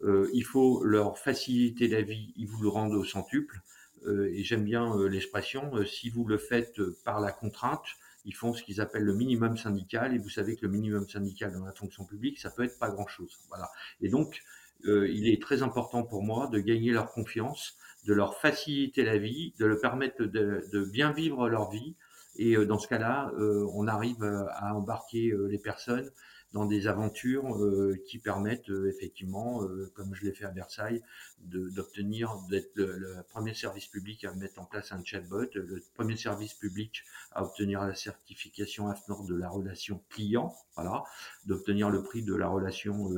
Euh, 0.03 0.29
il 0.33 0.43
faut 0.43 0.83
leur 0.83 1.17
faciliter 1.17 1.88
la 1.88 2.01
vie, 2.01 2.33
ils 2.36 2.47
vous 2.47 2.61
le 2.61 2.69
rendent 2.69 2.93
au 2.93 3.03
centuple. 3.03 3.61
Euh, 4.05 4.29
et 4.33 4.43
j'aime 4.43 4.63
bien 4.63 4.95
euh, 4.95 5.07
l'expression, 5.07 5.83
si 5.86 6.09
vous 6.09 6.25
le 6.25 6.38
faites 6.38 6.81
par 7.03 7.19
la 7.21 7.31
contrainte, 7.31 7.86
ils 8.25 8.36
font 8.36 8.53
ce 8.53 8.63
qu'ils 8.63 8.81
appellent 8.81 9.03
le 9.03 9.15
minimum 9.15 9.57
syndical. 9.57 10.13
Et 10.13 10.17
vous 10.17 10.29
savez 10.29 10.55
que 10.55 10.65
le 10.65 10.71
minimum 10.71 11.07
syndical 11.07 11.53
dans 11.53 11.65
la 11.65 11.73
fonction 11.73 12.05
publique, 12.05 12.39
ça 12.39 12.49
peut 12.49 12.63
être 12.63 12.77
pas 12.79 12.89
grand-chose. 12.89 13.38
Voilà. 13.49 13.69
Et 14.01 14.09
donc, 14.09 14.41
il 14.84 15.28
est 15.28 15.41
très 15.41 15.63
important 15.63 16.03
pour 16.03 16.23
moi 16.23 16.47
de 16.47 16.59
gagner 16.59 16.91
leur 16.91 17.11
confiance, 17.11 17.78
de 18.05 18.13
leur 18.13 18.36
faciliter 18.36 19.03
la 19.03 19.17
vie, 19.17 19.53
de 19.59 19.65
leur 19.65 19.80
permettre 19.80 20.23
de, 20.23 20.61
de 20.71 20.86
bien 20.86 21.11
vivre 21.11 21.49
leur 21.49 21.71
vie. 21.71 21.95
Et 22.38 22.55
dans 22.65 22.78
ce 22.78 22.88
cas-là, 22.88 23.32
on 23.73 23.88
arrive 23.88 24.23
à 24.51 24.76
embarquer 24.76 25.34
les 25.49 25.57
personnes 25.57 26.11
dans 26.54 26.66
des 26.66 26.88
aventures 26.88 27.58
euh, 27.58 28.02
qui 28.08 28.18
permettent 28.18 28.70
euh, 28.70 28.89
effectivement, 28.89 29.64
euh, 29.64 29.91
comme 29.93 30.16
je 30.16 30.24
l'ai 30.24 30.32
fait 30.32 30.46
à 30.46 30.52
Versailles, 30.52 31.04
d'obtenir 31.39 32.38
d'être 32.50 32.72
le, 32.76 33.18
premier 33.30 33.54
service 33.54 33.88
public 33.88 34.24
à 34.24 34.34
mettre 34.34 34.60
en 34.60 34.66
place 34.66 34.91
un 34.91 35.04
chatbot, 35.04 35.48
le 35.54 35.84
premier 35.93 36.16
service 36.16 36.54
public 36.54 37.04
à 37.34 37.43
obtenir 37.43 37.82
la 37.82 37.93
certification 37.93 38.88
AFNOR 38.88 39.26
de 39.26 39.36
la 39.36 39.50
relation 39.50 40.02
client, 40.10 40.56
voilà, 40.76 41.04
d'obtenir 41.46 41.89
le 41.89 42.02
prix 42.04 42.24
de 42.24 42.34
la 42.34 42.48
relation 42.48 43.12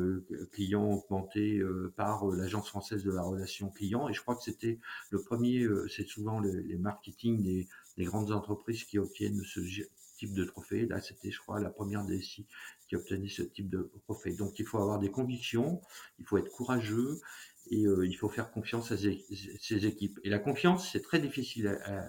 client 0.51 0.83
augmenté 0.83 1.61
par 1.95 2.25
l'Agence 2.25 2.67
française 2.67 3.03
de 3.03 3.11
la 3.11 3.21
relation 3.21 3.69
client. 3.69 4.09
Et 4.09 4.13
je 4.13 4.21
crois 4.21 4.35
que 4.35 4.43
c'était 4.43 4.79
le 5.11 5.21
premier, 5.21 5.65
c'est 5.89 6.07
souvent 6.07 6.39
les, 6.39 6.77
marketing 6.77 7.43
des, 7.43 7.67
des 7.97 8.03
grandes 8.03 8.31
entreprises 8.31 8.83
qui 8.83 8.97
obtiennent 8.97 9.41
ce 9.43 9.61
type 10.17 10.33
de 10.33 10.43
trophée. 10.43 10.85
Là, 10.85 10.99
c'était, 10.99 11.31
je 11.31 11.39
crois, 11.39 11.59
la 11.59 11.69
première 11.69 12.03
DSI 12.03 12.45
qui 12.87 12.95
obtenait 12.95 13.29
ce 13.29 13.43
type 13.43 13.69
de 13.69 13.91
trophée. 14.03 14.33
Donc, 14.33 14.59
il 14.59 14.65
faut 14.65 14.79
avoir 14.79 14.99
des 14.99 15.11
convictions, 15.11 15.81
il 16.19 16.25
faut 16.25 16.37
être 16.37 16.51
courageux 16.51 17.19
et 17.69 17.85
euh, 17.85 18.05
il 18.05 18.13
faut 18.13 18.29
faire 18.29 18.51
confiance 18.51 18.91
à 18.91 18.97
ces, 18.97 19.85
équipes. 19.85 20.19
Et 20.23 20.29
la 20.29 20.39
confiance, 20.39 20.91
c'est 20.91 21.01
très 21.01 21.19
difficile 21.19 21.67
à, 21.67 22.03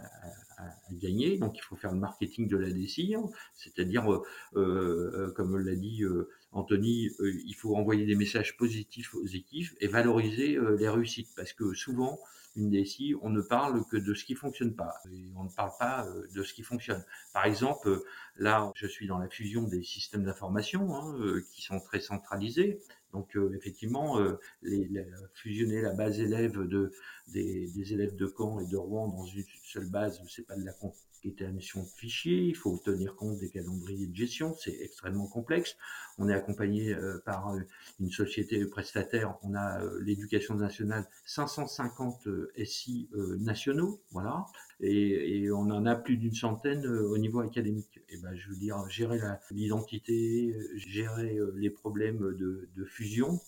gagner. 0.91 1.39
Donc, 1.39 1.57
il 1.57 1.61
faut 1.61 1.77
faire 1.77 1.93
le 1.93 2.01
marketing 2.01 2.49
de 2.49 2.57
la 2.57 2.71
DSI, 2.71 3.15
hein. 3.15 3.25
c'est-à-dire, 3.55 4.13
euh, 4.13 4.25
euh, 4.57 5.33
comme 5.33 5.57
l'a 5.57 5.77
dit 5.77 6.03
Anthony, 6.51 7.11
il 7.21 7.55
faut 7.55 7.77
envoyer 7.77 8.07
des 8.07 8.17
messages 8.17 8.57
positifs 8.57 9.15
aux 9.15 9.27
équipes 9.27 9.71
et 9.81 9.87
valoriser 9.87 10.59
les 10.79 10.89
réussites, 10.89 11.29
parce 11.37 11.53
que 11.53 11.75
souvent, 11.75 12.19
une 12.57 12.71
DSI, 12.71 13.15
on 13.23 13.31
ne 13.31 13.41
parle 13.41 13.85
que 13.87 13.97
de 13.97 14.15
ce 14.15 14.25
qui 14.25 14.35
fonctionne 14.35 14.75
pas. 14.75 14.95
on 15.37 15.45
ne 15.45 15.51
parle 15.51 15.73
pas 15.79 16.07
euh, 16.07 16.27
de 16.35 16.43
ce 16.43 16.53
qui 16.53 16.63
fonctionne. 16.63 17.05
Par 17.33 17.45
exemple, 17.45 17.89
euh, 17.89 18.05
là, 18.37 18.73
je 18.75 18.87
suis 18.87 19.07
dans 19.07 19.19
la 19.19 19.29
fusion 19.29 19.63
des 19.65 19.83
systèmes 19.83 20.25
d'information 20.25 20.95
hein, 20.95 21.15
euh, 21.21 21.45
qui 21.53 21.63
sont 21.63 21.81
très 21.81 22.01
centralisés. 22.01 22.81
Donc 23.13 23.39
effectivement, 23.55 24.21
les, 24.61 24.87
fusionner 25.33 25.81
la 25.81 25.95
base 25.95 26.21
élève 26.21 26.59
de, 26.59 26.93
des, 27.29 27.93
élèves 27.95 28.15
de 28.17 28.27
Caen 28.37 28.61
et 28.61 28.67
de 28.67 28.77
Rouen 28.77 29.09
dans 29.09 29.25
une 29.25 29.45
seule 29.65 29.89
base, 29.89 30.23
c'est 30.29 30.47
pas 30.47 30.57
de 30.57 30.63
la 30.63 30.75
concaténation 31.23 31.83
de 31.83 31.89
fichiers, 31.89 32.43
il 32.43 32.57
faut 32.57 32.77
tenir 32.79 33.15
compte 33.15 33.39
des 33.39 33.49
calendriers 33.51 34.07
de 34.07 34.15
gestion, 34.15 34.55
c'est 34.55 34.77
extrêmement 34.81 35.27
complexe. 35.27 35.77
On 36.19 36.29
est 36.29 36.35
accompagné 36.35 36.97
par 37.25 37.55
une 38.01 38.11
société 38.11 38.65
prestataire, 38.67 39.37
on 39.43 39.55
a 39.55 39.81
l'éducation 40.01 40.55
nationale, 40.55 41.07
550 41.27 42.29
SI 42.65 43.09
nationaux, 43.39 44.01
voilà, 44.11 44.47
et, 44.81 45.51
on 45.51 45.71
en 45.71 45.87
a 45.87 45.97
plus 45.97 46.17
d'une 46.17 46.35
centaine 46.35 46.87
au 46.87 47.19
niveau 47.19 47.41
académique. 47.41 48.01
Et 48.09 48.17
ben, 48.19 48.35
je 48.35 48.49
veux 48.49 48.57
dire, 48.57 48.89
gérer 48.89 49.21
l'identité, 49.51 50.57
gérer 50.77 51.39
les 51.57 51.71
problèmes 51.71 52.19
de, 52.19 52.69
de 52.75 52.85
fusion, 52.85 53.41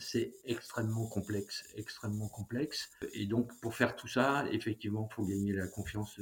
c'est 0.00 0.32
extrêmement 0.44 1.06
complexe, 1.06 1.64
extrêmement 1.76 2.28
complexe. 2.28 2.90
Et 3.12 3.26
donc, 3.26 3.52
pour 3.60 3.74
faire 3.74 3.96
tout 3.96 4.08
ça, 4.08 4.46
effectivement, 4.50 5.08
il 5.10 5.14
faut 5.14 5.24
gagner 5.24 5.52
la 5.52 5.68
confiance 5.68 6.18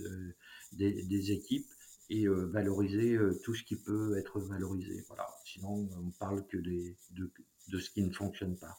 euh, 0.75 1.03
des, 1.09 1.33
équipes 1.33 1.67
et 2.11 2.27
euh, 2.27 2.47
valoriser 2.47 3.15
euh, 3.15 3.39
tout 3.45 3.55
ce 3.55 3.63
qui 3.65 3.77
peut 3.77 4.19
être 4.19 4.41
valorisé. 4.41 5.05
Voilà. 5.09 5.27
Sinon, 5.45 5.89
on 5.97 6.11
parle 6.19 6.47
que 6.47 6.57
de, 6.57 7.79
ce 7.79 7.91
qui 7.91 8.03
ne 8.03 8.13
fonctionne 8.13 8.57
pas. 8.57 8.77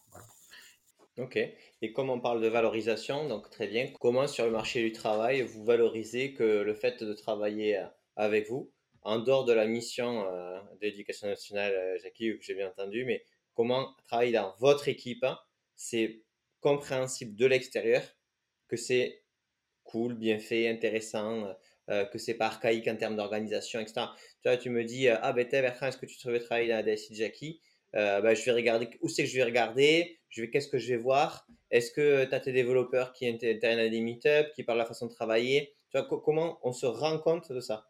Ok. 1.18 1.38
Et 1.82 1.94
comme 1.94 2.10
on 2.10 2.20
parle 2.20 2.42
de 2.42 2.48
valorisation, 2.48 3.28
donc 3.28 3.50
très 3.50 3.68
bien, 3.68 3.92
comment 4.00 4.28
sur 4.28 4.46
le 4.46 4.52
marché 4.52 4.82
du 4.82 4.92
travail 4.92 5.42
vous 5.42 5.66
valorisez 5.66 6.34
que 6.34 6.62
le 6.62 6.74
fait 6.74 7.04
de 7.04 7.14
travailler 7.14 7.84
avec 8.16 8.50
vous, 8.50 8.72
en 9.02 9.20
dehors 9.20 9.46
de 9.46 9.54
la 9.54 9.66
mission 9.66 10.26
d'éducation 10.80 11.28
nationale, 11.28 12.00
j'ai 12.16 12.56
bien 12.56 12.70
entendu, 12.70 13.04
mais 13.06 13.26
comment 13.54 13.96
travailler 14.08 14.32
dans 14.32 14.56
votre 14.60 14.88
équipe, 14.88 15.24
hein, 15.24 15.38
c'est 15.76 16.24
compréhensible 16.62 17.36
de 17.36 17.46
l'extérieur 17.46 18.02
que 18.70 18.78
c'est 18.78 19.24
cool, 19.84 20.14
bien 20.14 20.40
fait, 20.40 20.70
intéressant, 20.70 21.54
euh, 21.90 22.06
que 22.06 22.18
c'est 22.20 22.36
pas 22.36 22.48
archaïque 22.48 22.88
en 22.88 22.96
termes 22.96 23.16
d'organisation, 23.16 23.80
etc. 23.80 24.08
Tu 24.44 24.50
vois, 24.50 24.58
tu 24.58 24.70
me 24.70 24.84
dis, 24.84 25.08
euh, 25.08 25.16
ah 25.22 25.34
ben 25.34 25.48
Bertrand, 25.50 25.88
est-ce 25.88 25.98
que 25.98 26.06
tu 26.06 26.18
te 26.18 26.38
travailler 26.38 26.70
dans 26.70 26.76
la 26.76 26.84
DSI 26.84 27.14
de 27.14 27.18
Jackie? 27.18 27.62
Euh, 27.96 28.22
ben, 28.22 28.36
Je 28.36 28.46
vais 28.46 28.52
regarder, 28.52 28.90
où 29.02 29.10
c'est 29.10 29.24
que 29.24 29.30
je 29.30 29.36
vais 29.36 29.44
regarder, 29.44 30.20
je 30.30 30.42
vais, 30.42 30.50
qu'est-ce 30.52 30.68
que 30.68 30.78
je 30.78 30.90
vais 30.90 30.98
voir 30.98 31.48
Est-ce 31.72 31.92
que 31.92 32.26
tu 32.26 32.36
as 32.36 32.40
tes 32.40 32.52
développeurs 32.54 33.12
qui 33.14 33.28
interviennent 33.28 33.80
à 33.80 33.90
des 33.90 34.02
meet 34.02 34.28
qui 34.56 34.64
parlent 34.64 34.78
de 34.78 34.84
la 34.84 34.88
façon 34.88 35.08
de 35.08 35.14
travailler? 35.14 35.74
Tu 35.92 35.98
vois, 35.98 36.08
comment 36.24 36.60
on 36.62 36.74
se 36.74 36.86
rend 36.86 37.18
compte 37.18 37.52
de 37.52 37.60
ça? 37.60 37.90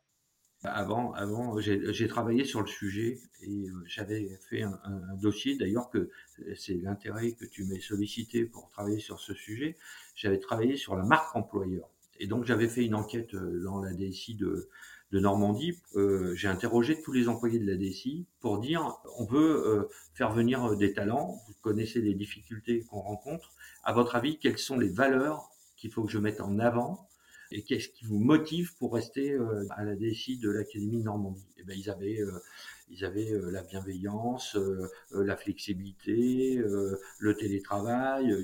Avant, 0.64 1.14
avant 1.14 1.58
j'ai 1.60 2.08
travaillé 2.08 2.44
sur 2.44 2.62
le 2.62 2.68
sujet 2.68 3.18
et 3.42 3.66
j'avais 3.86 4.30
fait 4.50 4.62
un 4.62 5.16
dossier, 5.16 5.58
d'ailleurs 5.58 5.90
que 5.90 6.10
c'est 6.56 6.74
l'intérêt 6.76 7.32
que 7.32 7.46
tu 7.46 7.64
m'as 7.64 7.80
sollicité 7.80 8.44
pour 8.46 8.70
travailler 8.70 9.00
sur 9.00 9.22
ce 9.22 9.34
sujet. 9.34 9.78
J'avais 10.16 10.40
travaillé 10.40 10.76
sur 10.76 10.98
la 10.98 11.04
marque 11.04 11.34
employeur. 11.34 11.90
Et 12.20 12.28
donc 12.28 12.46
j'avais 12.46 12.68
fait 12.68 12.86
une 12.86 12.96
enquête 12.96 13.34
euh, 13.34 13.64
dans 13.64 13.80
la 13.80 13.94
DSI 13.94 14.36
de, 14.36 14.70
Normandie. 15.12 15.80
Euh, 15.96 16.36
j'ai 16.36 16.48
interrogé 16.48 17.02
tous 17.02 17.12
les 17.12 17.30
employés 17.30 17.58
de 17.58 17.66
la 17.66 17.76
DSI 17.76 18.28
pour 18.42 18.60
dire 18.60 19.00
on 19.18 19.26
veut 19.26 19.66
euh, 19.66 19.90
faire 20.14 20.32
venir 20.32 20.76
des 20.76 20.94
talents, 20.94 21.40
vous 21.48 21.56
connaissez 21.62 22.00
les 22.00 22.14
difficultés 22.14 22.82
qu'on 22.82 23.00
rencontre. 23.00 23.52
À 23.84 23.94
votre 23.94 24.16
avis, 24.16 24.38
quelles 24.38 24.60
sont 24.60 24.78
les 24.78 24.90
valeurs 24.90 25.50
qu'il 25.78 25.92
faut 25.92 26.04
que 26.04 26.12
je 26.12 26.20
mette 26.20 26.42
en 26.42 26.60
avant 26.60 27.08
et 27.50 27.64
qu'est-ce 27.64 27.90
qui 27.90 28.06
vous 28.06 28.20
motive 28.20 28.76
pour 28.78 28.94
rester 28.94 29.36
à 29.72 29.84
la 29.84 29.96
DSI 29.96 30.38
de 30.38 30.52
l'Académie 30.52 31.00
de 31.00 31.06
Normandie? 31.06 31.48
Et 31.58 31.62
eh 31.62 31.64
ben 31.64 31.76
ils 31.76 31.90
avaient 31.90 32.20
ils 32.90 33.06
avaient 33.06 33.32
la 33.52 33.64
bienveillance, 33.64 34.58
la 35.12 35.38
flexibilité, 35.38 36.62
le 37.20 37.36
télétravail. 37.36 38.36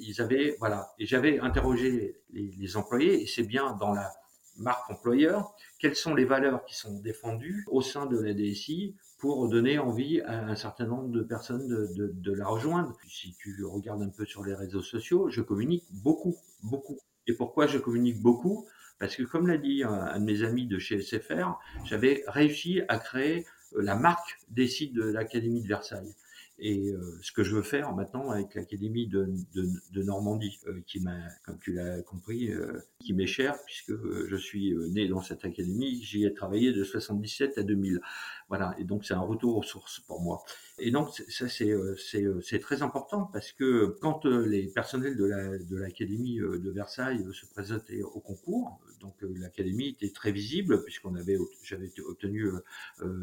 Ils 0.00 0.20
avaient 0.20 0.56
voilà. 0.58 0.92
Et 0.98 1.06
j'avais 1.06 1.38
interrogé 1.40 2.20
les, 2.30 2.50
les, 2.58 2.76
employés 2.76 3.22
et 3.22 3.26
c'est 3.26 3.42
bien 3.44 3.72
dans 3.72 3.92
la 3.92 4.12
marque 4.56 4.88
employeur 4.90 5.54
quelles 5.84 5.96
sont 5.96 6.14
les 6.14 6.24
valeurs 6.24 6.64
qui 6.64 6.74
sont 6.74 6.98
défendues 7.00 7.64
au 7.68 7.82
sein 7.82 8.06
de 8.06 8.18
la 8.18 8.32
DSI 8.32 8.96
pour 9.18 9.48
donner 9.48 9.78
envie 9.78 10.20
à 10.22 10.46
un 10.46 10.54
certain 10.54 10.86
nombre 10.86 11.08
de 11.08 11.22
personnes 11.22 11.68
de, 11.68 11.88
de, 11.94 12.12
de 12.14 12.32
la 12.32 12.46
rejoindre. 12.46 12.96
Si 13.06 13.34
tu 13.38 13.64
regardes 13.64 14.02
un 14.02 14.08
peu 14.08 14.24
sur 14.24 14.44
les 14.44 14.54
réseaux 14.54 14.82
sociaux, 14.82 15.28
je 15.30 15.40
communique 15.42 15.84
beaucoup, 15.90 16.36
beaucoup. 16.62 16.98
Et 17.26 17.34
pourquoi 17.34 17.66
je 17.66 17.78
communique 17.78 18.20
beaucoup? 18.22 18.66
Parce 18.98 19.16
que 19.16 19.24
comme 19.24 19.46
l'a 19.46 19.58
dit 19.58 19.82
un 19.82 20.18
de 20.18 20.24
mes 20.24 20.42
amis 20.42 20.66
de 20.66 20.78
chez 20.78 21.00
SFR, 21.00 21.58
j'avais 21.84 22.22
réussi 22.26 22.82
à 22.88 22.98
créer 22.98 23.44
la 23.74 23.96
marque 23.96 24.38
sites 24.66 24.94
de 24.94 25.02
l'Académie 25.02 25.62
de 25.62 25.68
Versailles. 25.68 26.14
Et 26.58 26.90
euh, 26.92 27.18
ce 27.20 27.32
que 27.32 27.42
je 27.42 27.56
veux 27.56 27.62
faire 27.62 27.92
maintenant 27.94 28.30
avec 28.30 28.54
l'Académie 28.54 29.08
de, 29.08 29.28
de, 29.54 29.68
de, 29.90 30.02
Normandie, 30.04 30.60
euh, 30.68 30.80
qui 30.86 31.00
m'a, 31.00 31.18
comme 31.44 31.58
tu 31.58 31.72
l'as 31.72 32.00
compris, 32.02 32.52
euh, 32.52 32.80
qui 33.00 33.12
m'est 33.12 33.26
cher, 33.26 33.56
puisque 33.66 33.92
je 33.92 34.36
suis 34.36 34.72
né 34.92 35.08
dans 35.08 35.20
cette 35.20 35.44
académie, 35.44 36.00
j'y 36.02 36.24
ai 36.24 36.32
travaillé 36.32 36.72
de 36.72 36.84
77 36.84 37.58
à 37.58 37.64
2000. 37.64 38.00
Voilà, 38.48 38.74
et 38.78 38.84
donc 38.84 39.04
c'est 39.04 39.14
un 39.14 39.20
retour 39.20 39.56
aux 39.56 39.62
sources 39.62 40.00
pour 40.00 40.20
moi. 40.20 40.42
Et 40.78 40.90
donc 40.90 41.10
ça 41.28 41.48
c'est 41.48 41.74
c'est 41.98 42.58
très 42.60 42.82
important 42.82 43.24
parce 43.32 43.52
que 43.52 43.96
quand 44.00 44.26
les 44.26 44.68
personnels 44.68 45.16
de 45.16 45.24
la 45.24 45.58
de 45.58 45.76
l'académie 45.76 46.38
de 46.38 46.70
Versailles 46.70 47.24
se 47.32 47.46
présentaient 47.46 48.02
au 48.02 48.20
concours, 48.20 48.80
donc 49.00 49.14
l'académie 49.22 49.88
était 49.88 50.10
très 50.10 50.32
visible 50.32 50.82
puisqu'on 50.84 51.14
avait 51.14 51.38
j'avais 51.62 51.90
obtenu 52.06 52.50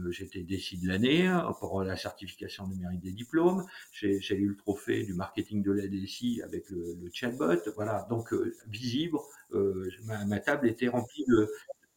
j'étais 0.10 0.44
décidé 0.44 0.84
de 0.84 0.88
l'année 0.88 1.42
pour 1.60 1.84
la 1.84 1.96
certification 1.96 2.68
numérique 2.68 3.02
des 3.02 3.12
diplôme, 3.12 3.66
j'ai 3.92 4.36
eu 4.36 4.48
le 4.48 4.56
trophée 4.56 5.04
du 5.04 5.14
marketing 5.14 5.64
de 5.64 5.72
la 5.72 5.88
DSI 5.88 6.42
avec 6.44 6.70
le, 6.70 6.98
chatbot, 7.14 7.62
voilà, 7.76 8.06
donc 8.10 8.34
euh, 8.34 8.56
visible, 8.68 9.18
euh, 9.54 9.90
ma, 10.06 10.26
ma, 10.26 10.40
table 10.40 10.68
était 10.68 10.88
remplie 10.88 11.26
de, 11.28 11.50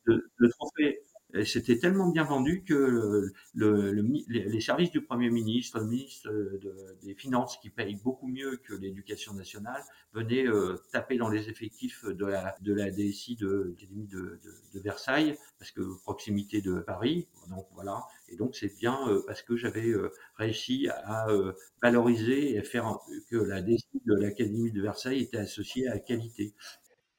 de, 0.07 0.31
de 0.41 0.49
trophées 0.49 1.04
c'était 1.45 1.79
tellement 1.79 2.11
bien 2.11 2.25
vendu 2.25 2.63
que 2.65 2.75
le, 2.75 3.93
le, 3.93 4.03
les 4.29 4.61
services 4.61 4.91
du 4.91 5.03
Premier 5.03 5.31
ministre, 5.31 5.81
le 5.81 5.87
ministre 5.87 6.31
des 7.03 7.15
Finances, 7.15 7.59
qui 7.61 7.71
paye 7.71 7.97
beaucoup 7.97 8.29
mieux 8.29 8.57
que 8.59 8.75
l'éducation 8.75 9.35
nationale, 9.35 9.83
venaient 10.13 10.47
euh, 10.47 10.77
taper 10.93 11.17
dans 11.17 11.29
les 11.29 11.49
effectifs 11.49 12.05
de 12.05 12.25
la, 12.27 12.55
de 12.61 12.73
la 12.73 12.91
DSI 12.91 13.37
de, 13.37 13.77
de, 13.81 14.41
de, 14.75 14.81
Versailles, 14.81 15.37
parce 15.59 15.71
que 15.71 15.83
proximité 16.03 16.61
de 16.61 16.81
Paris. 16.81 17.27
Donc 17.49 17.67
voilà. 17.75 18.03
Et 18.29 18.37
donc 18.37 18.55
c'est 18.55 18.75
bien 18.79 18.99
euh, 19.09 19.23
parce 19.27 19.43
que 19.43 19.57
j'avais 19.57 19.89
euh, 19.89 20.11
réussi 20.37 20.89
à 20.89 21.27
valoriser 21.83 22.57
et 22.57 22.63
faire 22.63 22.99
que 23.31 23.37
la 23.37 23.61
DSI 23.63 24.01
de 24.07 24.15
l'Académie 24.15 24.73
de 24.73 24.81
Versailles 24.83 25.21
était 25.21 25.39
associée 25.39 25.89
à 25.89 25.95
la 25.95 26.01
qualité. 26.01 26.55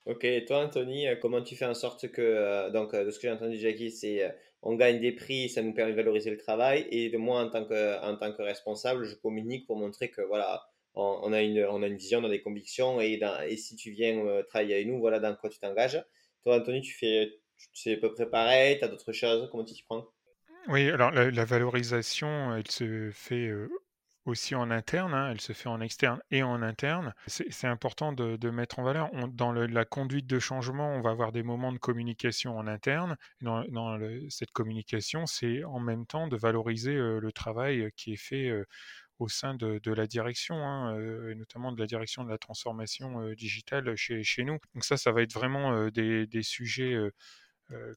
Ok, 0.05 0.23
et 0.23 0.45
toi 0.45 0.59
Anthony, 0.63 1.07
euh, 1.07 1.15
comment 1.15 1.41
tu 1.41 1.55
fais 1.55 1.65
en 1.65 1.73
sorte 1.73 2.11
que, 2.11 2.21
euh, 2.21 2.69
donc 2.69 2.93
euh, 2.93 3.05
de 3.05 3.09
ce 3.09 3.17
que 3.17 3.23
j'ai 3.23 3.33
entendu 3.33 3.57
Jackie, 3.57 3.89
c'est 3.89 4.35
on 4.61 4.75
gagne 4.75 4.99
des 4.99 5.11
prix, 5.11 5.49
ça 5.49 5.63
nous 5.63 5.73
permet 5.73 5.93
de 5.93 5.97
valoriser 5.97 6.29
le 6.29 6.37
travail, 6.37 6.87
et 6.91 7.09
de 7.09 7.17
moi 7.17 7.41
en 7.41 7.49
tant 7.49 7.65
que, 7.65 7.99
en 8.03 8.15
tant 8.15 8.31
que 8.31 8.43
responsable, 8.43 9.03
je 9.05 9.15
communique 9.15 9.65
pour 9.65 9.77
montrer 9.77 10.09
que 10.09 10.21
voilà, 10.21 10.63
on, 10.93 11.33
a, 11.33 11.41
une, 11.41 11.65
on 11.65 11.81
a 11.81 11.87
une 11.87 11.97
vision, 11.97 12.19
on 12.19 12.23
a 12.25 12.29
des 12.29 12.41
convictions, 12.41 13.01
et, 13.01 13.19
et 13.47 13.57
si 13.57 13.75
tu 13.75 13.91
viens 13.91 14.23
travailler 14.47 14.75
avec 14.75 14.87
nous, 14.87 14.99
voilà 14.99 15.19
dans 15.19 15.35
quoi 15.35 15.49
tu 15.49 15.59
t'engages. 15.59 16.03
Toi 16.43 16.57
Anthony, 16.57 16.81
tu 16.81 16.93
fais, 16.93 17.31
tu 17.73 17.91
à 17.91 17.97
peu 17.97 18.13
près 18.13 18.29
pareil, 18.29 18.77
tu 18.77 18.85
as 18.85 18.87
d'autres 18.87 19.11
choses, 19.11 19.49
comment 19.51 19.65
tu 19.65 19.73
t'y 19.73 19.83
prends? 19.83 20.07
Oui, 20.67 20.89
alors 20.89 21.11
la, 21.11 21.29
la, 21.31 21.45
valorisation, 21.45 22.55
elle 22.55 22.69
se 22.69 23.11
fait 23.11 23.51
aussi 24.25 24.55
en 24.55 24.71
interne, 24.71 25.13
hein, 25.13 25.29
elle 25.31 25.39
se 25.39 25.53
fait 25.53 25.69
en 25.69 25.79
externe 25.81 26.19
et 26.31 26.43
en 26.43 26.61
interne. 26.61 27.13
C'est 27.27 27.67
important 27.67 28.11
de, 28.11 28.49
mettre 28.49 28.79
en 28.79 28.83
valeur. 28.83 29.09
dans 29.29 29.51
la 29.53 29.85
conduite 29.85 30.27
de 30.27 30.39
changement, 30.39 30.95
on 30.95 31.01
va 31.01 31.11
avoir 31.11 31.31
des 31.31 31.43
moments 31.43 31.71
de 31.71 31.77
communication 31.77 32.57
en 32.57 32.67
interne. 32.67 33.17
Dans, 33.41 33.99
cette 34.29 34.51
communication, 34.51 35.25
c'est 35.25 35.63
en 35.63 35.79
même 35.79 36.05
temps 36.05 36.27
de 36.27 36.35
valoriser 36.37 36.95
euh, 36.95 37.19
le 37.19 37.31
travail 37.31 37.91
qui 37.95 38.13
est 38.13 38.17
fait 38.17 38.49
euh, 38.49 38.65
au 39.19 39.29
sein 39.29 39.53
de, 39.55 39.79
la 39.91 40.07
direction, 40.07 40.55
hein, 40.55 40.97
euh, 40.97 41.35
notamment 41.35 41.71
de 41.71 41.79
la 41.79 41.87
direction 41.87 42.23
de 42.23 42.29
la 42.29 42.37
transformation 42.37 43.29
digitale 43.33 43.95
chez, 43.95 44.43
nous. 44.43 44.57
Donc 44.73 44.83
ça, 44.83 44.97
ça 44.97 45.11
va 45.11 45.21
être 45.21 45.33
vraiment 45.33 45.87
des, 45.89 46.27
sujets 46.41 46.95
euh, 47.71 47.93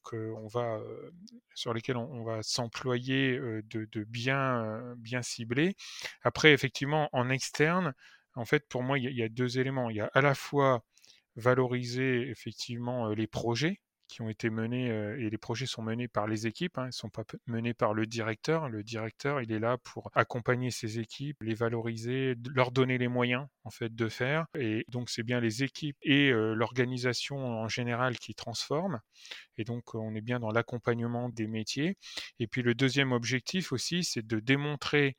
va, 0.46 0.76
euh, 0.76 1.10
sur 1.54 1.74
lesquels 1.74 1.96
on, 1.96 2.24
va 2.24 2.42
s'employer 2.42 3.36
euh, 3.36 3.62
de, 3.64 4.04
bien, 4.04 4.94
bien 4.96 5.22
cibler. 5.22 5.74
Après, 6.22 6.52
effectivement, 6.52 7.08
en 7.12 7.28
externe, 7.28 7.94
en 8.34 8.44
fait, 8.44 8.66
pour 8.68 8.82
moi, 8.82 8.98
il 8.98 9.10
y, 9.10 9.22
a 9.22 9.28
deux 9.28 9.58
éléments. 9.58 9.90
Il 9.90 9.96
y 9.96 10.00
a 10.00 10.10
à 10.14 10.20
la 10.20 10.34
fois 10.34 10.84
valoriser 11.36 12.28
effectivement 12.30 13.08
les 13.10 13.26
projets 13.26 13.80
qui 14.08 14.22
ont 14.22 14.28
été 14.28 14.50
menés, 14.50 14.86
et 14.86 15.30
les 15.30 15.38
projets 15.38 15.66
sont 15.66 15.82
menés 15.82 16.08
par 16.08 16.26
les 16.26 16.46
équipes, 16.46 16.78
hein, 16.78 16.84
ils 16.84 16.88
ne 16.88 16.92
sont 16.92 17.10
pas 17.10 17.24
menés 17.46 17.74
par 17.74 17.94
le 17.94 18.06
directeur. 18.06 18.68
Le 18.68 18.82
directeur, 18.82 19.40
il 19.42 19.52
est 19.52 19.58
là 19.58 19.76
pour 19.78 20.10
accompagner 20.14 20.70
ses 20.70 20.98
équipes, 20.98 21.36
les 21.42 21.54
valoriser, 21.54 22.34
leur 22.54 22.72
donner 22.72 22.98
les 22.98 23.08
moyens 23.08 23.46
en 23.64 23.70
fait 23.70 23.94
de 23.94 24.08
faire. 24.08 24.46
Et 24.58 24.84
donc 24.88 25.10
c'est 25.10 25.22
bien 25.22 25.40
les 25.40 25.62
équipes 25.62 25.96
et 26.02 26.30
l'organisation 26.30 27.36
en 27.36 27.68
général 27.68 28.18
qui 28.18 28.34
transforment. 28.34 29.00
Et 29.58 29.64
donc 29.64 29.94
on 29.94 30.14
est 30.14 30.20
bien 30.20 30.40
dans 30.40 30.50
l'accompagnement 30.50 31.28
des 31.28 31.46
métiers. 31.46 31.96
Et 32.38 32.46
puis 32.46 32.62
le 32.62 32.74
deuxième 32.74 33.12
objectif 33.12 33.72
aussi, 33.72 34.04
c'est 34.04 34.26
de 34.26 34.40
démontrer 34.40 35.16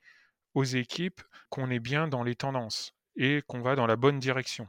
aux 0.56 0.64
équipes 0.64 1.22
qu'on 1.50 1.70
est 1.70 1.80
bien 1.80 2.08
dans 2.08 2.24
les 2.24 2.36
tendances 2.36 2.94
et 3.16 3.44
qu'on 3.48 3.62
va 3.62 3.76
dans 3.76 3.86
la 3.88 3.96
bonne 3.96 4.20
direction. 4.20 4.68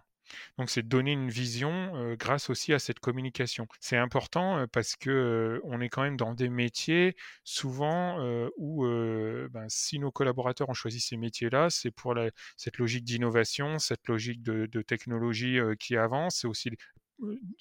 Donc 0.59 0.70
c'est 0.70 0.87
donner 0.87 1.12
une 1.12 1.31
vision 1.31 2.14
grâce 2.18 2.51
aussi 2.51 2.72
à 2.72 2.78
cette 2.78 3.01
communication. 3.01 3.66
C'est 3.81 3.97
important 3.97 4.66
parce 4.72 4.97
que 4.97 5.61
on 5.64 5.81
est 5.81 5.89
quand 5.89 6.03
même 6.03 6.16
dans 6.16 6.35
des 6.35 6.49
métiers 6.49 7.16
souvent 7.45 8.18
où 8.57 8.85
ben, 8.85 9.66
si 9.68 9.99
nos 9.99 10.11
collaborateurs 10.11 10.68
ont 10.68 10.74
choisi 10.74 11.01
ces 11.01 11.16
métiers-là, 11.16 11.68
c'est 11.70 11.91
pour 11.91 12.14
cette 12.57 12.78
logique 12.78 13.05
d'innovation, 13.05 13.78
cette 13.78 14.07
logique 14.09 14.43
de, 14.43 14.66
de 14.66 14.83
technologie 14.83 15.59
qui 15.78 15.97
avance. 15.97 16.39
C'est 16.41 16.47
aussi 16.47 16.70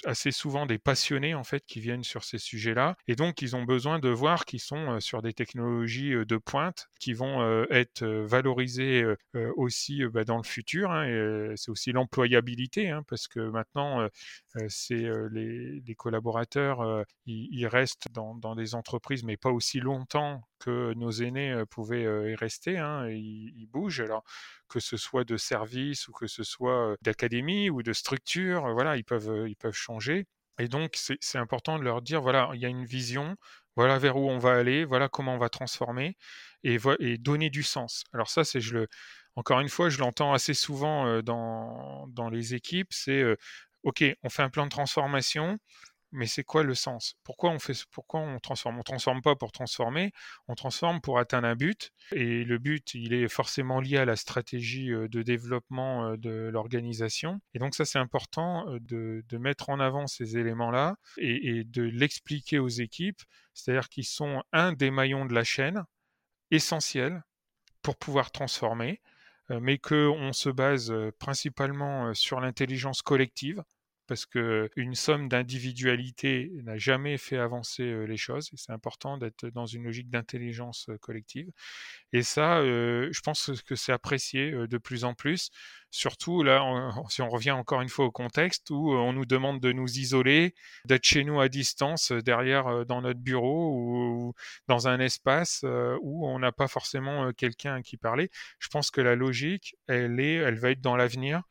assez 0.05 0.31
souvent 0.31 0.65
des 0.65 0.77
passionnés 0.77 1.33
en 1.33 1.43
fait 1.43 1.65
qui 1.65 1.79
viennent 1.79 2.03
sur 2.03 2.23
ces 2.23 2.37
sujets-là. 2.37 2.95
Et 3.07 3.15
donc 3.15 3.41
ils 3.41 3.55
ont 3.55 3.63
besoin 3.63 3.99
de 3.99 4.09
voir 4.09 4.45
qu'ils 4.45 4.59
sont 4.59 4.99
sur 4.99 5.21
des 5.21 5.33
technologies 5.33 6.11
de 6.11 6.37
pointe 6.37 6.89
qui 6.99 7.13
vont 7.13 7.65
être 7.69 8.05
valorisées 8.05 9.03
aussi 9.55 10.03
bah, 10.07 10.23
dans 10.23 10.37
le 10.37 10.43
futur 10.43 10.91
hein, 10.91 11.53
c'est 11.55 11.71
aussi 11.71 11.91
l'employabilité 11.91 12.89
hein, 12.89 13.03
parce 13.07 13.27
que 13.27 13.39
maintenant 13.39 14.07
c'est 14.67 15.09
les, 15.31 15.95
collaborateurs 15.97 17.05
ils, 17.25 17.67
restent 17.67 18.07
dans, 18.13 18.55
des 18.55 18.75
entreprises 18.75 19.23
mais 19.23 19.37
pas 19.37 19.51
aussi 19.51 19.79
longtemps 19.79 20.41
que 20.59 20.93
nos 20.95 21.11
aînés 21.11 21.63
pouvaient 21.69 22.03
y 22.03 22.35
rester 22.35 22.77
hein, 22.77 23.07
ils, 23.09 23.67
bougent 23.67 24.01
alors 24.01 24.23
que 24.67 24.79
ce 24.79 24.97
soit 24.97 25.23
de 25.23 25.37
service 25.37 26.07
ou 26.07 26.11
que 26.11 26.27
ce 26.27 26.43
soit 26.43 26.95
d'académie 27.01 27.69
ou 27.69 27.83
de 27.83 27.93
structure, 27.93 28.71
voilà, 28.73 28.97
ils 28.97 29.03
peuvent, 29.03 29.47
ils 29.47 29.55
peuvent 29.55 29.73
changer. 29.73 30.25
Et 30.59 30.67
donc, 30.67 30.97
c'est 31.21 31.37
important 31.37 31.79
de 31.79 31.83
leur 31.83 32.01
dire, 32.01 32.21
voilà, 32.21 32.51
il 32.53 32.59
y 32.59 32.65
a 32.65 32.69
une 32.69 32.85
vision, 32.85 33.37
voilà 33.75 33.97
vers 33.97 34.17
où 34.17 34.29
on 34.29 34.39
va 34.39 34.53
aller, 34.53 34.83
voilà 34.83 35.07
comment 35.07 35.35
on 35.35 35.37
va 35.37 35.49
transformer 35.49 36.17
et, 36.63 36.77
et 36.99 37.17
donner 37.17 37.49
du 37.49 37.63
sens. 37.63 38.03
Alors 38.13 38.29
ça, 38.29 38.43
c'est 38.43 38.59
je 38.59 38.73
le, 38.79 38.87
encore 39.35 39.61
une 39.61 39.69
fois, 39.69 39.89
je 39.89 39.99
l'entends 39.99 40.33
assez 40.33 40.53
souvent 40.53 41.21
dans, 41.21 42.07
dans 42.09 42.29
les 42.29 42.55
équipes, 42.55 42.91
c'est 42.91 43.23
OK, 43.83 44.03
on 44.23 44.29
fait 44.29 44.43
un 44.43 44.49
plan 44.49 44.65
de 44.65 44.69
transformation, 44.71 45.57
mais 46.11 46.27
c'est 46.27 46.43
quoi 46.43 46.63
le 46.63 46.75
sens? 46.75 47.15
Pourquoi 47.23 47.51
on 47.51 47.59
fait 47.59 47.85
pourquoi 47.91 48.21
on 48.21 48.39
transforme? 48.39 48.79
On 48.79 48.83
transforme 48.83 49.21
pas 49.21 49.35
pour 49.35 49.51
transformer, 49.51 50.11
on 50.47 50.55
transforme 50.55 51.01
pour 51.01 51.19
atteindre 51.19 51.47
un 51.47 51.55
but 51.55 51.91
et 52.11 52.43
le 52.43 52.57
but, 52.57 52.93
il 52.93 53.13
est 53.13 53.27
forcément 53.27 53.79
lié 53.79 53.97
à 53.97 54.05
la 54.05 54.15
stratégie 54.15 54.89
de 54.89 55.21
développement 55.21 56.17
de 56.17 56.49
l'organisation 56.51 57.39
et 57.53 57.59
donc 57.59 57.75
ça 57.75 57.85
c'est 57.85 57.99
important 57.99 58.65
de, 58.81 59.23
mettre 59.37 59.69
en 59.69 59.79
avant 59.79 60.07
ces 60.07 60.37
éléments-là 60.37 60.95
et, 61.17 61.59
et 61.59 61.63
de 61.63 61.83
l'expliquer 61.83 62.59
aux 62.59 62.67
équipes, 62.67 63.21
c'est-à-dire 63.53 63.87
qu'ils 63.89 64.05
sont 64.05 64.43
un 64.51 64.73
des 64.73 64.91
maillons 64.91 65.25
de 65.25 65.33
la 65.33 65.43
chaîne 65.43 65.83
essentiel 66.51 67.23
pour 67.81 67.97
pouvoir 67.97 68.31
transformer 68.31 69.01
mais 69.49 69.79
qu'on 69.79 70.31
se 70.31 70.49
base 70.49 70.93
principalement 71.17 72.13
sur 72.13 72.39
l'intelligence 72.39 73.01
collective, 73.01 73.63
parce 74.09 74.25
qu'une 74.25 74.95
somme 74.95 75.29
d'individualité 75.29 76.51
n'a 76.63 76.77
jamais 76.77 77.17
fait 77.17 77.37
avancer 77.37 78.07
les 78.07 78.17
choses, 78.17 78.49
c'est 78.55 78.73
important 78.73 79.17
d'être 79.17 79.47
dans 79.47 79.67
une 79.67 79.83
logique 79.83 80.09
d'intelligence 80.09 80.89
collective. 80.99 81.49
Et 82.11 82.23
ça, 82.23 82.61
je 82.63 83.21
pense 83.21 83.51
que 83.65 83.75
c'est 83.75 83.93
apprécié 83.93 84.51
de 84.51 84.77
plus 84.79 85.05
en 85.05 85.13
plus, 85.13 85.51
surtout 85.91 86.43
là, 86.43 86.91
si 87.09 87.21
on 87.21 87.29
revient 87.29 87.51
encore 87.51 87.81
une 87.81 87.89
fois 87.89 88.05
au 88.05 88.11
contexte 88.11 88.71
où 88.71 88.91
on 88.91 89.13
nous 89.13 89.25
demande 89.25 89.59
de 89.59 89.71
nous 89.71 89.99
isoler, 89.99 90.55
d'être 90.85 91.05
chez 91.05 91.23
nous 91.23 91.39
à 91.39 91.47
distance, 91.47 92.11
derrière 92.11 92.85
dans 92.87 93.01
notre 93.01 93.19
bureau 93.19 93.71
ou, 93.75 94.33
dans 94.67 94.87
un 94.87 94.99
espace 94.99 95.63
où 96.01 96.27
on 96.27 96.39
n'a 96.39 96.51
pas 96.51 96.67
forcément 96.67 97.31
quelqu'un 97.33 97.75
à 97.75 97.81
qui 97.83 97.95
parler. 97.95 98.31
Je 98.57 98.69
pense 98.69 98.89
que 98.89 99.01
la 99.01 99.15
logique, 99.15 99.75
elle 99.87 100.19
est, 100.19 100.33
elle 100.33 100.57
va 100.57 100.71
être 100.71 100.81
dans 100.81 100.95
l'avenir 100.95 101.43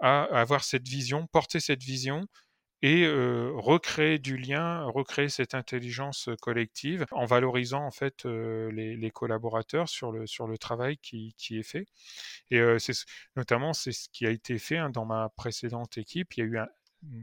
à 0.00 0.24
avoir 0.24 0.64
cette 0.64 0.86
vision, 0.86 1.26
porter 1.26 1.60
cette 1.60 1.82
vision 1.82 2.26
et 2.82 3.08
recréer 3.08 4.18
du 4.18 4.36
lien, 4.36 4.84
recréer 4.84 5.28
cette 5.28 5.54
intelligence 5.54 6.28
collective 6.42 7.06
en 7.10 7.24
valorisant 7.24 7.82
en 7.84 7.90
fait 7.90 8.24
les, 8.24 9.10
collaborateurs 9.12 9.88
sur 9.88 10.12
le, 10.12 10.26
sur 10.26 10.46
le 10.46 10.58
travail 10.58 10.98
qui, 10.98 11.34
qui 11.38 11.58
est 11.58 11.62
fait. 11.62 11.86
Et 12.50 12.60
c'est 12.78 12.92
notamment 13.34 13.72
c'est 13.72 13.92
ce 13.92 14.08
qui 14.12 14.26
a 14.26 14.30
été 14.30 14.58
fait 14.58 14.76
hein, 14.76 14.90
dans 14.90 15.06
ma 15.06 15.30
précédente 15.30 15.96
équipe. 15.98 16.36
Il 16.36 16.40
y 16.40 16.42
a 16.42 16.46
eu 16.46 16.58
un, 16.58 16.68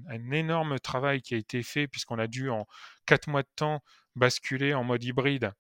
un 0.10 0.32
énorme 0.32 0.80
travail 0.80 1.22
qui 1.22 1.36
a 1.36 1.38
été 1.38 1.64
fait 1.64 1.88
puisqu'on 1.88 2.20
a 2.20 2.28
dû 2.28 2.50
en 2.50 2.68
quatre 3.06 3.28
mois 3.28 3.44
de 3.44 3.50
temps 3.56 3.84
basculer 4.16 4.74
en 4.74 4.84
mode 4.84 5.04
hybride 5.04 5.54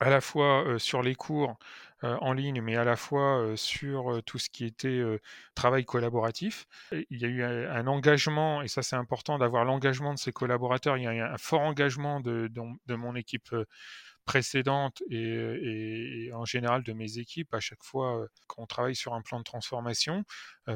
à 0.00 0.10
la 0.10 0.20
fois 0.20 0.64
sur 0.78 1.02
les 1.02 1.14
cours 1.14 1.56
en 2.02 2.32
ligne, 2.32 2.60
mais 2.62 2.76
à 2.76 2.84
la 2.84 2.94
fois 2.94 3.52
sur 3.56 4.22
tout 4.24 4.38
ce 4.38 4.48
qui 4.50 4.64
était 4.64 5.02
travail 5.56 5.84
collaboratif. 5.84 6.66
il 6.92 7.20
y 7.20 7.24
a 7.24 7.28
eu 7.28 7.42
un, 7.42 7.86
engagement, 7.88 8.62
et 8.62 8.68
ça 8.68 8.82
c'est 8.82 8.94
important 8.94 9.38
d'avoir 9.38 9.64
l'engagement 9.64 10.14
de 10.14 10.18
ses 10.18 10.30
collaborateurs. 10.30 10.96
Il 10.96 11.02
y 11.02 11.08
a 11.08 11.14
eu 11.14 11.20
un 11.20 11.38
fort 11.38 11.62
engagement 11.62 12.20
de, 12.20 12.48
de 12.86 12.94
mon 12.94 13.16
équipe 13.16 13.52
précédente 14.28 15.02
et, 15.10 16.30
en 16.34 16.44
général 16.44 16.82
de 16.82 16.92
mes 16.92 17.16
équipes 17.16 17.54
à 17.54 17.60
chaque 17.60 17.82
fois 17.82 18.26
qu'on 18.46 18.66
travaille 18.66 18.94
sur 18.94 19.14
un 19.14 19.22
plan 19.22 19.38
de 19.38 19.44
transformation, 19.44 20.22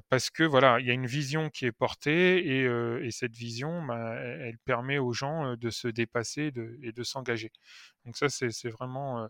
parce 0.09 0.31
que 0.31 0.43
voilà, 0.43 0.81
il 0.81 0.87
y 0.87 0.91
a 0.91 0.95
une 0.95 1.07
vision 1.07 1.51
qui 1.51 1.67
est 1.67 1.73
portée 1.73 2.39
et, 2.39 3.11
cette 3.11 3.37
vision, 3.37 3.85
bah, 3.85 4.15
elle, 4.15 4.57
permet 4.65 4.97
aux 4.97 5.13
gens 5.13 5.55
de 5.55 5.71
se 5.71 5.87
dépasser 5.87 6.51
et 6.83 6.93
de 6.93 7.03
s'engager. 7.03 7.53
Donc 8.07 8.17
ça, 8.17 8.31
c'est 8.31 8.71
vraiment 8.71 9.29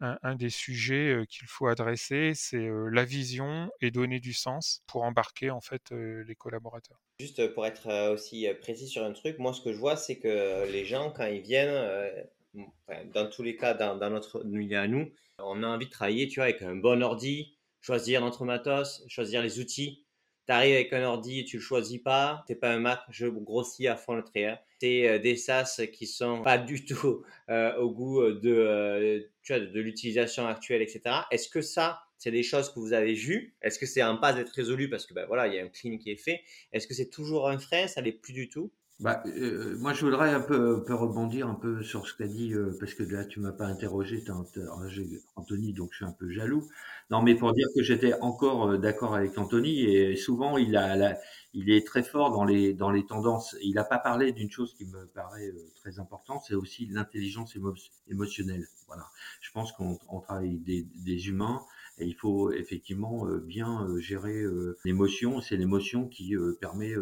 un, 0.00 0.34
des 0.34 0.50
sujets 0.50 1.24
qu'il 1.28 1.46
faut 1.46 1.66
adresser, 1.66 2.32
c'est 2.34 2.70
la 2.90 3.04
vision 3.04 3.70
et 3.82 3.90
donner 3.90 4.18
du 4.18 4.32
sens 4.32 4.82
pour 4.86 5.02
embarquer 5.02 5.50
en 5.50 5.60
fait 5.60 5.90
les 5.90 6.34
collaborateurs. 6.36 7.02
Juste 7.20 7.52
pour 7.52 7.66
être 7.66 8.12
aussi 8.14 8.48
précis 8.62 8.88
sur 8.88 9.04
un 9.04 9.12
truc, 9.12 9.38
moi 9.38 9.52
ce 9.52 9.60
que 9.60 9.74
je 9.74 9.78
vois, 9.78 9.96
c'est 9.96 10.16
que 10.16 10.66
les 10.72 10.86
gens 10.86 11.10
quand 11.10 11.26
ils 11.26 11.42
viennent 11.42 12.24
dans 13.14 13.28
tous 13.28 13.42
les 13.42 13.56
cas, 13.56 13.74
dans, 13.74 14.10
notre 14.10 14.44
milieu 14.44 14.78
à 14.78 14.88
nous, 14.88 15.10
on 15.38 15.62
a 15.62 15.66
envie 15.66 15.86
de 15.86 15.90
travailler, 15.90 16.28
tu 16.28 16.36
vois, 16.36 16.44
avec 16.44 16.62
un 16.62 16.74
bon 16.74 17.02
ordi, 17.02 17.56
choisir 17.80 18.20
notre 18.20 18.44
matos, 18.44 19.04
choisir 19.08 19.42
les 19.42 19.60
outils. 19.60 20.04
Tu 20.46 20.52
arrives 20.52 20.74
avec 20.74 20.92
un 20.94 21.04
ordi, 21.04 21.44
tu 21.44 21.56
le 21.58 21.62
choisis 21.62 21.98
pas, 21.98 22.42
t'es 22.46 22.54
pas 22.54 22.70
un 22.70 22.78
Mac, 22.78 23.00
je 23.10 23.26
grossis 23.26 23.86
à 23.86 23.96
fond 23.96 24.14
le 24.14 24.24
trait. 24.24 24.46
Hein. 24.46 24.58
C'est 24.80 25.06
euh, 25.06 25.18
des 25.18 25.36
SaaS 25.36 25.82
qui 25.92 26.06
sont 26.06 26.42
pas 26.42 26.56
du 26.56 26.84
tout 26.84 27.22
euh, 27.50 27.76
au 27.76 27.90
goût 27.90 28.22
de, 28.22 28.50
euh, 28.50 29.20
de 29.50 29.80
l'utilisation 29.80 30.46
actuelle, 30.46 30.80
etc. 30.80 31.02
Est-ce 31.30 31.50
que 31.50 31.60
ça, 31.60 32.00
c'est 32.16 32.30
des 32.30 32.42
choses 32.42 32.72
que 32.72 32.80
vous 32.80 32.94
avez 32.94 33.12
vues? 33.12 33.54
Est-ce 33.60 33.78
que 33.78 33.84
c'est 33.84 34.02
en 34.02 34.16
passe 34.16 34.36
d'être 34.36 34.52
résolu 34.52 34.88
parce 34.88 35.04
que 35.04 35.12
ben 35.12 35.26
voilà, 35.26 35.48
il 35.48 35.54
y 35.54 35.58
a 35.58 35.64
un 35.64 35.68
clean 35.68 35.98
qui 35.98 36.10
est 36.10 36.16
fait? 36.16 36.40
Est-ce 36.72 36.86
que 36.86 36.94
c'est 36.94 37.10
toujours 37.10 37.48
un 37.48 37.58
frein? 37.58 37.86
Ça 37.86 38.00
l'est 38.00 38.12
plus 38.12 38.32
du 38.32 38.48
tout 38.48 38.72
bah, 39.00 39.22
euh, 39.26 39.76
moi, 39.78 39.92
je 39.92 40.04
voudrais 40.04 40.34
un 40.34 40.40
peu, 40.40 40.82
peu, 40.82 40.92
rebondir 40.92 41.46
un 41.48 41.54
peu 41.54 41.84
sur 41.84 42.08
ce 42.08 42.14
qu'a 42.14 42.26
dit, 42.26 42.52
euh, 42.52 42.76
parce 42.80 42.94
que 42.94 43.04
là, 43.04 43.24
tu 43.24 43.38
m'as 43.38 43.52
pas 43.52 43.66
interrogé, 43.66 44.24
Anthony, 45.36 45.72
donc 45.72 45.90
je 45.92 45.98
suis 45.98 46.04
un 46.04 46.12
peu 46.12 46.28
jaloux. 46.30 46.68
Non, 47.10 47.22
mais 47.22 47.36
pour 47.36 47.52
dire 47.52 47.68
que 47.76 47.82
j'étais 47.82 48.14
encore 48.20 48.70
euh, 48.70 48.78
d'accord 48.78 49.14
avec 49.14 49.38
Anthony, 49.38 49.84
et 49.84 50.16
souvent, 50.16 50.58
il, 50.58 50.76
a, 50.76 51.16
il 51.54 51.70
est 51.70 51.86
très 51.86 52.02
fort 52.02 52.32
dans 52.32 52.44
les, 52.44 52.74
dans 52.74 52.90
les 52.90 53.06
tendances. 53.06 53.54
Il 53.62 53.74
n'a 53.74 53.84
pas 53.84 53.98
parlé 53.98 54.32
d'une 54.32 54.50
chose 54.50 54.74
qui 54.74 54.84
me 54.86 55.06
paraît 55.06 55.52
très 55.76 56.00
importante, 56.00 56.42
c'est 56.48 56.54
aussi 56.54 56.86
l'intelligence 56.86 57.56
émotionnelle. 58.08 58.66
Voilà. 58.88 59.06
Je 59.40 59.52
pense 59.52 59.70
qu'on 59.72 60.20
travaille 60.20 60.58
des, 60.58 60.88
des 60.96 61.28
humains 61.28 61.62
et 62.00 62.06
il 62.06 62.14
faut 62.14 62.52
effectivement 62.52 63.26
euh, 63.26 63.38
bien 63.38 63.84
euh, 63.84 63.98
gérer 63.98 64.40
euh, 64.40 64.78
l'émotion. 64.84 65.40
C'est 65.40 65.56
l'émotion 65.56 66.08
qui 66.08 66.34
permet 66.60 66.94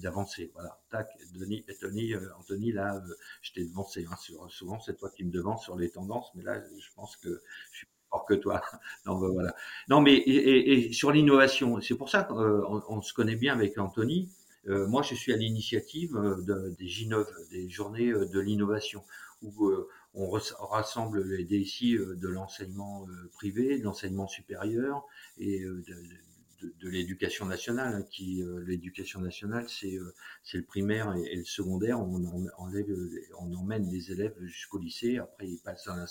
d'avancer. 0.00 0.50
Voilà. 0.54 0.78
Tac, 0.90 1.08
Denis, 1.34 1.64
Tony, 1.80 2.14
Anthony, 2.38 2.72
là, 2.72 3.02
je 3.42 3.52
t'ai 3.52 3.64
devancé. 3.64 4.06
Hein, 4.10 4.16
souvent, 4.48 4.80
c'est 4.80 4.96
toi 4.96 5.10
qui 5.10 5.24
me 5.24 5.30
devances 5.30 5.64
sur 5.64 5.76
les 5.76 5.90
tendances, 5.90 6.30
mais 6.34 6.42
là, 6.42 6.60
je 6.60 6.88
pense 6.94 7.16
que 7.16 7.42
je 7.72 7.78
suis 7.78 7.86
fort 8.10 8.24
que 8.26 8.34
toi. 8.34 8.62
non, 9.06 9.18
ben, 9.18 9.28
voilà. 9.28 9.54
Non, 9.88 10.00
mais 10.00 10.14
et, 10.14 10.88
et, 10.88 10.92
sur 10.92 11.10
l'innovation, 11.10 11.80
c'est 11.80 11.96
pour 11.96 12.08
ça 12.08 12.22
qu'on 12.24 12.82
on 12.88 13.02
se 13.02 13.12
connaît 13.12 13.36
bien 13.36 13.54
avec 13.54 13.76
Anthony. 13.78 14.30
moi, 14.66 15.02
je 15.02 15.14
suis 15.14 15.32
à 15.32 15.36
l'initiative 15.36 16.12
de, 16.14 16.74
des 16.78 16.86
J9, 16.86 17.24
des 17.50 17.68
journées 17.68 18.12
de 18.12 18.40
l'innovation, 18.40 19.02
où 19.42 19.72
on 20.14 20.30
rassemble 20.30 21.22
les 21.22 21.44
DSI 21.44 21.96
euh, 21.96 22.16
de 22.16 22.28
l'enseignement 22.28 23.06
euh, 23.08 23.30
privé, 23.32 23.78
de 23.78 23.84
l'enseignement 23.84 24.26
supérieur 24.26 25.06
et 25.38 25.62
euh, 25.62 25.82
de, 25.82 26.88
l'éducation 26.88 27.46
nationale, 27.46 27.94
hein, 27.94 28.02
qui 28.10 28.42
l'éducation 28.66 29.20
nationale 29.20 29.68
c'est 29.68 29.96
c'est 30.42 30.58
le 30.58 30.64
primaire 30.64 31.14
et, 31.14 31.36
le 31.36 31.44
secondaire. 31.44 32.00
On, 32.00 32.20
on 32.58 33.54
emmène 33.54 33.88
les 33.88 34.10
élèves 34.10 34.34
jusqu'au 34.40 34.80
lycée. 34.80 35.18
Après 35.18 35.46
ils 35.48 35.60
passent 35.60 35.86
à 35.86 36.04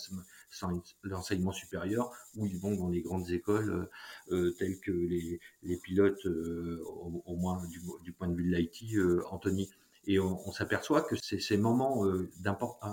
l'enseignement 1.03 1.51
supérieur 1.51 2.13
où 2.37 2.45
ils 2.45 2.57
vont 2.57 2.75
dans 2.75 2.87
les 2.87 3.01
grandes 3.01 3.29
écoles 3.29 3.89
telles 4.29 4.79
que 4.79 4.91
les, 4.91 5.41
les 5.63 5.77
pilotes, 5.79 6.25
au, 6.25 7.35
moins 7.35 7.67
du, 7.67 7.81
du, 8.03 8.13
point 8.13 8.29
de 8.29 8.35
vue 8.35 8.49
de 8.49 8.55
l'IT, 8.55 8.95
Anthony 9.29 9.69
et 10.07 10.19
on, 10.19 10.51
s'aperçoit 10.53 11.01
que 11.01 11.15
c'est 11.21 11.39
ces 11.39 11.57
moments 11.57 12.05
euh, 12.05 12.31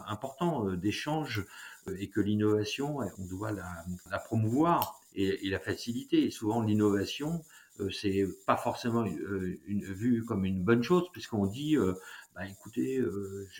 importants 0.09 0.67
euh, 0.67 0.77
d'échange 0.77 1.47
euh, 1.87 1.97
et 1.99 2.11
que 2.11 2.21
l'innovation, 2.21 2.99
on 3.19 3.25
doit 3.27 3.53
la, 3.53 4.19
promouvoir 4.19 5.01
et, 5.15 5.49
la 5.49 5.61
faciliter. 5.61 6.25
Et 6.25 6.31
souvent, 6.31 6.61
l'innovation, 6.61 7.45
c'est 7.93 8.27
pas 8.47 8.57
forcément 8.57 9.05
une, 9.05 9.85
vue 9.85 10.25
comme 10.25 10.45
une 10.45 10.65
bonne 10.65 10.83
chose, 10.83 11.05
puisqu'on 11.12 11.47
dit, 11.47 11.77
bah, 12.35 12.47
écoutez, 12.49 13.01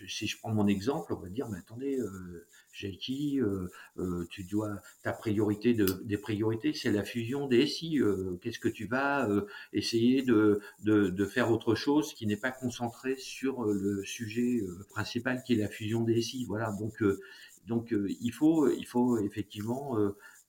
si 0.09 0.27
je 0.27 0.39
prends 0.39 0.53
mon 0.53 0.67
exemple, 0.67 1.13
on 1.15 1.21
va 1.21 1.29
dire, 1.29 1.49
mais 1.49 1.59
attendez, 1.59 1.99
Jackie, 2.75 3.41
euh, 3.41 3.69
euh, 3.99 4.27
tu 4.31 4.43
dois 4.43 4.83
ta 5.03 5.13
priorité 5.13 5.75
de, 5.75 5.87
des 6.05 6.19
priorités, 6.19 6.75
c'est 6.75 6.91
la 6.91 7.05
fusion 7.05 7.47
des 7.47 7.67
SI. 7.67 8.01
Euh, 8.01 8.37
qu'est-ce 8.43 8.59
que 8.59 8.69
tu 8.69 8.87
vas 8.87 9.29
essayer 9.73 10.23
de, 10.23 10.61
de, 10.83 11.09
de, 11.09 11.25
faire 11.25 11.53
autre 11.53 11.75
chose 11.77 12.13
qui 12.15 12.27
n'est 12.27 12.37
pas 12.37 12.51
concentré 12.51 13.17
sur 13.17 13.65
le 13.65 14.03
sujet 14.05 14.63
principal 14.91 15.43
qui 15.45 15.55
est 15.55 15.57
la 15.57 15.69
fusion 15.69 16.03
des 16.03 16.21
SI? 16.21 16.45
Voilà. 16.47 16.73
Donc 16.73 17.03
donc 17.67 17.95
il 18.21 18.33
faut 18.33 18.69
il 18.69 18.87
faut 18.87 19.19
effectivement 19.19 19.97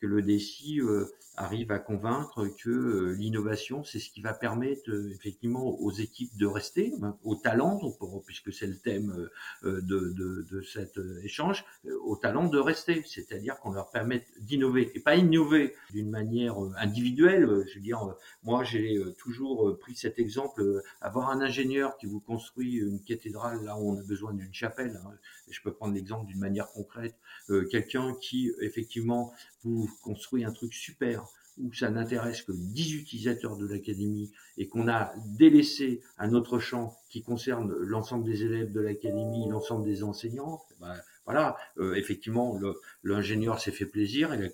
que 0.02 0.08
le 0.08 0.22
DSI 0.22 0.82
euh, 0.82 1.06
arrive 1.38 1.72
à 1.72 1.80
convaincre 1.80 2.48
que 2.48 2.70
euh, 2.70 3.16
l'innovation, 3.18 3.84
c'est 3.84 4.00
ce 4.00 4.10
qui 4.10 4.22
va 4.22 4.34
permettre 4.34 4.90
euh, 4.90 5.12
effectivement 5.12 5.66
aux 5.80 5.92
équipes 5.92 6.36
de 6.38 6.46
rester, 6.46 6.94
hein, 7.02 7.18
aux 7.24 7.36
talents, 7.36 7.80
puisque 8.26 8.54
c'est 8.54 8.68
le 8.68 8.78
thème 8.78 9.30
de, 9.64 9.80
de, 9.82 10.46
de 10.50 10.62
cet 10.62 11.00
échange, 11.24 11.66
aux 12.04 12.16
talents 12.16 12.48
de 12.48 12.58
rester, 12.58 13.04
c'est-à-dire 13.06 13.60
qu'on 13.60 13.72
leur 13.72 13.90
permette 13.92 14.26
d'innover 14.40 14.92
et 14.96 15.00
pas 15.00 15.16
innover 15.16 15.74
d'une 15.92 16.10
manière 16.10 16.58
individuelle. 16.78 17.48
Je 17.68 17.76
veux 17.76 17.82
dire, 17.82 18.16
moi 18.44 18.64
j'ai 18.64 19.00
toujours 19.18 19.78
pris 19.80 19.96
cet 19.96 20.20
exemple, 20.20 20.82
avoir 21.02 21.30
un 21.30 21.42
ingénieur 21.42 21.98
qui 21.98 22.06
vous 22.06 22.20
construit 22.20 22.76
une 22.76 23.02
cathédrale 23.04 23.64
là 23.64 23.78
où 23.78 23.92
on 23.92 23.98
a 23.98 24.04
besoin 24.04 24.34
d'une 24.34 24.54
chapelle. 24.54 25.00
Hein, 25.06 25.12
je 25.50 25.62
peux 25.62 25.74
prendre 25.74 25.94
l'exemple 25.94 26.28
d'une 26.28 26.40
manière 26.40 26.72
concrète, 26.72 27.16
quelqu'un 27.70 28.16
qui 28.22 28.52
effectivement 28.62 29.34
vous 29.64 29.90
construit 30.04 30.46
un 30.46 30.52
truc 30.52 30.74
super 30.74 31.25
où 31.58 31.74
ça 31.74 31.90
n'intéresse 31.90 32.42
que 32.42 32.52
10 32.52 32.96
utilisateurs 32.96 33.58
de 33.58 33.68
l'académie 33.68 34.32
et 34.58 34.68
qu'on 34.68 34.88
a 34.88 35.14
délaissé 35.38 36.02
un 36.18 36.34
autre 36.34 36.60
champ 36.60 36.98
qui 37.10 37.24
concerne 37.24 37.74
l'ensemble 37.74 38.26
des 38.26 38.44
élèves 38.44 38.72
de 38.72 38.82
l'académie, 38.82 39.50
l'ensemble 39.50 39.86
des 39.86 40.04
enseignants, 40.04 40.62
eh 40.72 40.82
ben, 40.82 40.96
voilà, 41.26 41.58
euh, 41.80 41.96
effectivement, 41.96 42.60
l'ingénieur 43.04 43.60
s'est 43.60 43.72
fait 43.72 43.88
plaisir, 43.88 44.34
il 44.36 44.46
a 44.46 44.50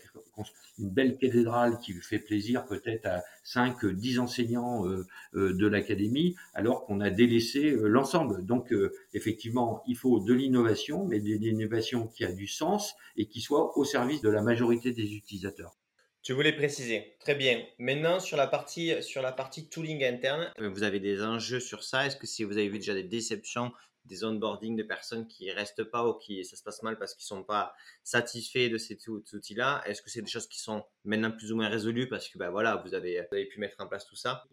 une 0.79 0.89
belle 0.89 1.17
cathédrale 1.17 1.79
qui 1.79 1.93
fait 1.93 2.19
plaisir 2.19 2.65
peut-être 2.65 3.05
à 3.05 3.23
5, 3.43 3.85
10 3.85 4.19
enseignants 4.19 4.87
euh, 4.87 5.05
euh, 5.35 5.53
de 5.53 5.67
l'académie, 5.67 6.35
alors 6.53 6.85
qu'on 6.85 7.01
a 7.01 7.09
délaissé 7.09 7.75
l'ensemble. 7.77 8.45
Donc, 8.45 8.73
effectivement, 9.13 9.83
il 9.85 9.97
faut 9.97 10.19
de 10.21 10.33
l'innovation, 10.33 11.05
mais 11.05 11.19
de 11.19 11.33
l'innovation 11.35 12.07
qui 12.07 12.23
a 12.23 12.31
du 12.31 12.47
sens 12.47 12.95
et 13.17 13.25
qui 13.25 13.41
soit 13.41 13.77
au 13.77 13.83
service 13.83 14.21
de 14.21 14.29
la 14.29 14.41
majorité 14.41 14.91
des 14.93 15.13
utilisateurs. 15.13 15.75
Tu 16.23 16.33
voulais 16.33 16.53
préciser. 16.53 17.15
Très 17.19 17.33
bien. 17.33 17.65
Maintenant, 17.79 18.19
sur 18.19 18.37
la 18.37 18.45
partie, 18.45 19.01
sur 19.01 19.23
la 19.23 19.31
partie 19.31 19.67
tooling 19.69 20.03
interne, 20.03 20.51
vous 20.59 20.83
avez 20.83 20.99
des 20.99 21.23
enjeux 21.23 21.59
sur 21.59 21.83
ça. 21.83 22.05
Est-ce 22.05 22.15
que 22.15 22.27
si 22.27 22.43
vous 22.43 22.57
avez 22.57 22.69
vu 22.69 22.77
déjà 22.77 22.93
des 22.93 23.03
déceptions 23.03 23.71
des 24.05 24.23
onboarding 24.23 24.75
de 24.75 24.83
personnes 24.83 25.27
qui 25.27 25.51
restent 25.51 25.83
pas 25.83 26.07
ou 26.07 26.13
qui 26.13 26.43
ça 26.43 26.55
se 26.55 26.63
passe 26.63 26.81
mal 26.83 26.97
parce 26.97 27.13
qu'ils 27.13 27.25
sont 27.25 27.43
pas 27.43 27.73
satisfaits 28.03 28.69
de 28.69 28.77
ces 28.77 28.97
outils-là 29.07 29.83
Est-ce 29.85 30.01
que 30.01 30.09
c'est 30.09 30.21
des 30.21 30.29
choses 30.29 30.47
qui 30.47 30.59
sont 30.59 30.83
maintenant 31.03 31.31
plus 31.31 31.51
ou 31.51 31.55
moins 31.55 31.69
résolues 31.69 32.09
parce 32.09 32.27
que 32.27 32.37
ben 32.37 32.49
voilà, 32.49 32.77
vous 32.85 32.93
avez, 32.93 33.21
vous 33.21 33.35
avez 33.35 33.45
pu 33.45 33.59
mettre 33.59 33.77
en 33.79 33.87
place 33.87 34.05
tout 34.05 34.15
ça 34.15 34.43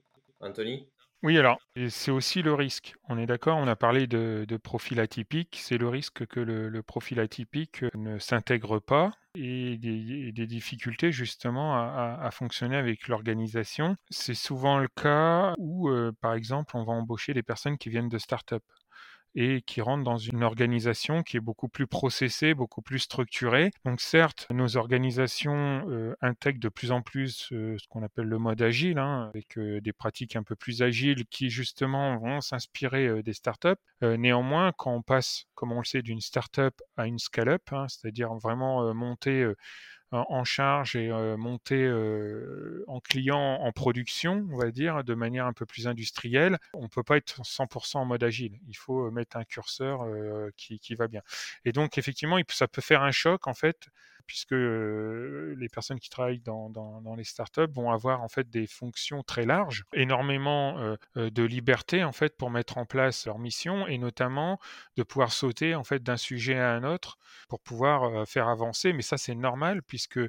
Anthony? 0.40 0.88
Oui, 1.24 1.36
alors, 1.36 1.58
c'est 1.88 2.12
aussi 2.12 2.42
le 2.42 2.54
risque. 2.54 2.94
On 3.08 3.18
est 3.18 3.26
d'accord, 3.26 3.58
on 3.58 3.66
a 3.66 3.74
parlé 3.74 4.06
de, 4.06 4.46
profil 4.62 5.00
atypique. 5.00 5.58
C'est 5.60 5.76
le 5.76 5.88
risque 5.88 6.26
que 6.26 6.38
le, 6.38 6.82
profil 6.82 7.18
atypique 7.18 7.84
ne 7.94 8.18
s'intègre 8.20 8.78
pas 8.78 9.10
et 9.34 9.78
des, 9.78 10.46
difficultés 10.46 11.10
justement 11.10 11.76
à, 11.76 12.30
fonctionner 12.30 12.76
avec 12.76 13.08
l'organisation. 13.08 13.96
C'est 14.10 14.34
souvent 14.34 14.78
le 14.78 14.88
cas 14.88 15.54
où, 15.58 15.88
euh, 15.88 16.12
par 16.20 16.34
exemple, 16.34 16.76
on 16.76 16.84
va 16.84 16.92
embaucher 16.92 17.34
des 17.34 17.42
personnes 17.42 17.78
qui 17.78 17.88
viennent 17.88 18.08
de 18.08 18.18
start-up 18.18 18.62
et 19.34 19.62
qui 19.62 19.80
rentrent 19.80 20.04
dans 20.04 20.18
une 20.18 20.42
organisation 20.42 21.22
qui 21.22 21.36
est 21.36 21.40
beaucoup 21.40 21.68
plus 21.68 21.86
processée, 21.86 22.54
beaucoup 22.54 22.82
plus 22.82 22.98
structurée. 22.98 23.70
Donc 23.84 24.00
certes, 24.00 24.46
nos 24.50 24.76
organisations 24.76 25.84
euh, 25.88 26.14
intègrent 26.20 26.60
de 26.60 26.68
plus 26.68 26.90
en 26.90 27.02
plus 27.02 27.48
euh, 27.52 27.76
ce 27.78 27.86
qu'on 27.88 28.02
appelle 28.02 28.26
le 28.26 28.38
mode 28.38 28.62
agile, 28.62 28.98
hein, 28.98 29.30
avec 29.34 29.58
euh, 29.58 29.80
des 29.80 29.92
pratiques 29.92 30.36
un 30.36 30.42
peu 30.42 30.56
plus 30.56 30.82
agiles 30.82 31.26
qui 31.26 31.50
justement 31.50 32.16
vont 32.18 32.40
s'inspirer 32.40 33.22
des 33.22 33.32
startups. 33.32 33.68
néanmoins, 34.02 34.72
quand 34.76 34.92
on 34.92 35.02
passe, 35.02 35.44
comme 35.54 35.72
on 35.72 35.78
le 35.78 35.84
sait, 35.84 36.02
d'une 36.02 36.20
startup 36.20 36.74
à 36.96 37.06
une 37.06 37.18
scale-up, 37.18 37.62
hein, 37.72 37.86
c'est-à-dire 37.88 38.34
vraiment 38.34 38.94
monter 38.94 39.52
en 40.10 40.44
charge 40.44 40.96
et 40.96 41.10
monter 41.36 41.86
en 42.86 43.00
client 43.00 43.38
en 43.38 43.72
production, 43.72 44.46
on 44.50 44.56
va 44.56 44.70
dire, 44.70 45.04
de 45.04 45.14
manière 45.14 45.46
un 45.46 45.52
peu 45.52 45.66
plus 45.66 45.86
industrielle. 45.86 46.58
On 46.72 46.84
ne 46.84 46.88
peut 46.88 47.02
pas 47.02 47.16
être 47.16 47.42
100% 47.42 47.98
en 47.98 48.04
mode 48.04 48.24
agile. 48.24 48.58
Il 48.68 48.76
faut 48.76 49.10
mettre 49.10 49.36
un 49.36 49.44
curseur 49.44 50.06
qui, 50.56 50.78
qui, 50.78 50.94
va 50.94 51.08
bien. 51.08 51.22
Et 51.64 51.72
donc, 51.72 51.98
effectivement, 51.98 52.38
ça 52.48 52.68
peut 52.68 52.82
faire 52.82 53.02
un 53.02 53.10
choc, 53.10 53.46
en 53.46 53.54
fait, 53.54 53.88
puisque 54.28 54.52
les 54.52 55.68
personnes 55.72 55.98
qui 55.98 56.10
travaillent 56.10 56.38
dans, 56.38 56.70
dans, 56.70 57.14
les 57.16 57.24
startups 57.24 57.72
vont 57.72 57.90
avoir 57.90 58.22
en 58.22 58.28
fait 58.28 58.48
des 58.48 58.68
fonctions 58.68 59.24
très 59.24 59.44
larges, 59.44 59.84
énormément 59.92 60.96
de 61.16 61.42
liberté 61.42 62.04
en 62.04 62.12
fait 62.12 62.36
pour 62.36 62.50
mettre 62.50 62.78
en 62.78 62.84
place 62.84 63.26
leur 63.26 63.38
mission 63.38 63.88
et 63.88 63.98
notamment 63.98 64.60
de 64.96 65.02
pouvoir 65.02 65.32
sauter 65.32 65.74
en 65.74 65.82
fait 65.82 66.02
d'un 66.02 66.18
sujet 66.18 66.58
à 66.58 66.72
un 66.72 66.84
autre 66.84 67.18
pour 67.48 67.60
pouvoir 67.60 68.28
faire 68.28 68.48
avancer. 68.48 68.92
Mais 68.92 69.02
ça 69.02 69.16
c'est 69.16 69.34
normal 69.34 69.82
puisque 69.82 70.20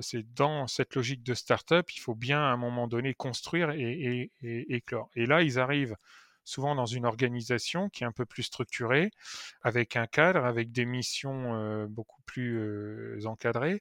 c'est 0.00 0.34
dans 0.34 0.66
cette 0.66 0.94
logique 0.94 1.22
de 1.22 1.34
startup, 1.34 1.90
il 1.92 2.00
faut 2.00 2.16
bien 2.16 2.40
à 2.40 2.52
un 2.52 2.56
moment 2.56 2.88
donné 2.88 3.14
construire 3.14 3.70
et, 3.70 4.30
et 4.42 4.74
éclore. 4.74 5.08
Et 5.14 5.24
là, 5.24 5.42
ils 5.42 5.58
arrivent 5.58 5.96
souvent 6.44 6.74
dans 6.74 6.86
une 6.86 7.06
organisation 7.06 7.88
qui 7.88 8.04
est 8.04 8.06
un 8.06 8.12
peu 8.12 8.26
plus 8.26 8.44
structurée, 8.44 9.10
avec 9.62 9.96
un 9.96 10.06
cadre, 10.06 10.44
avec 10.44 10.72
des 10.72 10.84
missions 10.84 11.86
beaucoup 11.88 12.22
plus 12.26 13.26
encadrées. 13.26 13.80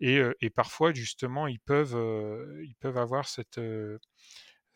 Et, 0.00 0.50
parfois, 0.54 0.92
justement, 0.92 1.46
ils 1.46 1.60
peuvent, 1.60 1.96
avoir 2.84 3.28
cette, 3.28 3.60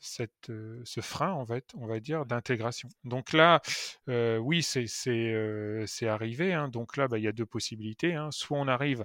ce 0.01 1.01
frein, 1.01 1.33
en 1.33 1.47
fait, 1.47 1.73
on 1.75 1.87
va 1.87 2.01
dire, 2.01 2.27
d'intégration. 2.27 2.89
Donc 3.05 3.33
là, 3.33 3.61
oui, 4.07 4.63
c'est 4.63 6.07
arrivé. 6.07 6.53
Hein. 6.53 6.69
Donc 6.69 6.97
là, 6.97 7.09
bah, 7.09 7.19
il 7.19 7.25
y 7.25 7.29
a 7.29 7.33
deux 7.33 7.47
possibilités. 7.47 8.15
Hein. 8.15 8.31
Soit 8.31 8.59
on 8.59 8.69
arrive 8.69 9.05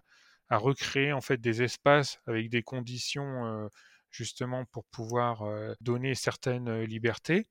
à 0.50 0.58
recréer 0.58 1.14
en 1.14 1.22
fait 1.22 1.38
des 1.38 1.62
espaces 1.62 2.20
avec 2.26 2.50
des 2.50 2.64
conditions 2.64 3.70
justement 4.10 4.66
pour 4.66 4.86
pouvoir 4.86 5.44
donner 5.80 6.16
certaines 6.16 6.82
libertés 6.82 7.48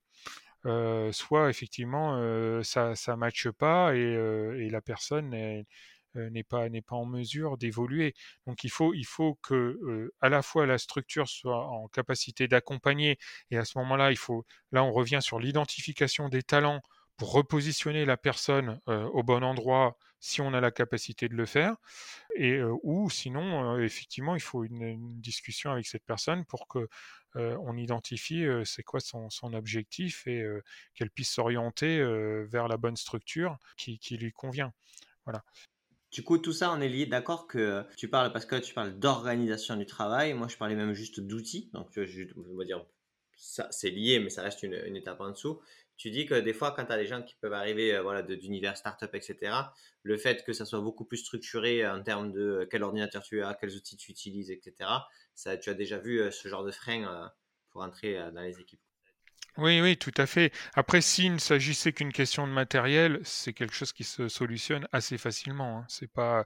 soit 0.65 1.51
effectivement 1.51 2.63
ça 2.63 2.91
ne 2.91 3.15
matche 3.15 3.49
pas 3.51 3.95
et, 3.95 4.69
la 4.71 4.81
personne 4.81 5.31
n'est 6.15 6.43
pas 6.45 6.69
pas 6.87 6.97
en 6.97 7.07
mesure 7.07 7.59
d'évoluer. 7.59 8.15
Donc 8.47 8.65
il 8.65 8.71
faut 8.71 8.95
il 8.95 9.07
faut 9.07 9.39
que 9.43 10.11
à 10.21 10.29
la 10.29 10.43
fois 10.43 10.67
la 10.67 10.79
structure 10.79 11.29
soit 11.29 11.67
en 11.67 11.89
capacité 11.89 12.49
d'accompagner 12.49 13.19
et 13.51 13.59
à 13.59 13.65
ce 13.65 13.79
moment-là 13.79 14.11
il 14.11 14.19
faut 14.19 14.45
là 14.73 14.85
on 14.85 14.93
revient 14.93 15.21
sur 15.23 15.39
l'identification 15.39 16.29
des 16.29 16.43
talents 16.43 16.83
pour 17.19 17.33
repositionner 17.33 18.05
la 18.05 18.17
personne 18.17 18.81
au 18.87 19.23
bon 19.23 19.43
endroit 19.45 19.99
si 20.21 20.41
on 20.41 20.55
a 20.55 20.61
la 20.61 20.71
capacité 20.71 21.29
de 21.29 21.35
le 21.35 21.47
faire, 21.47 21.77
et 22.35 22.61
ou 22.83 23.11
sinon 23.11 23.79
effectivement 23.79 24.35
il 24.35 24.41
faut 24.41 24.65
une, 24.65 25.21
discussion 25.21 25.71
avec 25.71 25.87
cette 25.87 26.05
personne 26.05 26.45
pour 26.45 26.67
que 26.69 26.89
on 27.35 27.77
identifie 27.77 28.47
c'est 28.65 28.83
quoi 28.83 29.01
son, 29.01 29.53
objectif 29.53 30.27
et 30.27 30.45
qu'elle 30.95 31.11
puisse 31.11 31.33
s'orienter 31.33 31.99
vers 32.47 32.69
la 32.69 32.77
bonne 32.77 32.97
structure 32.97 33.59
qui, 33.77 34.17
lui 34.17 34.33
convient. 34.33 34.73
Voilà. 35.25 35.45
Du 36.11 36.23
coup, 36.25 36.39
tout 36.39 36.55
ça, 36.55 36.73
on 36.73 36.81
est 36.81 36.89
lié, 36.89 37.05
d'accord 37.05 37.47
que 37.47 37.85
tu 37.97 38.09
parles, 38.09 38.33
parce 38.33 38.47
que 38.47 38.57
tu 38.57 38.73
parles 38.73 38.99
d'organisation 38.99 39.77
du 39.77 39.85
travail, 39.85 40.33
moi 40.33 40.49
je 40.49 40.57
parlais 40.57 40.75
même 40.75 40.95
juste 40.95 41.21
d'outils, 41.21 41.71
donc 41.75 41.91
je, 41.95 42.23
vais 42.23 42.65
dire, 42.65 42.85
ça 43.37 43.69
c'est 43.71 43.91
lié, 43.91 44.19
mais 44.19 44.31
ça 44.31 44.43
reste 44.43 44.63
une, 44.63 44.97
étape 44.97 45.21
en 45.21 45.31
dessous 45.31 45.61
tu 45.99 46.11
dis 46.11 46.27
que 46.27 46.35
des 46.35 46.55
fois, 46.55 46.71
quand 46.71 46.87
tu 46.87 46.93
as 46.93 46.97
des 46.97 47.07
gens 47.07 47.23
qui 47.23 47.35
peuvent 47.41 47.53
arriver 47.53 47.95
euh, 47.95 48.03
voilà, 48.03 48.23
d'univers 48.23 48.77
startup, 48.77 49.13
etc., 49.15 49.53
le 50.05 50.17
fait 50.17 50.45
que 50.45 50.53
ça 50.53 50.65
soit 50.65 50.81
beaucoup 50.81 51.05
plus 51.05 51.19
structuré 51.19 51.87
en 51.87 52.03
termes 52.03 52.33
de 52.33 52.41
euh, 52.41 52.69
quel 52.71 52.85
ordinateur 52.85 53.23
tu 53.23 53.43
as, 53.43 53.55
quels 53.55 53.75
outils 53.75 53.97
tu 53.97 54.13
utilises, 54.13 54.51
etc., 54.51 54.89
ça, 55.35 55.57
tu 55.57 55.71
as 55.71 55.75
déjà 55.75 55.99
vu 55.99 56.21
euh, 56.21 56.31
ce 56.31 56.49
genre 56.49 56.65
de 56.65 56.71
frein 56.71 57.31
pour 57.71 57.83
entrer 57.83 58.17
dans 58.33 58.41
les 58.41 58.59
équipes. 58.61 58.81
Oui, 59.57 59.81
oui, 59.81 59.97
tout 59.97 60.15
à 60.17 60.27
fait. 60.27 60.53
Après, 60.75 61.01
s'il 61.01 61.35
ne 61.35 61.39
s'agissait 61.39 61.93
qu'une 61.93 62.13
question 62.13 62.47
de 62.47 62.53
matériel, 62.53 63.21
c'est 63.25 63.53
quelque 63.53 63.75
chose 63.75 63.93
qui 63.93 64.05
se 64.05 64.29
solutionne 64.29 64.87
assez 64.93 65.19
facilement. 65.19 65.81
Hein. 65.81 65.85
C'est 65.89 66.11
pas, 66.11 66.45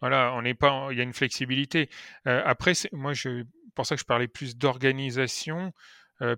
voilà, 0.00 0.32
on 0.34 0.42
n'est 0.42 0.54
pas, 0.54 0.88
il 0.92 0.98
y 0.98 1.00
a 1.00 1.04
une 1.04 1.12
flexibilité. 1.12 1.90
après, 2.24 2.72
moi, 2.92 3.12
je, 3.12 3.44
pour 3.74 3.84
ça 3.84 3.96
que 3.96 4.00
je 4.00 4.06
parlais 4.06 4.28
plus 4.28 4.56
d'organisation 4.56 5.72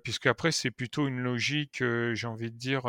puisque 0.02 0.26
après 0.26 0.52
c'est 0.52 0.70
plutôt 0.70 1.06
une 1.08 1.20
logique, 1.20 1.82
j'ai 2.12 2.26
envie 2.26 2.50
de 2.50 2.56
dire, 2.56 2.82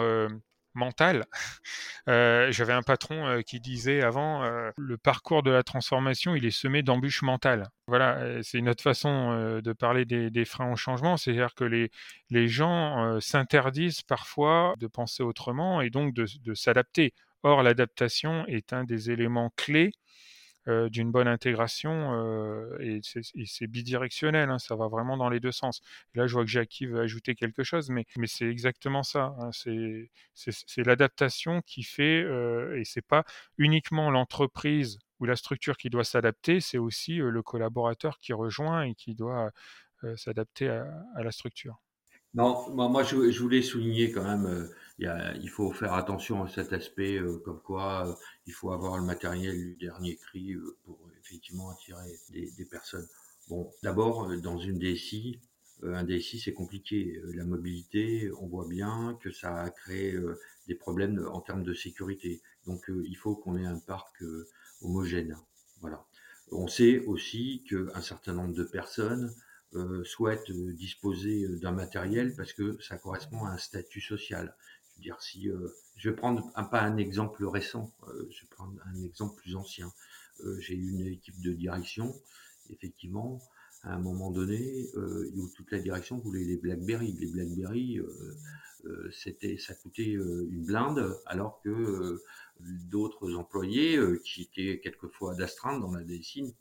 mentale. 0.74 1.26
J'avais 2.08 2.74
un 2.74 2.82
patron 2.82 3.42
qui 3.46 3.60
disait 3.60 4.02
avant, 4.02 4.44
le 4.78 4.98
parcours 4.98 5.44
de 5.44 5.52
la 5.52 5.64
transformation, 5.64 6.36
il 6.36 6.46
est 6.46 6.52
semé 6.52 6.84
d'embûches 6.84 7.22
mentales. 7.22 7.70
Voilà, 7.88 8.42
c'est 8.44 8.58
une 8.58 8.70
autre 8.70 8.84
façon 8.84 9.60
de 9.64 9.74
parler 9.74 10.06
des, 10.06 10.46
freins 10.46 10.72
au 10.72 10.76
changement, 10.76 11.18
c'est-à-dire 11.18 11.56
que 11.56 11.64
les, 11.64 11.92
les 12.30 12.48
gens 12.48 13.20
s'interdisent 13.22 14.02
parfois 14.02 14.76
de 14.80 14.88
penser 14.88 15.24
autrement 15.24 15.82
et 15.82 15.90
donc 15.90 16.14
de 16.14 16.54
s'adapter. 16.54 17.14
Or, 17.44 17.62
l'adaptation 17.62 18.44
est 18.48 18.74
un 18.74 18.84
des 18.86 19.12
éléments 19.12 19.52
clés 19.56 19.92
euh, 20.68 20.90
d'une 20.90 21.12
bonne 21.12 21.28
intégration 21.28 22.14
euh, 22.14 22.76
et 22.80 23.00
c'est 23.46 23.68
bidirectionnel, 23.68 24.50
hein, 24.50 24.58
ça 24.58 24.76
va 24.76 24.88
vraiment 24.88 25.16
dans 25.16 25.30
les 25.30 25.40
deux 25.40 25.52
sens. 25.52 25.82
là, 26.16 26.26
je 26.26 26.34
vois 26.34 26.44
que 26.44 26.50
Jackie 26.50 26.88
veut 26.88 27.02
ajouter 27.02 27.36
quelque 27.36 27.62
chose, 27.64 27.92
mais, 27.92 28.06
c'est 28.26 28.48
exactement 28.48 29.04
ça. 29.04 29.36
Hein, 29.40 29.52
c'est 29.54 30.84
l'adaptation 30.84 31.62
qui 31.62 31.84
fait, 31.84 32.24
euh, 32.24 32.80
et 32.80 32.84
c'est 32.84 33.06
pas 33.06 33.26
uniquement 33.60 34.10
l'entreprise 34.10 34.98
ou 35.20 35.26
la 35.26 35.36
structure 35.36 35.78
qui 35.78 35.92
doit 35.92 36.04
s'adapter, 36.04 36.60
c'est 36.62 36.80
aussi 36.80 37.18
le 37.18 37.44
collaborateur 37.44 38.18
qui 38.18 38.34
rejoint 38.34 38.84
et 38.86 38.96
qui 38.96 39.14
doit 39.14 39.52
s'adapter 40.16 40.68
à, 40.68 41.24
la 41.24 41.32
structure. 41.32 41.80
Non, 42.34 42.72
moi, 42.72 43.04
je, 43.04 43.16
voulais 43.40 43.62
souligner 43.62 44.12
quand 44.12 44.24
même 44.24 44.68
il, 45.00 45.50
faut 45.50 45.72
faire 45.72 45.94
attention 45.94 46.44
à 46.44 46.50
cet 46.50 46.74
aspect, 46.74 47.18
euh, 47.18 47.40
comme 47.40 47.62
quoi 47.62 48.08
euh, 48.08 48.14
il 48.46 48.54
faut 48.54 48.72
avoir 48.72 48.98
le 48.98 49.04
matériel 49.04 49.56
du 49.56 49.76
dernier 49.76 50.16
cri 50.16 50.54
euh, 50.54 50.78
pour 50.86 51.00
effectivement 51.20 51.70
attirer 51.70 52.18
des, 52.30 52.66
personnes. 52.66 53.08
Bon, 53.50 53.72
d'abord, 53.84 54.30
dans 54.42 54.58
une 54.58 54.80
DSI, 54.80 55.40
un 55.84 56.04
DSI, 56.04 56.40
c'est 56.40 56.54
compliqué. 56.54 57.20
La 57.34 57.44
mobilité, 57.44 58.32
on 58.40 58.48
voit 58.48 58.68
bien 58.68 59.18
que 59.22 59.32
ça 59.32 59.62
a 59.62 59.70
créé 59.70 60.18
des 60.68 60.76
problèmes 60.76 61.28
en 61.32 61.42
termes 61.42 61.64
de 61.64 61.74
sécurité. 61.74 62.42
Donc, 62.66 62.86
il 62.90 63.16
faut 63.16 63.36
qu'on 63.36 63.58
ait 63.58 63.66
un 63.66 63.80
parc 63.80 64.24
homogène. 64.82 65.38
Voilà. 65.82 66.06
On 66.52 66.68
sait 66.68 67.00
aussi 67.06 67.64
qu'un 67.70 68.02
certain 68.02 68.34
nombre 68.34 68.56
de 68.56 68.64
personnes 68.64 69.32
souhaitent 70.04 70.52
disposer 70.52 71.48
d'un 71.58 71.72
matériel 71.72 72.34
parce 72.36 72.54
que 72.54 72.78
ça 72.82 72.98
correspond 72.98 73.46
à 73.46 73.52
un 73.52 73.58
statut 73.58 74.02
social. 74.02 74.56
Je 74.98 75.02
dire, 75.02 75.22
si 75.22 75.50
je 75.98 76.10
vais 76.10 76.16
prendre 76.16 76.52
un, 76.56 76.64
pas 76.64 76.82
un 76.82 76.98
exemple 76.98 77.46
récent, 77.46 77.92
je 78.30 78.42
vais 78.42 78.48
prendre 78.50 78.74
un 78.86 79.04
exemple 79.04 79.36
plus 79.36 79.56
ancien. 79.56 79.92
J'ai 80.60 80.76
eu 80.76 80.90
une 80.90 81.08
équipe 81.08 81.40
de 81.42 81.54
direction, 81.54 82.14
effectivement, 82.70 83.42
à 83.84 83.94
un 83.94 84.00
moment 84.00 84.32
donné, 84.32 84.90
où 84.96 85.50
toute 85.50 85.72
la 85.72 85.80
direction 85.80 86.18
voulait 86.18 86.44
les 86.44 86.58
BlackBerry. 86.58 87.14
Les 87.20 87.28
BlackBerry, 87.28 88.00
euh, 88.00 88.36
c'était, 89.12 89.58
ça 89.58 89.74
coûtait 89.74 90.16
euh, 90.16 90.48
une 90.52 90.66
blinde, 90.66 91.18
alors 91.26 91.62
que 91.64 91.70
euh, 91.70 92.24
d'autres 92.60 93.34
employés 93.34 94.00
qui 94.24 94.44
étaient 94.44 94.80
quelquefois 94.80 95.36
d'astreinte 95.36 95.82
dans 95.82 95.92
la 95.92 96.04
DSI 96.04 96.56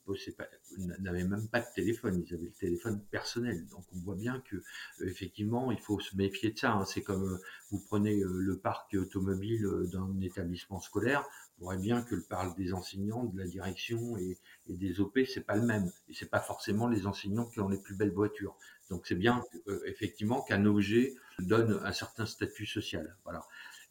n'avaient 0.99 1.22
même 1.22 1.49
pas 1.49 1.61
de 1.61 1.66
téléphone, 1.72 2.25
ils 2.27 2.35
avaient 2.35 2.47
le 2.47 2.53
téléphone 2.53 3.01
personnel. 3.12 3.64
Donc 3.68 3.85
on 3.95 3.99
voit 4.01 4.16
bien 4.16 4.43
que 4.51 4.57
effectivement 5.05 5.70
il 5.70 5.79
faut 5.79 6.01
se 6.01 6.16
méfier 6.16 6.51
de 6.51 6.59
ça. 6.59 6.72
Hein. 6.72 6.85
C'est 6.85 7.03
comme 7.03 7.39
vous 7.70 7.79
prenez 7.79 8.20
le 8.25 8.59
parc 8.59 8.95
automobile 8.95 9.64
d'un 9.93 10.20
établissement 10.20 10.81
scolaire, 10.81 11.25
on 11.61 11.66
voit 11.66 11.77
bien 11.77 12.03
que 12.03 12.16
le 12.16 12.22
parc 12.22 12.57
des 12.57 12.72
enseignants, 12.72 13.25
de 13.25 13.39
la 13.39 13.47
direction 13.47 14.16
et, 14.18 14.39
et 14.66 14.77
des 14.77 15.01
OP, 15.01 15.20
c'est 15.27 15.47
pas 15.47 15.55
le 15.55 15.62
même. 15.62 15.91
Et 16.09 16.14
c'est 16.14 16.29
pas 16.29 16.41
forcément 16.41 16.89
les 16.89 17.07
enseignants 17.07 17.47
qui 17.47 17.61
ont 17.61 17.68
les 17.68 17.79
plus 17.79 17.95
belles 17.95 18.12
voitures. 18.12 18.57
Donc 18.91 19.07
c'est 19.07 19.14
bien 19.14 19.43
effectivement 19.87 20.43
qu'un 20.43 20.66
objet 20.66 21.14
donne 21.39 21.80
un 21.82 21.93
certain 21.93 22.26
statut 22.26 22.66
social. 22.66 23.16
Voilà. 23.24 23.43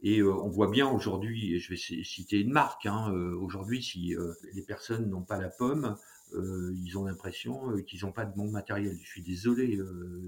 Et 0.04 0.20
euh, 0.20 0.34
on 0.34 0.50
voit 0.50 0.70
bien 0.70 0.90
aujourd'hui, 0.90 1.56
et 1.56 1.60
je 1.60 1.70
vais 1.70 1.78
citer 1.78 2.42
une 2.42 2.52
marque, 2.52 2.86
hein, 2.86 3.10
euh, 3.14 3.36
aujourd'hui, 3.38 3.82
si 3.82 4.14
euh, 4.16 4.34
les 4.54 4.62
personnes 4.62 5.10
n'ont 5.10 5.24
pas 5.24 5.40
la 5.40 5.50
pomme, 5.50 5.96
ils 6.36 6.98
ont 6.98 7.06
l'impression 7.06 7.78
qu'ils 7.84 8.06
n'ont 8.06 8.12
pas 8.12 8.26
de 8.26 8.36
bon 8.36 8.50
matériel. 8.50 8.98
Je 9.04 9.08
suis 9.08 9.22
désolé, 9.22 9.78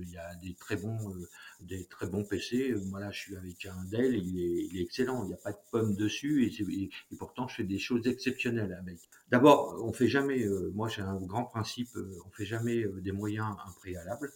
il 0.02 0.10
y 0.12 0.18
a 0.18 0.36
des 0.36 0.54
très 0.54 0.76
bons, 0.76 1.16
des 1.62 1.86
très 1.86 2.06
bons 2.06 2.24
PC. 2.24 2.76
Voilà, 2.92 3.10
je 3.10 3.20
suis 3.20 3.36
avec 3.36 3.66
un 3.66 3.84
Dell, 3.86 4.16
il 4.16 4.40
est, 4.40 4.68
il 4.70 4.78
est 4.78 4.84
excellent. 4.84 5.24
Il 5.24 5.30
n'y 5.30 5.34
a 5.34 5.38
pas 5.38 5.52
de 5.52 5.58
pomme 5.72 5.96
dessus, 5.96 6.46
et, 6.46 6.84
et, 6.84 6.92
pourtant 7.18 7.48
je 7.48 7.56
fais 7.56 7.64
des 7.64 7.80
choses 7.80 8.06
exceptionnelles 8.06 8.78
avec. 8.80 9.00
D'abord, 9.32 9.84
on 9.84 9.94
fait 9.94 10.08
jamais. 10.08 10.46
moi, 10.76 10.90
j'ai 10.90 11.02
un 11.02 11.20
grand 11.20 11.46
principe, 11.46 11.90
on 12.24 12.30
fait 12.30 12.46
jamais 12.46 12.86
des 13.02 13.12
moyens 13.12 13.56
impréalables 13.68 14.32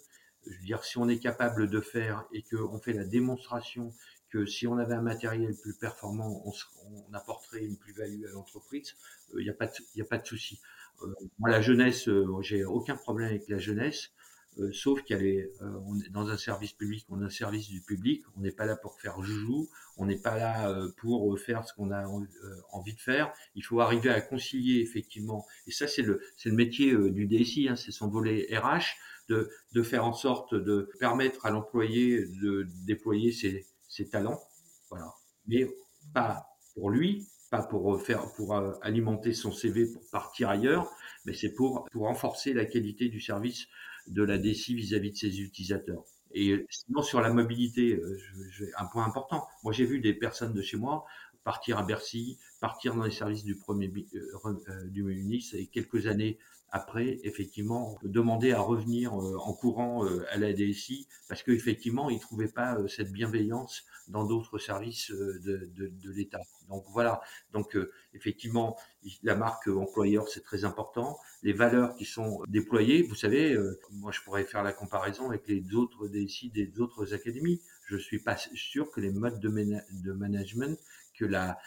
je 0.49 0.57
veux 0.57 0.65
dire, 0.65 0.83
si 0.83 0.97
on 0.97 1.07
est 1.07 1.19
capable 1.19 1.69
de 1.69 1.79
faire 1.79 2.25
et 2.33 2.43
qu'on 2.43 2.79
fait 2.79 2.93
la 2.93 3.05
démonstration 3.05 3.93
que 4.29 4.45
si 4.45 4.67
on 4.67 4.77
avait 4.77 4.93
un 4.93 5.01
matériel 5.01 5.55
plus 5.55 5.73
performant, 5.73 6.43
on, 6.45 7.13
apporterait 7.13 7.63
une 7.63 7.77
plus-value 7.77 8.25
à 8.25 8.31
l'entreprise, 8.31 8.95
il 9.33 9.39
euh, 9.39 9.43
n'y 9.43 9.49
a 9.49 9.53
pas 9.53 9.65
de, 9.65 10.01
a 10.01 10.05
pas 10.05 10.17
de 10.17 10.25
souci. 10.25 10.59
Euh, 11.01 11.13
moi, 11.39 11.49
la 11.49 11.61
jeunesse, 11.61 12.07
euh, 12.07 12.25
j'ai 12.41 12.63
aucun 12.65 12.95
problème 12.95 13.29
avec 13.29 13.47
la 13.47 13.57
jeunesse, 13.57 14.11
sauf 14.73 15.01
qu'elle 15.03 15.23
est, 15.23 15.51
est 15.61 16.09
dans 16.09 16.27
un 16.27 16.35
service 16.35 16.73
public, 16.73 17.05
on 17.07 17.21
a 17.21 17.25
un 17.25 17.29
service 17.29 17.69
du 17.69 17.81
public, 17.81 18.23
on 18.35 18.41
n'est 18.41 18.51
pas 18.51 18.65
là 18.65 18.75
pour 18.75 18.99
faire 18.99 19.21
joujou, 19.21 19.69
on 19.95 20.05
n'est 20.05 20.19
pas 20.19 20.37
là 20.37 20.75
pour 20.97 21.39
faire 21.39 21.65
ce 21.65 21.73
qu'on 21.73 21.91
a 21.91 22.05
envie 22.73 22.93
de 22.93 22.99
faire. 22.99 23.31
Il 23.55 23.63
faut 23.63 23.79
arriver 23.79 24.09
à 24.09 24.19
concilier 24.19 24.81
effectivement, 24.81 25.45
et 25.65 25.71
ça 25.71 25.87
c'est 25.87 26.01
le, 26.01 26.21
le 26.43 26.51
métier 26.51 26.93
du 27.11 27.25
DSI, 27.25 27.69
hein, 27.69 27.77
c'est 27.77 27.91
son 27.91 28.09
volet 28.09 28.49
RH 28.51 28.97
de, 29.29 29.83
faire 29.83 30.05
en 30.05 30.13
sorte 30.13 30.55
de 30.55 30.89
permettre 30.99 31.45
à 31.45 31.51
l'employé 31.51 32.25
de 32.41 32.67
déployer 32.85 33.31
ses, 33.31 34.09
talents, 34.09 34.39
voilà. 34.89 35.13
Mais 35.47 35.67
pas 36.13 36.47
pour 36.73 36.89
lui, 36.89 37.27
pas 37.49 37.63
pour 37.63 38.01
faire, 38.01 38.31
pour 38.33 38.55
euh, 38.55 38.73
alimenter 38.81 39.33
son 39.33 39.51
CV 39.51 39.91
pour 39.91 40.01
partir 40.11 40.49
ailleurs, 40.49 40.89
mais 41.25 41.33
c'est 41.33 41.53
pour, 41.53 41.85
pour 41.91 42.03
renforcer 42.03 42.53
la 42.53 42.65
qualité 42.65 43.09
du 43.09 43.19
service 43.19 43.67
de 44.07 44.23
la 44.23 44.37
DSI 44.37 44.75
vis-à-vis 44.75 45.11
de 45.11 45.17
ses 45.17 45.41
utilisateurs. 45.41 46.03
Et 46.31 46.65
sinon, 46.69 47.01
sur 47.01 47.21
la 47.21 47.33
mobilité, 47.33 47.95
euh, 47.95 48.17
un 48.77 48.85
point 48.85 49.05
important. 49.05 49.47
Moi, 49.63 49.73
j'ai 49.73 49.85
vu 49.85 49.99
des 49.99 50.13
personnes 50.13 50.53
de 50.53 50.61
chez 50.61 50.77
moi 50.77 51.05
partir 51.43 51.79
à 51.79 51.83
Bercy, 51.83 52.37
partir 52.59 52.95
dans 52.95 53.03
les 53.03 53.11
services 53.11 53.43
du 53.43 53.55
premier 53.55 53.91
euh, 54.13 54.87
du 54.87 55.03
ministre 55.03 55.55
et 55.55 55.67
quelques 55.67 56.05
années 56.05 56.37
après, 56.71 57.19
effectivement, 57.23 57.97
demander 58.03 58.51
à 58.51 58.59
revenir 58.59 59.13
euh, 59.13 59.37
en 59.39 59.53
courant 59.53 60.05
euh, 60.05 60.25
à 60.31 60.37
la 60.37 60.53
DSI 60.53 61.07
parce 61.27 61.43
qu'effectivement, 61.43 62.09
ils 62.09 62.15
ne 62.15 62.21
trouvaient 62.21 62.47
pas 62.47 62.75
euh, 62.75 62.87
cette 62.87 63.11
bienveillance 63.11 63.85
dans 64.07 64.23
d'autres 64.23 64.57
services 64.57 65.11
de, 65.11 65.69
de, 65.75 65.87
de 65.87 66.11
l'État. 66.11 66.41
Donc 66.67 66.83
voilà, 66.89 67.21
donc 67.53 67.77
effectivement, 68.15 68.75
la 69.21 69.35
marque 69.35 69.67
employeur, 69.67 70.27
c'est 70.27 70.43
très 70.43 70.65
important. 70.65 71.19
Les 71.43 71.53
valeurs 71.53 71.95
qui 71.95 72.05
sont 72.05 72.41
déployées, 72.47 73.03
vous 73.03 73.13
savez, 73.13 73.55
moi 73.91 74.11
je 74.11 74.21
pourrais 74.21 74.45
faire 74.45 74.63
la 74.63 74.73
comparaison 74.73 75.29
avec 75.29 75.47
les 75.47 75.75
autres 75.75 76.07
DSI 76.07 76.49
des 76.49 76.79
autres 76.79 77.13
académies. 77.13 77.61
Je 77.85 77.97
suis 77.97 78.17
pas 78.17 78.35
sûr 78.35 78.89
que 78.89 78.99
les 78.99 79.11
modes 79.11 79.39
de, 79.39 79.49
de 79.49 80.11
management 80.11 80.79
que 81.19 81.25
la, 81.25 81.57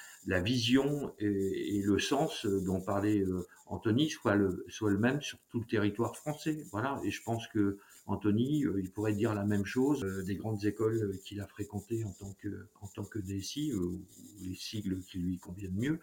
vision 0.40 1.12
et, 1.18 1.82
le 1.84 1.98
sens 1.98 2.46
dont 2.46 2.80
parlait 2.80 3.20
euh, 3.20 3.46
Anthony 3.66 4.08
soit 4.08 4.34
le, 4.34 4.64
soit 4.68 4.90
le 4.90 4.98
même 4.98 5.20
sur 5.20 5.38
tout 5.50 5.60
le 5.60 5.66
territoire 5.66 6.16
français. 6.16 6.64
Voilà. 6.70 7.00
Et 7.04 7.10
je 7.10 7.22
pense 7.22 7.46
que 7.48 7.78
Anthony, 8.06 8.64
euh, 8.64 8.80
il 8.80 8.90
pourrait 8.90 9.12
dire 9.12 9.34
la 9.34 9.44
même 9.44 9.64
chose 9.64 10.04
euh, 10.04 10.22
des 10.22 10.36
grandes 10.36 10.64
écoles 10.64 11.18
qu'il 11.24 11.40
a 11.40 11.46
fréquentées 11.46 12.04
en 12.04 12.12
tant 12.12 12.32
que, 12.40 12.66
en 12.80 12.86
tant 12.88 13.04
que 13.04 13.18
DSI, 13.18 13.74
ou 13.74 14.02
les 14.40 14.54
sigles 14.54 15.02
qui 15.02 15.18
lui 15.18 15.38
conviennent 15.38 15.76
mieux, 15.76 16.00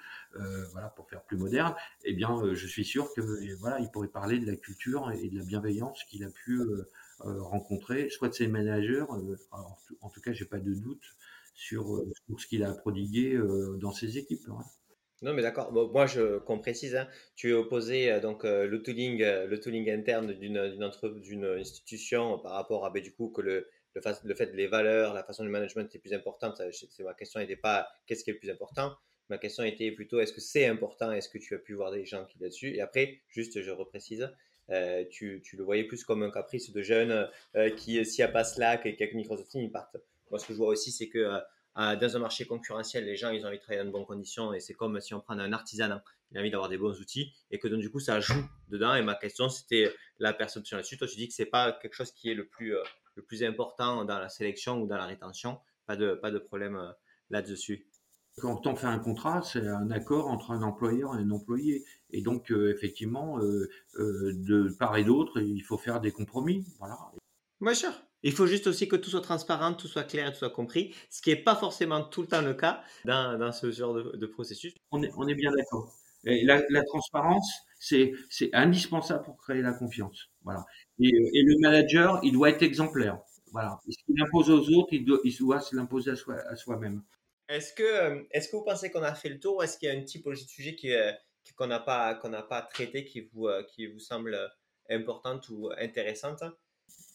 voilà, 0.72 0.90
pour 0.90 1.10
faire 1.10 1.24
plus 1.24 1.38
moderne. 1.38 1.74
Eh 2.04 2.14
bien, 2.14 2.54
je 2.54 2.68
suis 2.68 2.86
sûr 2.86 3.12
que, 3.14 3.22
voilà, 3.56 3.80
il 3.80 3.90
pourrait 3.90 4.08
parler 4.08 4.40
de 4.40 4.46
la 4.46 4.56
culture 4.56 5.12
et 5.12 5.28
de 5.28 5.38
la 5.38 5.44
bienveillance 5.44 6.04
qu'il 6.06 6.24
a 6.24 6.30
pu 6.30 6.62
rencontrer, 7.20 8.10
soit 8.10 8.30
de 8.30 8.34
ses 8.34 8.48
managers, 8.48 9.06
en 10.02 10.10
tout 10.10 10.22
cas, 10.22 10.32
j'ai 10.32 10.46
pas 10.46 10.60
de 10.60 10.74
doute 10.74 11.04
sur, 11.60 11.98
euh, 11.98 12.10
sur 12.26 12.40
ce 12.40 12.48
qu'il 12.48 12.64
a 12.64 12.74
prodigué 12.74 13.34
euh, 13.34 13.78
dans 13.82 13.92
ses 13.92 14.18
équipes. 14.18 14.48
Hein. 14.50 14.64
Non, 15.22 15.34
mais 15.34 15.42
d'accord. 15.42 15.74
Moi, 15.74 16.06
je, 16.06 16.38
qu'on 16.40 16.60
précise, 16.60 16.96
hein, 16.96 17.08
tu 17.36 17.50
es 17.50 17.54
opposé 17.54 18.10
euh, 18.10 18.22
donc 18.22 18.46
le 18.46 18.82
tooling, 18.82 19.20
le 19.20 19.60
tooling 19.60 19.90
interne 19.92 20.32
d'une 20.34 21.46
institution 21.60 22.40
par 22.40 22.54
rapport 22.54 22.86
à 22.86 22.92
du 22.92 23.14
coup 23.14 23.30
que 23.30 23.42
le, 23.42 23.68
fait 23.94 24.52
de 24.52 24.56
les 24.56 24.68
valeurs, 24.68 25.14
la 25.14 25.24
façon 25.26 25.44
du 25.44 25.50
management 25.50 25.94
est 25.94 26.00
plus 26.00 26.14
importante. 26.14 26.62
C'est 26.72 27.04
ma 27.04 27.14
question 27.14 27.42
n'était 27.42 27.58
pas 27.58 27.90
qu'est-ce 28.08 28.24
qui 28.24 28.30
est 28.30 28.34
le 28.34 28.40
plus 28.40 28.50
important? 28.50 28.96
Ma 29.30 29.38
question 29.38 29.66
était 29.66 29.92
plutôt 29.92 30.22
est-ce 30.22 30.32
que 30.32 30.42
c'est 30.42 30.66
important? 30.66 31.12
Est-ce 31.12 31.28
que 31.28 31.38
tu 31.38 31.54
as 31.54 31.60
pu 31.60 31.74
voir 31.74 31.92
des 31.92 32.06
gens 32.06 32.24
qui 32.26 32.40
là-dessus 32.40 32.74
Et 32.76 32.82
après, 32.82 33.20
juste, 33.28 33.62
je 33.62 33.72
reprécise. 33.72 34.32
tu, 35.12 35.42
tu, 35.44 35.58
le 35.58 35.64
voyais 35.64 35.84
plus 35.84 36.06
comme 36.06 36.24
un 36.24 36.32
caprice 36.32 36.72
de 36.72 36.82
jeunes 36.82 37.30
qui, 37.76 38.06
s'il 38.06 38.24
n'y 38.24 38.30
a 38.30 38.32
pas 38.32 38.46
Slack 38.46 38.86
et 38.86 38.96
quelques 38.96 39.16
Microsoft 39.16 39.54
ils 39.56 39.70
partent 39.70 39.98
moi, 40.30 40.40
ce 40.40 40.48
que 40.48 40.54
je 40.54 40.58
vois 40.58 40.68
aussi, 40.70 40.92
c'est 40.92 41.10
que 41.10 41.40
euh, 41.78 41.96
dans 41.96 42.16
un 42.16 42.20
marché 42.20 42.46
concurrentiel, 42.46 43.06
les 43.06 43.16
gens, 43.16 43.30
ils 43.30 43.44
ont 43.46 43.48
envie 43.48 43.58
de 43.58 43.62
travailler 43.62 43.82
dans 43.84 43.88
de 43.88 43.94
bonnes 43.94 44.06
conditions 44.06 44.54
et 44.54 44.60
c'est 44.60 44.74
comme 44.74 45.00
si 45.00 45.14
on 45.14 45.22
prend 45.22 45.38
un 45.38 45.54
artisan, 45.54 46.02
il 46.32 46.38
a 46.38 46.42
envie 46.42 46.52
d'avoir 46.52 46.70
des 46.70 46.78
bons 46.78 47.00
outils 47.00 47.34
et 47.52 47.60
que 47.60 47.68
donc, 47.68 47.80
du 47.80 47.90
coup, 47.90 48.00
ça 48.00 48.20
joue 48.20 48.44
dedans. 48.70 48.96
Et 48.96 49.02
ma 49.02 49.16
question, 49.16 49.50
c'était 49.50 49.94
la 50.20 50.34
perception 50.34 50.78
là-dessus. 50.78 50.98
Toi, 50.98 51.08
tu 51.08 51.16
dis 51.16 51.28
que 51.28 51.34
c'est 51.34 51.46
pas 51.46 51.72
quelque 51.72 51.94
chose 51.94 52.12
qui 52.12 52.30
est 52.30 52.34
le 52.34 52.48
plus, 52.48 52.76
euh, 52.76 52.84
le 53.16 53.24
plus 53.24 53.44
important 53.44 54.04
dans 54.06 54.20
la 54.20 54.30
sélection 54.30 54.82
ou 54.82 54.88
dans 54.88 54.98
la 54.98 55.06
rétention. 55.06 55.60
Pas 55.86 55.96
de, 55.96 56.14
pas 56.14 56.32
de 56.32 56.40
problème 56.40 56.76
euh, 56.76 56.92
là-dessus. 57.30 57.88
Quand 58.38 58.68
on 58.68 58.76
fait 58.76 58.88
un 58.88 59.00
contrat, 59.00 59.42
c'est 59.42 59.68
un 59.68 59.92
accord 59.92 60.28
entre 60.28 60.52
un 60.52 60.62
employeur 60.62 61.16
et 61.16 61.20
un 61.20 61.32
employé. 61.32 61.84
Et 62.12 62.22
donc, 62.22 62.52
effectivement, 62.52 63.38
de 63.38 64.78
part 64.80 64.96
et 64.96 65.04
d'autre, 65.04 65.42
il 65.42 65.60
faut 65.60 65.78
faire 65.78 66.00
des 66.00 66.14
compromis. 66.14 66.66
Voilà. 66.80 66.98
Bien 67.60 67.74
sûr. 67.74 67.92
Il 68.24 68.34
faut 68.34 68.48
juste 68.48 68.68
aussi 68.68 68.88
que 68.88 68.96
tout 68.96 69.10
soit 69.10 69.22
transparent, 69.22 69.74
tout 69.74 69.88
soit 69.88 70.04
clair 70.04 70.28
et 70.28 70.32
tout 70.32 70.40
soit 70.40 70.50
compris, 70.50 70.94
ce 71.10 71.22
qui 71.22 71.30
n'est 71.30 71.42
pas 71.42 71.56
forcément 71.56 72.04
tout 72.04 72.22
le 72.22 72.28
temps 72.28 72.42
le 72.42 72.54
cas 72.54 72.84
dans, 73.06 73.38
dans 73.38 73.52
ce 73.52 73.72
genre 73.72 73.94
de, 73.94 74.26
processus. 74.26 74.74
On 74.92 75.02
est, 75.02 75.12
on 75.16 75.28
est 75.28 75.36
bien 75.36 75.52
d'accord. 75.52 75.94
La, 76.24 76.62
la, 76.70 76.84
transparence, 76.84 77.50
c'est 77.80 78.12
indispensable 78.52 79.24
pour 79.24 79.38
créer 79.38 79.62
la 79.62 79.72
confiance. 79.72 80.30
Voilà. 80.44 80.66
Et, 81.00 81.08
et, 81.08 81.44
le 81.44 81.60
manager, 81.62 82.20
il 82.24 82.34
doit 82.34 82.50
être 82.50 82.62
exemplaire. 82.62 83.20
Voilà. 83.54 83.80
Ce 83.88 83.96
qu'il 84.06 84.22
impose 84.22 84.50
aux 84.50 84.70
autres, 84.78 84.90
il 84.92 85.06
doit, 85.06 85.20
il 85.24 85.36
doit 85.38 85.62
se 85.62 85.76
l'imposer 85.76 86.12
à 86.12 86.56
soi-même. 86.56 87.02
est-ce 87.48 87.74
que, 87.74 87.84
euh, 87.84 88.22
est-ce 88.32 88.50
que 88.50 88.58
vous 88.58 88.66
pensez 88.66 88.92
qu'on 88.92 89.02
a 89.02 89.16
fait 89.16 89.30
le 89.30 89.40
tour? 89.40 89.64
Est-ce 89.64 89.78
qu'il 89.78 89.88
y 89.88 89.92
a 89.92 89.96
une 89.96 90.06
typologie 90.06 90.44
de 90.44 90.50
sujet 90.50 90.76
euh, 90.86 91.14
qu'on 91.56 91.68
n'a 91.68 91.80
pas, 91.80 92.16
qu'on 92.16 92.30
n'a 92.30 92.44
pas 92.44 92.62
traité 92.64 93.06
qui 93.06 93.22
vous, 93.22 93.48
euh, 93.48 93.64
qui 93.64 93.88
vous 93.88 94.00
semble 94.00 94.38
importante 94.90 95.48
ou 95.50 95.70
intéressante? 95.78 96.44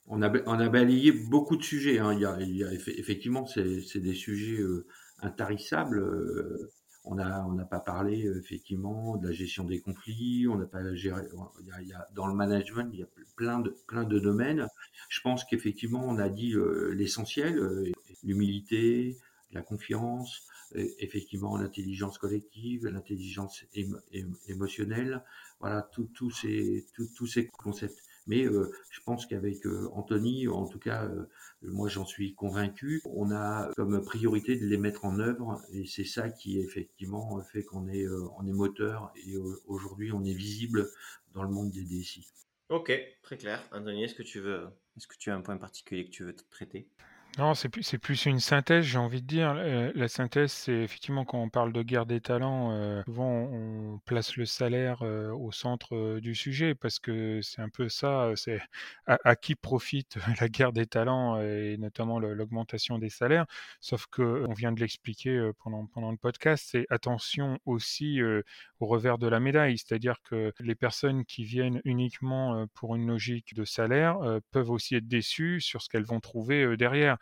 On 0.07 0.23
a, 0.23 0.31
on 0.47 0.59
a 0.59 0.69
balayé 0.69 1.13
beaucoup 1.13 1.57
de 1.57 1.63
sujets. 1.63 1.99
Hein. 1.99 2.13
Il, 2.15 2.21
y 2.21 2.27
a, 2.27 2.41
il 2.41 2.57
y 2.57 2.65
a 2.65 2.73
effectivement, 2.73 3.47
c'est 3.47 3.99
des 3.99 4.15
sujets 4.15 4.61
euh, 4.61 4.87
intarissables. 5.21 5.99
Euh, 5.99 6.71
on 7.07 7.17
n'a 7.17 7.47
on 7.47 7.57
pas 7.67 7.81
parlé 7.81 8.27
euh, 8.27 8.39
effectivement 8.39 9.17
de 9.17 9.29
la 9.29 9.33
gestion 9.33 9.65
des 9.65 9.81
conflits. 9.81 10.47
On 10.49 10.57
n'a 10.57 10.67
pas 10.67 10.95
géré. 10.95 11.23
Il 11.61 11.89
y, 11.89 11.93
a, 11.93 12.09
dans 12.15 12.27
le 12.27 12.35
management, 12.35 12.91
il 12.93 13.01
y 13.01 13.03
a 13.03 13.09
plein 13.37 13.61
de 13.61 13.77
plein 13.87 14.05
de 14.05 14.19
domaines. 14.19 14.67
Je 15.09 15.21
pense 15.21 15.45
qu'effectivement, 15.45 16.05
on 16.07 16.19
a 16.19 16.29
dit 16.29 16.55
l'essentiel 16.93 17.93
l'humilité, 18.23 19.19
la 19.53 19.63
confiance, 19.63 20.49
effectivement 20.75 21.59
l'intelligence 21.59 22.17
collective, 22.17 22.87
l'intelligence 22.87 23.65
émotionnelle, 24.49 25.23
voilà, 25.61 25.89
tous 25.93 26.31
ces, 26.31 26.87
tous 27.17 27.27
ces 27.27 27.47
concepts. 27.49 28.01
Mais 28.27 28.45
euh, 28.45 28.73
je 28.91 29.01
pense 29.03 29.27
qu'avec 29.27 29.67
euh, 29.67 29.89
Anthony, 29.93 30.49
en 30.49 30.67
tout 30.67 30.79
cas, 30.79 31.05
euh, 31.05 31.27
moi 31.63 31.89
j'en 31.89 32.07
suis 32.07 32.35
convaincu, 32.35 33.03
on 33.05 33.31
a 33.31 33.71
comme 33.77 34.03
priorité 34.05 34.57
de 34.57 34.67
les 34.67 34.79
mettre 34.79 35.05
en 35.05 35.19
œuvre 35.19 35.61
et 35.73 35.87
c'est 35.87 36.05
ça 36.05 36.31
qui 36.31 36.59
effectivement 36.59 37.41
fait 37.43 37.63
qu'on 37.63 37.87
est, 37.89 38.07
on 38.09 38.47
est 38.47 38.53
moteur 38.53 39.13
et 39.17 39.37
aujourd'hui 39.67 40.13
on 40.13 40.25
est 40.25 40.33
visible 40.33 40.91
dans 41.33 41.43
le 41.43 41.51
monde 41.51 41.71
des 41.71 41.85
DSI. 41.85 42.27
Ok, 42.71 42.93
très 43.23 43.37
clair. 43.37 43.63
Anthony, 43.73 44.05
est-ce 44.05 44.15
que 44.15 44.23
tu 44.23 44.41
veux, 44.41 44.67
est-ce 44.97 45.07
que 45.07 45.17
tu 45.19 45.31
as 45.31 45.35
un 45.35 45.43
point 45.43 45.59
particulier 45.59 46.07
que 46.07 46.11
tu 46.11 46.25
veux 46.25 46.35
traiter 46.51 46.89
non, 47.37 47.55
c'est 47.55 47.69
plus, 47.69 48.27
une 48.27 48.39
synthèse, 48.39 48.85
j'ai 48.85 48.99
envie 48.99 49.21
de 49.21 49.27
dire. 49.27 49.55
la 49.55 50.07
synthèse, 50.07 50.53
c'est 50.53 50.73
effectivement 50.73 51.25
quand 51.25 51.43
on 51.43 51.49
parle 51.49 51.73
de 51.73 51.83
guerre 51.83 52.07
des 52.07 52.21
talents, 52.21 52.71
euh, 52.71 53.03
souvent 53.07 53.29
on 53.29 53.99
place 54.05 54.37
le 54.37 54.47
salaire 54.47 55.03
euh, 55.03 55.33
au 55.33 55.51
centre 55.51 55.97
euh, 55.97 56.21
du 56.21 56.37
sujet 56.37 56.77
parce 56.77 57.01
que 57.01 57.41
c'est 57.43 57.61
un 57.61 57.69
peu 57.71 57.89
ça, 57.89 58.31
c'est 58.37 58.61
à, 59.07 59.35
qui 59.35 59.57
profite 59.57 60.17
la 60.41 60.49
guerre 60.49 60.73
des 60.73 60.87
talents 60.87 61.41
et 61.41 61.77
notamment 61.77 62.21
l'augmentation 62.21 62.99
des 62.99 63.11
salaires. 63.11 63.47
Sauf 63.81 64.07
que 64.07 64.45
on 64.49 64.53
vient 64.53 64.71
de 64.71 64.79
l'expliquer 64.79 65.51
pendant 65.65 66.11
le 66.13 66.17
podcast, 66.17 66.69
c'est 66.71 66.87
attention 66.89 67.59
aussi 67.65 68.21
au 68.23 68.87
revers 68.87 69.19
de 69.19 69.27
la 69.27 69.41
médaille, 69.41 69.79
c'est-à-dire 69.79 70.19
que 70.23 70.53
les 70.61 70.77
personnes 70.77 71.25
qui 71.25 71.43
viennent 71.43 71.81
uniquement 71.85 72.67
pour 72.75 72.95
une 72.95 73.09
logique 73.09 73.55
de 73.55 73.65
salaire 73.65 74.19
peuvent 74.53 74.71
aussi 74.71 74.95
être 74.95 75.09
déçues 75.09 75.61
sur 75.61 75.83
ce 75.83 75.89
qu'elles 75.89 76.05
vont 76.05 76.21
trouver 76.21 76.77
derrière. 76.77 77.19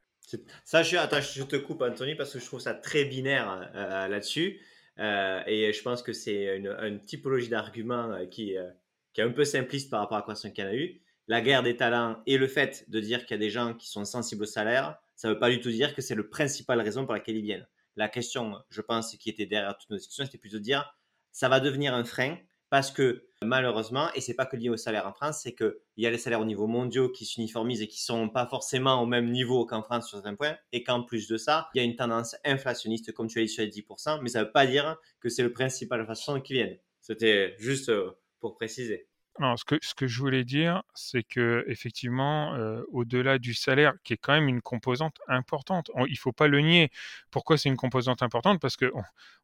Ça, 0.64 0.82
je, 0.82 1.42
te 1.42 1.56
coupe, 1.56 1.82
Anthony, 1.82 2.14
parce 2.14 2.32
que 2.32 2.38
je 2.38 2.44
trouve 2.44 2.60
ça 2.60 2.74
très 2.74 3.04
binaire 3.04 3.70
euh, 3.74 4.08
là-dessus. 4.08 4.60
Euh, 4.98 5.42
et 5.46 5.72
je 5.72 5.82
pense 5.82 6.02
que 6.02 6.12
c'est 6.12 6.56
une, 6.56 7.00
typologie 7.00 7.48
d'argument 7.48 8.12
euh, 8.12 8.26
qui, 8.26 8.52
est 8.52 9.22
un 9.22 9.30
peu 9.30 9.44
simpliste 9.44 9.90
par 9.90 10.00
rapport 10.00 10.18
à 10.18 10.22
quoi 10.22 10.34
en 10.34 10.64
a 10.64 10.74
eu. 10.74 11.00
La 11.28 11.40
guerre 11.40 11.62
des 11.62 11.76
talents 11.76 12.20
et 12.26 12.36
le 12.36 12.48
fait 12.48 12.84
de 12.90 13.00
dire 13.00 13.20
qu'il 13.20 13.30
y 13.32 13.34
a 13.34 13.38
des 13.38 13.50
gens 13.50 13.74
qui 13.74 13.88
sont 13.88 14.04
sensibles 14.04 14.42
au 14.42 14.46
salaire, 14.46 14.98
ça 15.14 15.28
ne 15.28 15.34
veut 15.34 15.38
pas 15.38 15.50
du 15.50 15.60
tout 15.60 15.70
dire 15.70 15.94
que 15.94 16.02
c'est 16.02 16.14
le 16.14 16.28
principal 16.28 16.80
raison 16.80 17.04
pour 17.04 17.14
laquelle 17.14 17.36
ils 17.36 17.44
viennent. 17.44 17.66
La 17.96 18.08
question, 18.08 18.58
je 18.70 18.80
pense, 18.80 19.16
qui 19.16 19.30
était 19.30 19.46
derrière 19.46 19.76
toutes 19.78 19.90
nos 19.90 19.96
discussions, 19.96 20.24
c'était 20.24 20.38
plutôt 20.38 20.58
de 20.58 20.62
dire 20.62 20.96
ça 21.30 21.48
va 21.48 21.60
devenir 21.60 21.94
un 21.94 22.04
frein 22.04 22.38
parce 22.70 22.90
que 22.90 23.24
malheureusement, 23.42 24.08
et 24.14 24.20
c'est 24.20 24.34
pas 24.34 24.46
que 24.46 24.56
lié 24.56 24.68
au 24.68 24.76
salaire 24.76 25.06
en 25.06 25.12
France, 25.12 25.40
c'est 25.42 25.54
qu'il 25.54 25.74
y 25.96 26.06
a 26.06 26.10
les 26.10 26.18
salaires 26.18 26.40
au 26.40 26.44
niveau 26.44 26.66
mondiaux 26.66 27.08
qui 27.08 27.24
s'uniformisent 27.24 27.82
et 27.82 27.88
qui 27.88 28.02
sont 28.02 28.28
pas 28.28 28.46
forcément 28.46 29.02
au 29.02 29.06
même 29.06 29.30
niveau 29.30 29.66
qu'en 29.66 29.82
France 29.82 30.08
sur 30.08 30.18
certains 30.18 30.34
points, 30.34 30.56
et 30.72 30.82
qu'en 30.82 31.02
plus 31.02 31.28
de 31.28 31.36
ça, 31.36 31.68
il 31.74 31.78
y 31.78 31.80
a 31.80 31.84
une 31.84 31.96
tendance 31.96 32.36
inflationniste, 32.44 33.12
comme 33.12 33.28
tu 33.28 33.38
as 33.38 33.42
dit 33.42 33.48
sur 33.48 33.62
les 33.62 33.70
10%, 33.70 34.20
mais 34.22 34.28
ça 34.28 34.44
veut 34.44 34.52
pas 34.52 34.66
dire 34.66 34.96
que 35.20 35.28
c'est 35.28 35.42
le 35.42 35.52
principal 35.52 36.06
façon 36.06 36.40
qui 36.40 36.54
viennent. 36.54 36.78
C'était 37.00 37.54
juste 37.58 37.88
euh, 37.88 38.12
pour 38.40 38.56
préciser. 38.56 39.08
Non, 39.38 39.56
ce 39.56 39.64
que, 39.64 39.76
ce 39.80 39.94
que 39.94 40.06
je 40.06 40.18
voulais 40.18 40.44
dire, 40.44 40.82
c'est 40.94 41.22
que 41.22 41.64
effectivement, 41.66 42.54
euh, 42.54 42.82
au-delà 42.92 43.38
du 43.38 43.54
salaire, 43.54 43.94
qui 44.04 44.12
est 44.12 44.18
quand 44.18 44.34
même 44.34 44.48
une 44.48 44.60
composante 44.60 45.16
importante, 45.26 45.90
il 45.96 46.12
il 46.12 46.18
faut 46.18 46.32
pas 46.32 46.48
le 46.48 46.60
nier. 46.60 46.90
Pourquoi 47.30 47.56
c'est 47.56 47.68
une 47.70 47.76
composante 47.76 48.22
importante? 48.22 48.60
Parce 48.60 48.76
que 48.76 48.92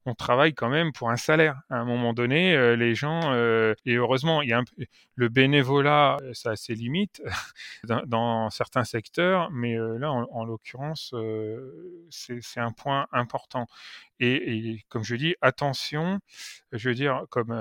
on, 0.04 0.14
travaille 0.14 0.54
quand 0.54 0.68
même 0.68 0.92
pour 0.92 1.10
un 1.10 1.16
salaire. 1.16 1.60
À 1.70 1.76
un 1.76 1.84
moment 1.84 2.12
donné, 2.14 2.54
euh, 2.54 2.76
les 2.76 2.94
gens, 2.94 3.20
euh, 3.32 3.74
et 3.84 3.94
heureusement, 3.94 4.42
il 4.42 4.50
y 4.50 4.52
a 4.52 4.62
le 5.16 5.28
bénévolat, 5.28 6.18
ça 6.32 6.52
a 6.52 6.56
ses 6.56 6.74
limites 6.74 7.22
dans, 8.06 8.50
certains 8.50 8.84
secteurs, 8.84 9.50
mais 9.50 9.76
là, 9.98 10.12
en, 10.12 10.26
en 10.30 10.44
l'occurrence, 10.44 11.14
c'est 12.10 12.60
un 12.60 12.72
point 12.72 13.06
important. 13.12 13.66
Et, 14.20 14.84
comme 14.88 15.04
je 15.04 15.14
dis, 15.14 15.36
attention, 15.40 16.18
je 16.72 16.88
veux 16.88 16.94
dire, 16.94 17.24
comme 17.30 17.52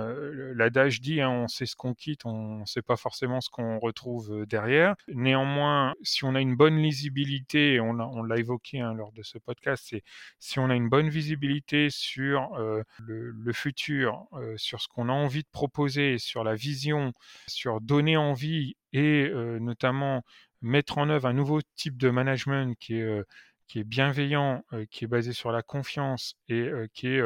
l'adage 0.55 1.01
dit, 1.01 1.21
hein, 1.21 1.29
on 1.29 1.47
sait 1.47 1.65
ce 1.65 1.75
qu'on 1.75 1.93
quitte, 1.93 2.16
on 2.25 2.59
ne 2.59 2.65
sait 2.65 2.81
pas 2.81 2.95
forcément 2.95 3.41
ce 3.41 3.49
qu'on 3.49 3.79
retrouve 3.79 4.45
derrière. 4.45 4.95
Néanmoins, 5.07 5.95
si 6.03 6.23
on 6.23 6.35
a 6.35 6.41
une 6.41 6.55
bonne 6.55 6.77
lisibilité, 6.77 7.79
on, 7.79 7.99
on 7.99 8.23
l'a 8.23 8.37
évoqué 8.37 8.79
hein, 8.79 8.93
lors 8.93 9.11
de 9.11 9.23
ce 9.23 9.37
podcast, 9.37 9.85
c'est 9.89 10.03
si 10.39 10.59
on 10.59 10.69
a 10.69 10.75
une 10.75 10.89
bonne 10.89 11.09
visibilité 11.09 11.89
sur 11.89 12.57
le, 12.99 13.53
futur, 13.53 14.27
sur 14.55 14.81
ce 14.81 14.87
qu'on 14.87 15.09
a 15.09 15.13
envie 15.13 15.43
de 15.43 15.49
proposer, 15.51 16.17
sur 16.17 16.43
la 16.43 16.55
vision, 16.55 17.13
sur 17.47 17.81
donner 17.81 18.17
envie 18.17 18.75
et 18.93 19.29
notamment 19.59 20.23
mettre 20.61 20.97
en 20.97 21.09
œuvre 21.09 21.27
un 21.27 21.33
nouveau 21.33 21.61
type 21.75 21.97
de 21.97 22.09
management 22.09 22.77
qui 22.79 22.95
est 22.95 23.23
qui 23.67 23.79
est 23.79 23.83
bienveillant, 23.83 24.63
qui 24.89 25.05
est 25.05 25.07
basé 25.07 25.33
sur 25.33 25.51
la 25.51 25.61
confiance 25.61 26.35
et 26.49 26.69
qui 26.93 27.07
est 27.07 27.21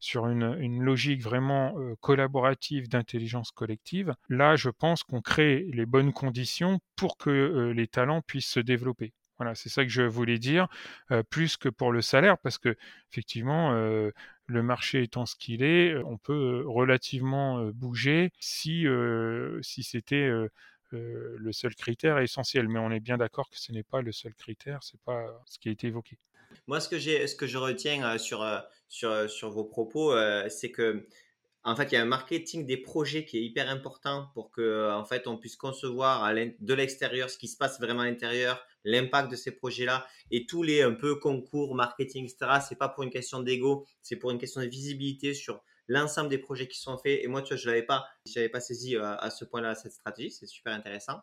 sur 0.00 0.26
une, 0.28 0.82
logique 0.82 1.22
vraiment 1.22 1.74
collaborative 2.00 2.88
d'intelligence 2.88 3.50
collective, 3.50 4.14
là, 4.28 4.56
je 4.56 4.70
pense 4.70 5.02
qu'on 5.04 5.20
crée 5.20 5.66
les 5.72 5.86
bonnes 5.86 6.12
conditions 6.12 6.80
pour 6.96 7.16
que 7.16 7.72
les 7.74 7.86
talents 7.86 8.22
puissent 8.22 8.50
se 8.50 8.60
développer. 8.60 9.12
Voilà, 9.38 9.54
c'est 9.54 9.68
ça 9.68 9.82
que 9.82 9.90
je 9.90 10.02
voulais 10.02 10.38
dire, 10.38 10.68
plus 11.30 11.56
que 11.56 11.68
pour 11.68 11.92
le 11.92 12.00
salaire, 12.00 12.38
parce 12.38 12.58
que 12.58 12.76
effectivement, 13.10 13.72
le 13.72 14.62
marché 14.62 15.02
étant 15.02 15.26
ce 15.26 15.36
qu'il 15.36 15.62
est, 15.62 15.96
on 16.04 16.16
peut 16.16 16.62
relativement 16.66 17.64
bouger 17.72 18.32
si, 18.38 18.86
si 19.62 19.82
c'était 19.82 20.30
euh, 20.94 21.36
le 21.38 21.52
seul 21.52 21.74
critère 21.74 22.18
essentiel. 22.18 22.68
Mais 22.68 22.78
on 22.78 22.90
est 22.90 23.00
bien 23.00 23.18
d'accord 23.18 23.48
que 23.50 23.58
ce 23.58 23.72
n'est 23.72 23.82
pas 23.82 24.02
le 24.02 24.12
seul 24.12 24.34
critère, 24.34 24.80
c'est 24.82 25.00
pas 25.00 25.42
ce 25.46 25.58
qui 25.58 25.68
a 25.68 25.72
été 25.72 25.88
évoqué. 25.88 26.18
Moi, 26.66 26.80
ce 26.80 26.88
que, 26.88 26.98
ce 26.98 27.34
que 27.34 27.46
je 27.46 27.58
retiens 27.58 28.04
euh, 28.04 28.18
sur, 28.18 28.42
euh, 28.42 28.60
sur, 28.88 29.50
vos 29.50 29.64
propos, 29.64 30.14
c'est 30.48 30.70
que 30.70 31.06
en 31.64 31.76
fait, 31.76 31.92
il 31.92 31.94
y 31.94 31.96
a 31.96 32.02
un 32.02 32.06
marketing 32.06 32.66
des 32.66 32.76
projets 32.76 33.24
qui 33.24 33.38
est 33.38 33.42
hyper 33.42 33.70
important 33.70 34.30
pour 34.34 34.50
que, 34.50 34.90
en 34.90 35.04
fait, 35.04 35.28
on 35.28 35.36
puisse 35.36 35.54
concevoir 35.54 36.34
de 36.34 36.74
l'extérieur 36.74 37.30
ce 37.30 37.38
qui 37.38 37.46
se 37.46 37.56
passe 37.56 37.80
vraiment 37.80 38.00
à 38.00 38.06
l'intérieur, 38.06 38.66
l'impact 38.84 39.30
de 39.30 39.36
ces 39.36 39.52
projets-là 39.52 40.04
et 40.32 40.44
tous 40.44 40.64
les 40.64 40.82
un 40.82 40.92
peu 40.92 41.14
concours, 41.14 41.76
marketing, 41.76 42.24
etc. 42.24 42.60
C'est 42.68 42.78
pas 42.78 42.88
pour 42.88 43.04
une 43.04 43.10
question 43.10 43.40
d'ego, 43.40 43.86
c'est 44.00 44.16
pour 44.16 44.32
une 44.32 44.38
question 44.38 44.60
de 44.60 44.66
visibilité 44.66 45.34
sur 45.34 45.62
l'ensemble 45.88 46.28
des 46.28 46.38
projets 46.38 46.68
qui 46.68 46.78
sont 46.78 46.98
faits. 46.98 47.20
Et 47.22 47.28
moi, 47.28 47.42
tu 47.42 47.48
vois, 47.48 47.56
je 47.56 47.68
l'avais 47.68 47.82
pas, 47.82 48.06
j'avais 48.26 48.48
pas 48.48 48.60
saisi 48.60 48.96
euh, 48.96 49.16
à 49.16 49.30
ce 49.30 49.44
point-là 49.44 49.74
cette 49.74 49.92
stratégie. 49.92 50.30
C'est 50.30 50.46
super 50.46 50.72
intéressant. 50.72 51.20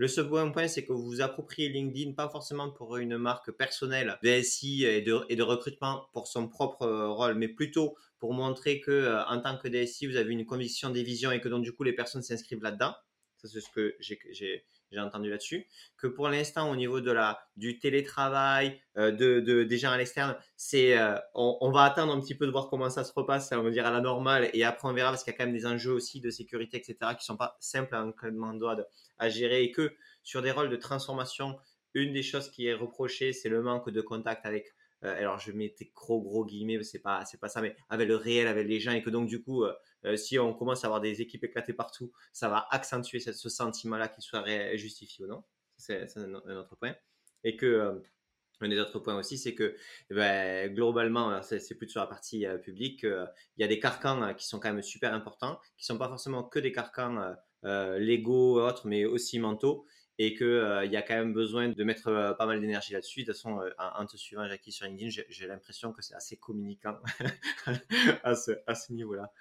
Le 0.00 0.06
second 0.06 0.52
point, 0.52 0.68
c'est 0.68 0.84
que 0.84 0.92
vous 0.92 1.04
vous 1.04 1.20
appropriez 1.20 1.68
LinkedIn, 1.68 2.12
pas 2.12 2.28
forcément 2.28 2.70
pour 2.70 2.98
une 2.98 3.18
marque 3.18 3.50
personnelle 3.50 4.16
DSI 4.22 4.84
et 4.84 5.02
de, 5.02 5.24
et 5.28 5.34
de 5.34 5.42
recrutement 5.42 6.08
pour 6.12 6.28
son 6.28 6.48
propre 6.48 6.82
euh, 6.82 7.08
rôle, 7.08 7.34
mais 7.34 7.48
plutôt 7.48 7.96
pour 8.20 8.32
montrer 8.32 8.80
que 8.80 8.92
euh, 8.92 9.24
en 9.26 9.40
tant 9.40 9.58
que 9.58 9.66
DSI, 9.66 10.06
vous 10.06 10.16
avez 10.16 10.32
une 10.32 10.46
conviction 10.46 10.90
des 10.90 11.02
visions 11.02 11.32
et 11.32 11.40
que 11.40 11.48
donc 11.48 11.64
du 11.64 11.72
coup 11.72 11.82
les 11.82 11.92
personnes 11.92 12.22
s'inscrivent 12.22 12.62
là-dedans. 12.62 12.94
Ça, 13.38 13.48
c'est 13.48 13.60
ce 13.60 13.70
que 13.70 13.96
j'ai 14.00 14.64
j'ai 14.90 15.00
entendu 15.00 15.30
là-dessus, 15.30 15.66
que 15.96 16.06
pour 16.06 16.28
l'instant, 16.28 16.70
au 16.70 16.76
niveau 16.76 17.00
de 17.00 17.10
la, 17.10 17.40
du 17.56 17.78
télétravail, 17.78 18.80
euh, 18.96 19.10
de, 19.10 19.40
de, 19.40 19.64
des 19.64 19.78
gens 19.78 19.90
à 19.90 19.98
l'externe, 19.98 20.36
euh, 20.74 21.18
on, 21.34 21.70
va 21.70 21.82
attendre 21.82 22.12
un 22.12 22.20
petit 22.20 22.34
peu 22.34 22.46
de 22.46 22.50
voir 22.50 22.68
comment 22.68 22.90
ça 22.90 23.04
se 23.04 23.12
repasse, 23.12 23.50
on 23.52 23.62
va 23.62 23.70
dire 23.70 23.86
à 23.86 23.90
la 23.90 24.00
normale, 24.00 24.50
et 24.52 24.64
après 24.64 24.88
on 24.88 24.92
verra 24.92 25.10
parce 25.10 25.24
qu'il 25.24 25.32
y 25.32 25.36
a 25.36 25.38
quand 25.38 25.46
même 25.46 25.54
des 25.54 25.66
enjeux 25.66 25.92
aussi 25.92 26.20
de 26.20 26.30
sécurité, 26.30 26.78
etc., 26.78 27.12
qui 27.18 27.24
sont 27.24 27.36
pas 27.36 27.56
simples 27.60 27.94
à 27.94 28.04
encadrement 28.04 28.54
de 28.54 28.84
à 29.18 29.28
gérer, 29.28 29.62
et 29.64 29.72
que 29.72 29.92
sur 30.22 30.42
des 30.42 30.50
rôles 30.50 30.70
de 30.70 30.76
transformation, 30.76 31.58
une 31.94 32.12
des 32.12 32.22
choses 32.22 32.50
qui 32.50 32.66
est 32.66 32.74
reprochée, 32.74 33.32
c'est 33.32 33.48
le 33.48 33.62
manque 33.62 33.90
de 33.90 34.00
contact 34.00 34.46
avec 34.46 34.74
euh, 35.04 35.16
alors 35.16 35.38
je 35.38 35.52
mets 35.52 35.74
des 35.78 35.92
gros 35.94 36.20
gros 36.20 36.44
guillemets, 36.44 36.82
c'est 36.82 36.98
pas 36.98 37.24
pas 37.40 37.48
ça, 37.48 37.62
mais 37.62 37.76
avec 37.88 38.08
le 38.08 38.16
réel, 38.16 38.48
avec 38.48 38.66
les 38.66 38.80
gens, 38.80 38.92
et 38.92 39.02
que 39.02 39.10
donc 39.10 39.28
du 39.28 39.42
coup, 39.42 39.64
si 40.16 40.38
on 40.38 40.54
commence 40.54 40.84
à 40.84 40.86
avoir 40.86 41.00
des 41.00 41.20
équipes 41.20 41.44
éclatées 41.44 41.72
partout, 41.72 42.12
ça 42.32 42.48
va 42.48 42.66
accentuer 42.70 43.20
ce, 43.20 43.32
sentiment-là 43.32 44.08
qu'il 44.08 44.22
soit 44.22 44.44
justifié 44.76 45.24
ou 45.24 45.28
non. 45.28 45.44
C'est 45.76 46.16
un, 46.16 46.34
autre 46.34 46.76
point. 46.76 46.94
Et 47.44 47.56
que 47.56 47.66
euh, 47.66 47.94
un 48.60 48.68
des 48.68 48.78
autres 48.78 48.98
points 48.98 49.16
aussi, 49.16 49.38
c'est 49.38 49.54
que 49.54 49.76
eh 50.10 50.14
ben, 50.14 50.74
globalement, 50.74 51.40
c'est 51.42 51.74
plus 51.76 51.88
sur 51.88 52.00
la 52.00 52.08
partie 52.08 52.46
euh, 52.46 52.58
publique, 52.58 53.04
il 53.04 53.60
y 53.60 53.64
a 53.64 53.68
des 53.68 53.78
carcans 53.78 54.34
qui 54.34 54.46
sont 54.46 54.58
quand 54.58 54.72
même 54.72 54.82
super 54.82 55.14
importants, 55.14 55.60
qui 55.76 55.84
sont 55.84 55.98
pas 55.98 56.08
forcément 56.08 56.42
que 56.42 56.58
des 56.58 56.72
carcans 56.72 57.34
légaux 57.62 58.60
autres, 58.60 58.86
mais 58.86 59.04
aussi 59.04 59.38
mentaux, 59.38 59.86
et 60.20 60.34
qu'il 60.34 60.82
il 60.84 60.90
y 60.90 60.96
a 60.96 61.02
quand 61.02 61.14
même 61.14 61.32
besoin 61.32 61.68
de 61.68 61.84
mettre 61.84 62.34
pas 62.36 62.46
mal 62.46 62.60
d'énergie 62.60 62.92
là-dessus. 62.92 63.20
De 63.20 63.26
toute 63.26 63.36
façon, 63.36 63.60
en, 63.78 64.06
te 64.06 64.16
suivant, 64.16 64.48
Jackie, 64.48 64.72
sur 64.72 64.86
LinkedIn, 64.86 65.22
j'ai 65.28 65.46
l'impression 65.46 65.92
que 65.92 66.02
c'est 66.02 66.14
assez 66.14 66.36
communicant 66.36 66.98
à 68.24 68.34
ce 68.34 68.92
niveau-là. 68.92 69.32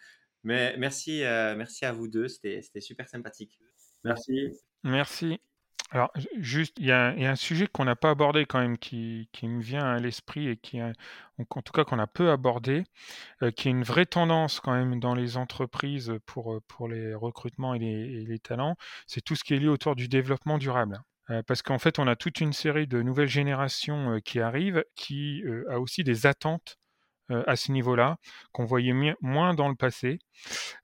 Mais 0.47 0.77
merci, 0.77 1.25
euh, 1.25 1.57
merci 1.57 1.83
à 1.83 1.91
vous 1.91 2.07
deux, 2.07 2.29
c'était 2.29 2.61
super 2.79 3.09
sympathique. 3.09 3.59
Merci. 4.05 4.47
Merci. 4.81 5.41
Alors, 5.91 6.09
juste, 6.37 6.77
il 6.79 6.85
y, 6.85 6.91
a 6.93 7.09
un 7.09 7.35
sujet 7.35 7.67
qu'on 7.67 7.83
n'a 7.83 7.97
pas 7.97 8.11
abordé 8.11 8.45
quand 8.45 8.61
même, 8.61 8.77
qui, 8.77 9.27
qui 9.33 9.49
me 9.49 9.61
vient 9.61 9.83
à 9.83 9.99
l'esprit 9.99 10.47
et 10.47 10.55
qui, 10.55 10.81
en 10.81 11.61
tout 11.61 11.73
cas, 11.73 11.83
qu'on 11.83 11.99
a 11.99 12.07
peu 12.07 12.31
abordé, 12.31 12.85
euh, 13.41 13.51
qui 13.51 13.67
est 13.67 13.71
une 13.71 13.83
vraie 13.83 14.05
tendance 14.05 14.61
quand 14.61 14.71
même 14.71 15.01
dans 15.01 15.15
les 15.15 15.35
entreprises 15.35 16.13
pour, 16.25 16.53
euh, 16.53 16.61
pour 16.69 16.87
les 16.87 17.13
recrutements 17.13 17.73
et 17.73 17.79
les, 17.79 18.25
les 18.25 18.39
talents, 18.39 18.77
c'est 19.05 19.21
tout 19.21 19.35
ce 19.35 19.43
qui 19.43 19.53
est 19.53 19.59
lié 19.59 19.67
autour 19.67 19.97
du 19.97 20.07
développement 20.07 20.57
durable. 20.57 20.97
parce 21.45 21.61
qu'en 21.61 21.77
fait, 21.77 21.99
on 21.99 22.07
a 22.07 22.15
toute 22.15 22.39
une 22.39 22.53
série 22.53 22.87
de 22.87 23.01
nouvelles 23.01 23.27
générations 23.27 24.21
qui 24.23 24.39
arrivent, 24.39 24.85
qui 24.95 25.43
a 25.69 25.81
aussi 25.81 26.05
des 26.05 26.25
attentes 26.25 26.77
à 27.29 27.55
ce 27.55 27.71
niveau-là, 27.71 28.17
qu'on 28.51 28.65
voyait 28.65 28.93
moins 29.21 29.53
dans 29.53 29.69
le 29.69 29.75
passé. 29.75 30.19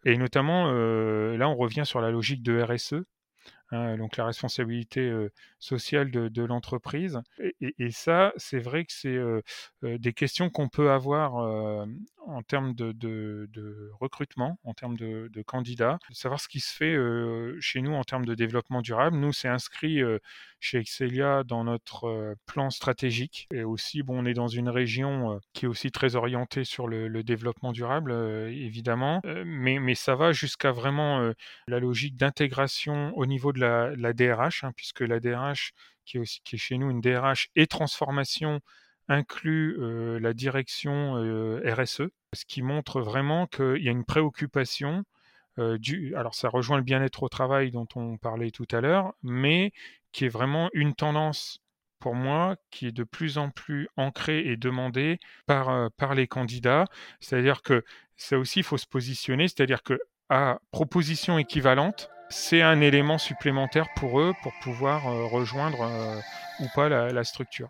Et 0.05 0.17
notamment, 0.17 0.65
là, 0.71 1.47
on 1.49 1.55
revient 1.55 1.85
sur 1.85 2.01
la 2.01 2.11
logique 2.11 2.43
de 2.43 2.61
RSE, 2.61 3.03
Hein, 3.73 3.97
donc 3.97 4.17
la 4.17 4.25
responsabilité 4.25 5.11
sociale 5.57 6.11
de, 6.11 6.43
l'entreprise. 6.43 7.19
Et, 7.59 7.91
ça, 7.91 8.31
c'est 8.37 8.59
vrai 8.59 8.85
que 8.85 8.93
c'est 8.93 9.19
des 9.81 10.13
questions 10.13 10.49
qu'on 10.49 10.69
peut 10.69 10.91
avoir 10.91 11.87
en 12.27 12.41
termes 12.41 12.73
de, 12.73 13.91
recrutement, 13.99 14.59
en 14.63 14.73
termes 14.73 14.97
de, 14.97 15.29
candidats, 15.45 15.99
de 16.09 16.15
savoir 16.15 16.39
ce 16.39 16.47
qui 16.47 16.59
se 16.59 16.73
fait 16.73 16.95
chez 17.59 17.81
nous 17.81 17.93
en 17.93 18.03
termes 18.03 18.25
de 18.25 18.35
développement 18.35 18.81
durable. 18.81 19.17
Nous, 19.17 19.33
c'est 19.33 19.47
inscrit 19.47 20.01
chez 20.59 20.77
Excelia 20.77 21.43
dans 21.43 21.63
notre 21.63 22.35
plan 22.45 22.69
stratégique. 22.69 23.47
Et 23.53 23.63
aussi, 23.63 24.03
bon, 24.03 24.23
on 24.23 24.25
est 24.25 24.33
dans 24.33 24.47
une 24.47 24.69
région 24.69 25.39
qui 25.53 25.65
est 25.65 25.67
aussi 25.67 25.91
très 25.91 26.15
orientée 26.15 26.63
sur 26.63 26.87
le, 26.87 27.23
développement 27.23 27.71
durable, 27.71 28.11
évidemment. 28.49 29.21
mais, 29.45 29.95
ça 29.95 30.15
va 30.15 30.31
jusqu'à 30.31 30.71
vraiment 30.71 31.31
la 31.67 31.79
logique 31.79 32.17
d'intégration 32.17 33.15
au 33.15 33.25
niveau 33.25 33.53
de 33.53 33.59
la, 33.59 34.13
DRH, 34.13 34.63
hein, 34.63 34.71
puisque 34.75 35.01
la 35.01 35.19
DRH, 35.19 35.73
qui 36.05 36.17
est 36.17 36.57
chez 36.57 36.77
nous 36.77 36.89
une 36.89 37.01
DRH 37.01 37.49
et 37.55 37.67
transformation, 37.67 38.59
inclut 39.07 39.77
la 40.19 40.33
direction 40.33 41.15
RSE, 41.65 42.03
ce 42.33 42.45
qui 42.47 42.61
montre 42.61 43.01
vraiment 43.01 43.47
qu'il 43.47 43.83
y 43.83 43.87
a 43.87 43.91
une 43.91 44.05
préoccupation 44.05 45.03
du, 45.57 46.15
alors 46.15 46.33
ça 46.33 46.49
rejoint 46.49 46.77
le 46.77 46.83
bien-être 46.83 47.23
au 47.23 47.29
travail 47.29 47.71
dont 47.71 47.87
on 47.95 48.17
parlait 48.17 48.51
tout 48.51 48.67
à 48.71 48.81
l'heure, 48.81 49.13
mais 49.21 49.71
qui 50.11 50.25
est 50.25 50.29
vraiment 50.29 50.69
une 50.73 50.95
tendance 50.95 51.59
pour 51.99 52.15
moi 52.15 52.55
qui 52.71 52.87
est 52.87 52.91
de 52.91 53.03
plus 53.03 53.37
en 53.37 53.49
plus 53.49 53.87
ancrée 53.95 54.39
et 54.47 54.57
demandée 54.57 55.19
par, 55.45 55.91
par 55.91 56.15
les 56.15 56.27
candidats. 56.27 56.85
C'est-à-dire 57.19 57.61
que 57.61 57.83
ça 58.17 58.37
aussi, 58.37 58.59
il 58.59 58.63
faut 58.63 58.77
se 58.77 58.87
positionner, 58.87 59.47
c'est-à-dire 59.47 59.83
que 59.83 59.99
à 60.29 60.59
proposition 60.71 61.37
équivalente, 61.37 62.09
c'est 62.29 62.61
un 62.61 62.81
élément 62.81 63.17
supplémentaire 63.17 63.87
pour 63.95 64.19
eux 64.19 64.33
pour 64.41 64.53
pouvoir 64.61 65.03
rejoindre 65.29 65.87
ou 66.59 66.65
pas 66.73 66.89
la 66.89 67.23
structure. 67.23 67.69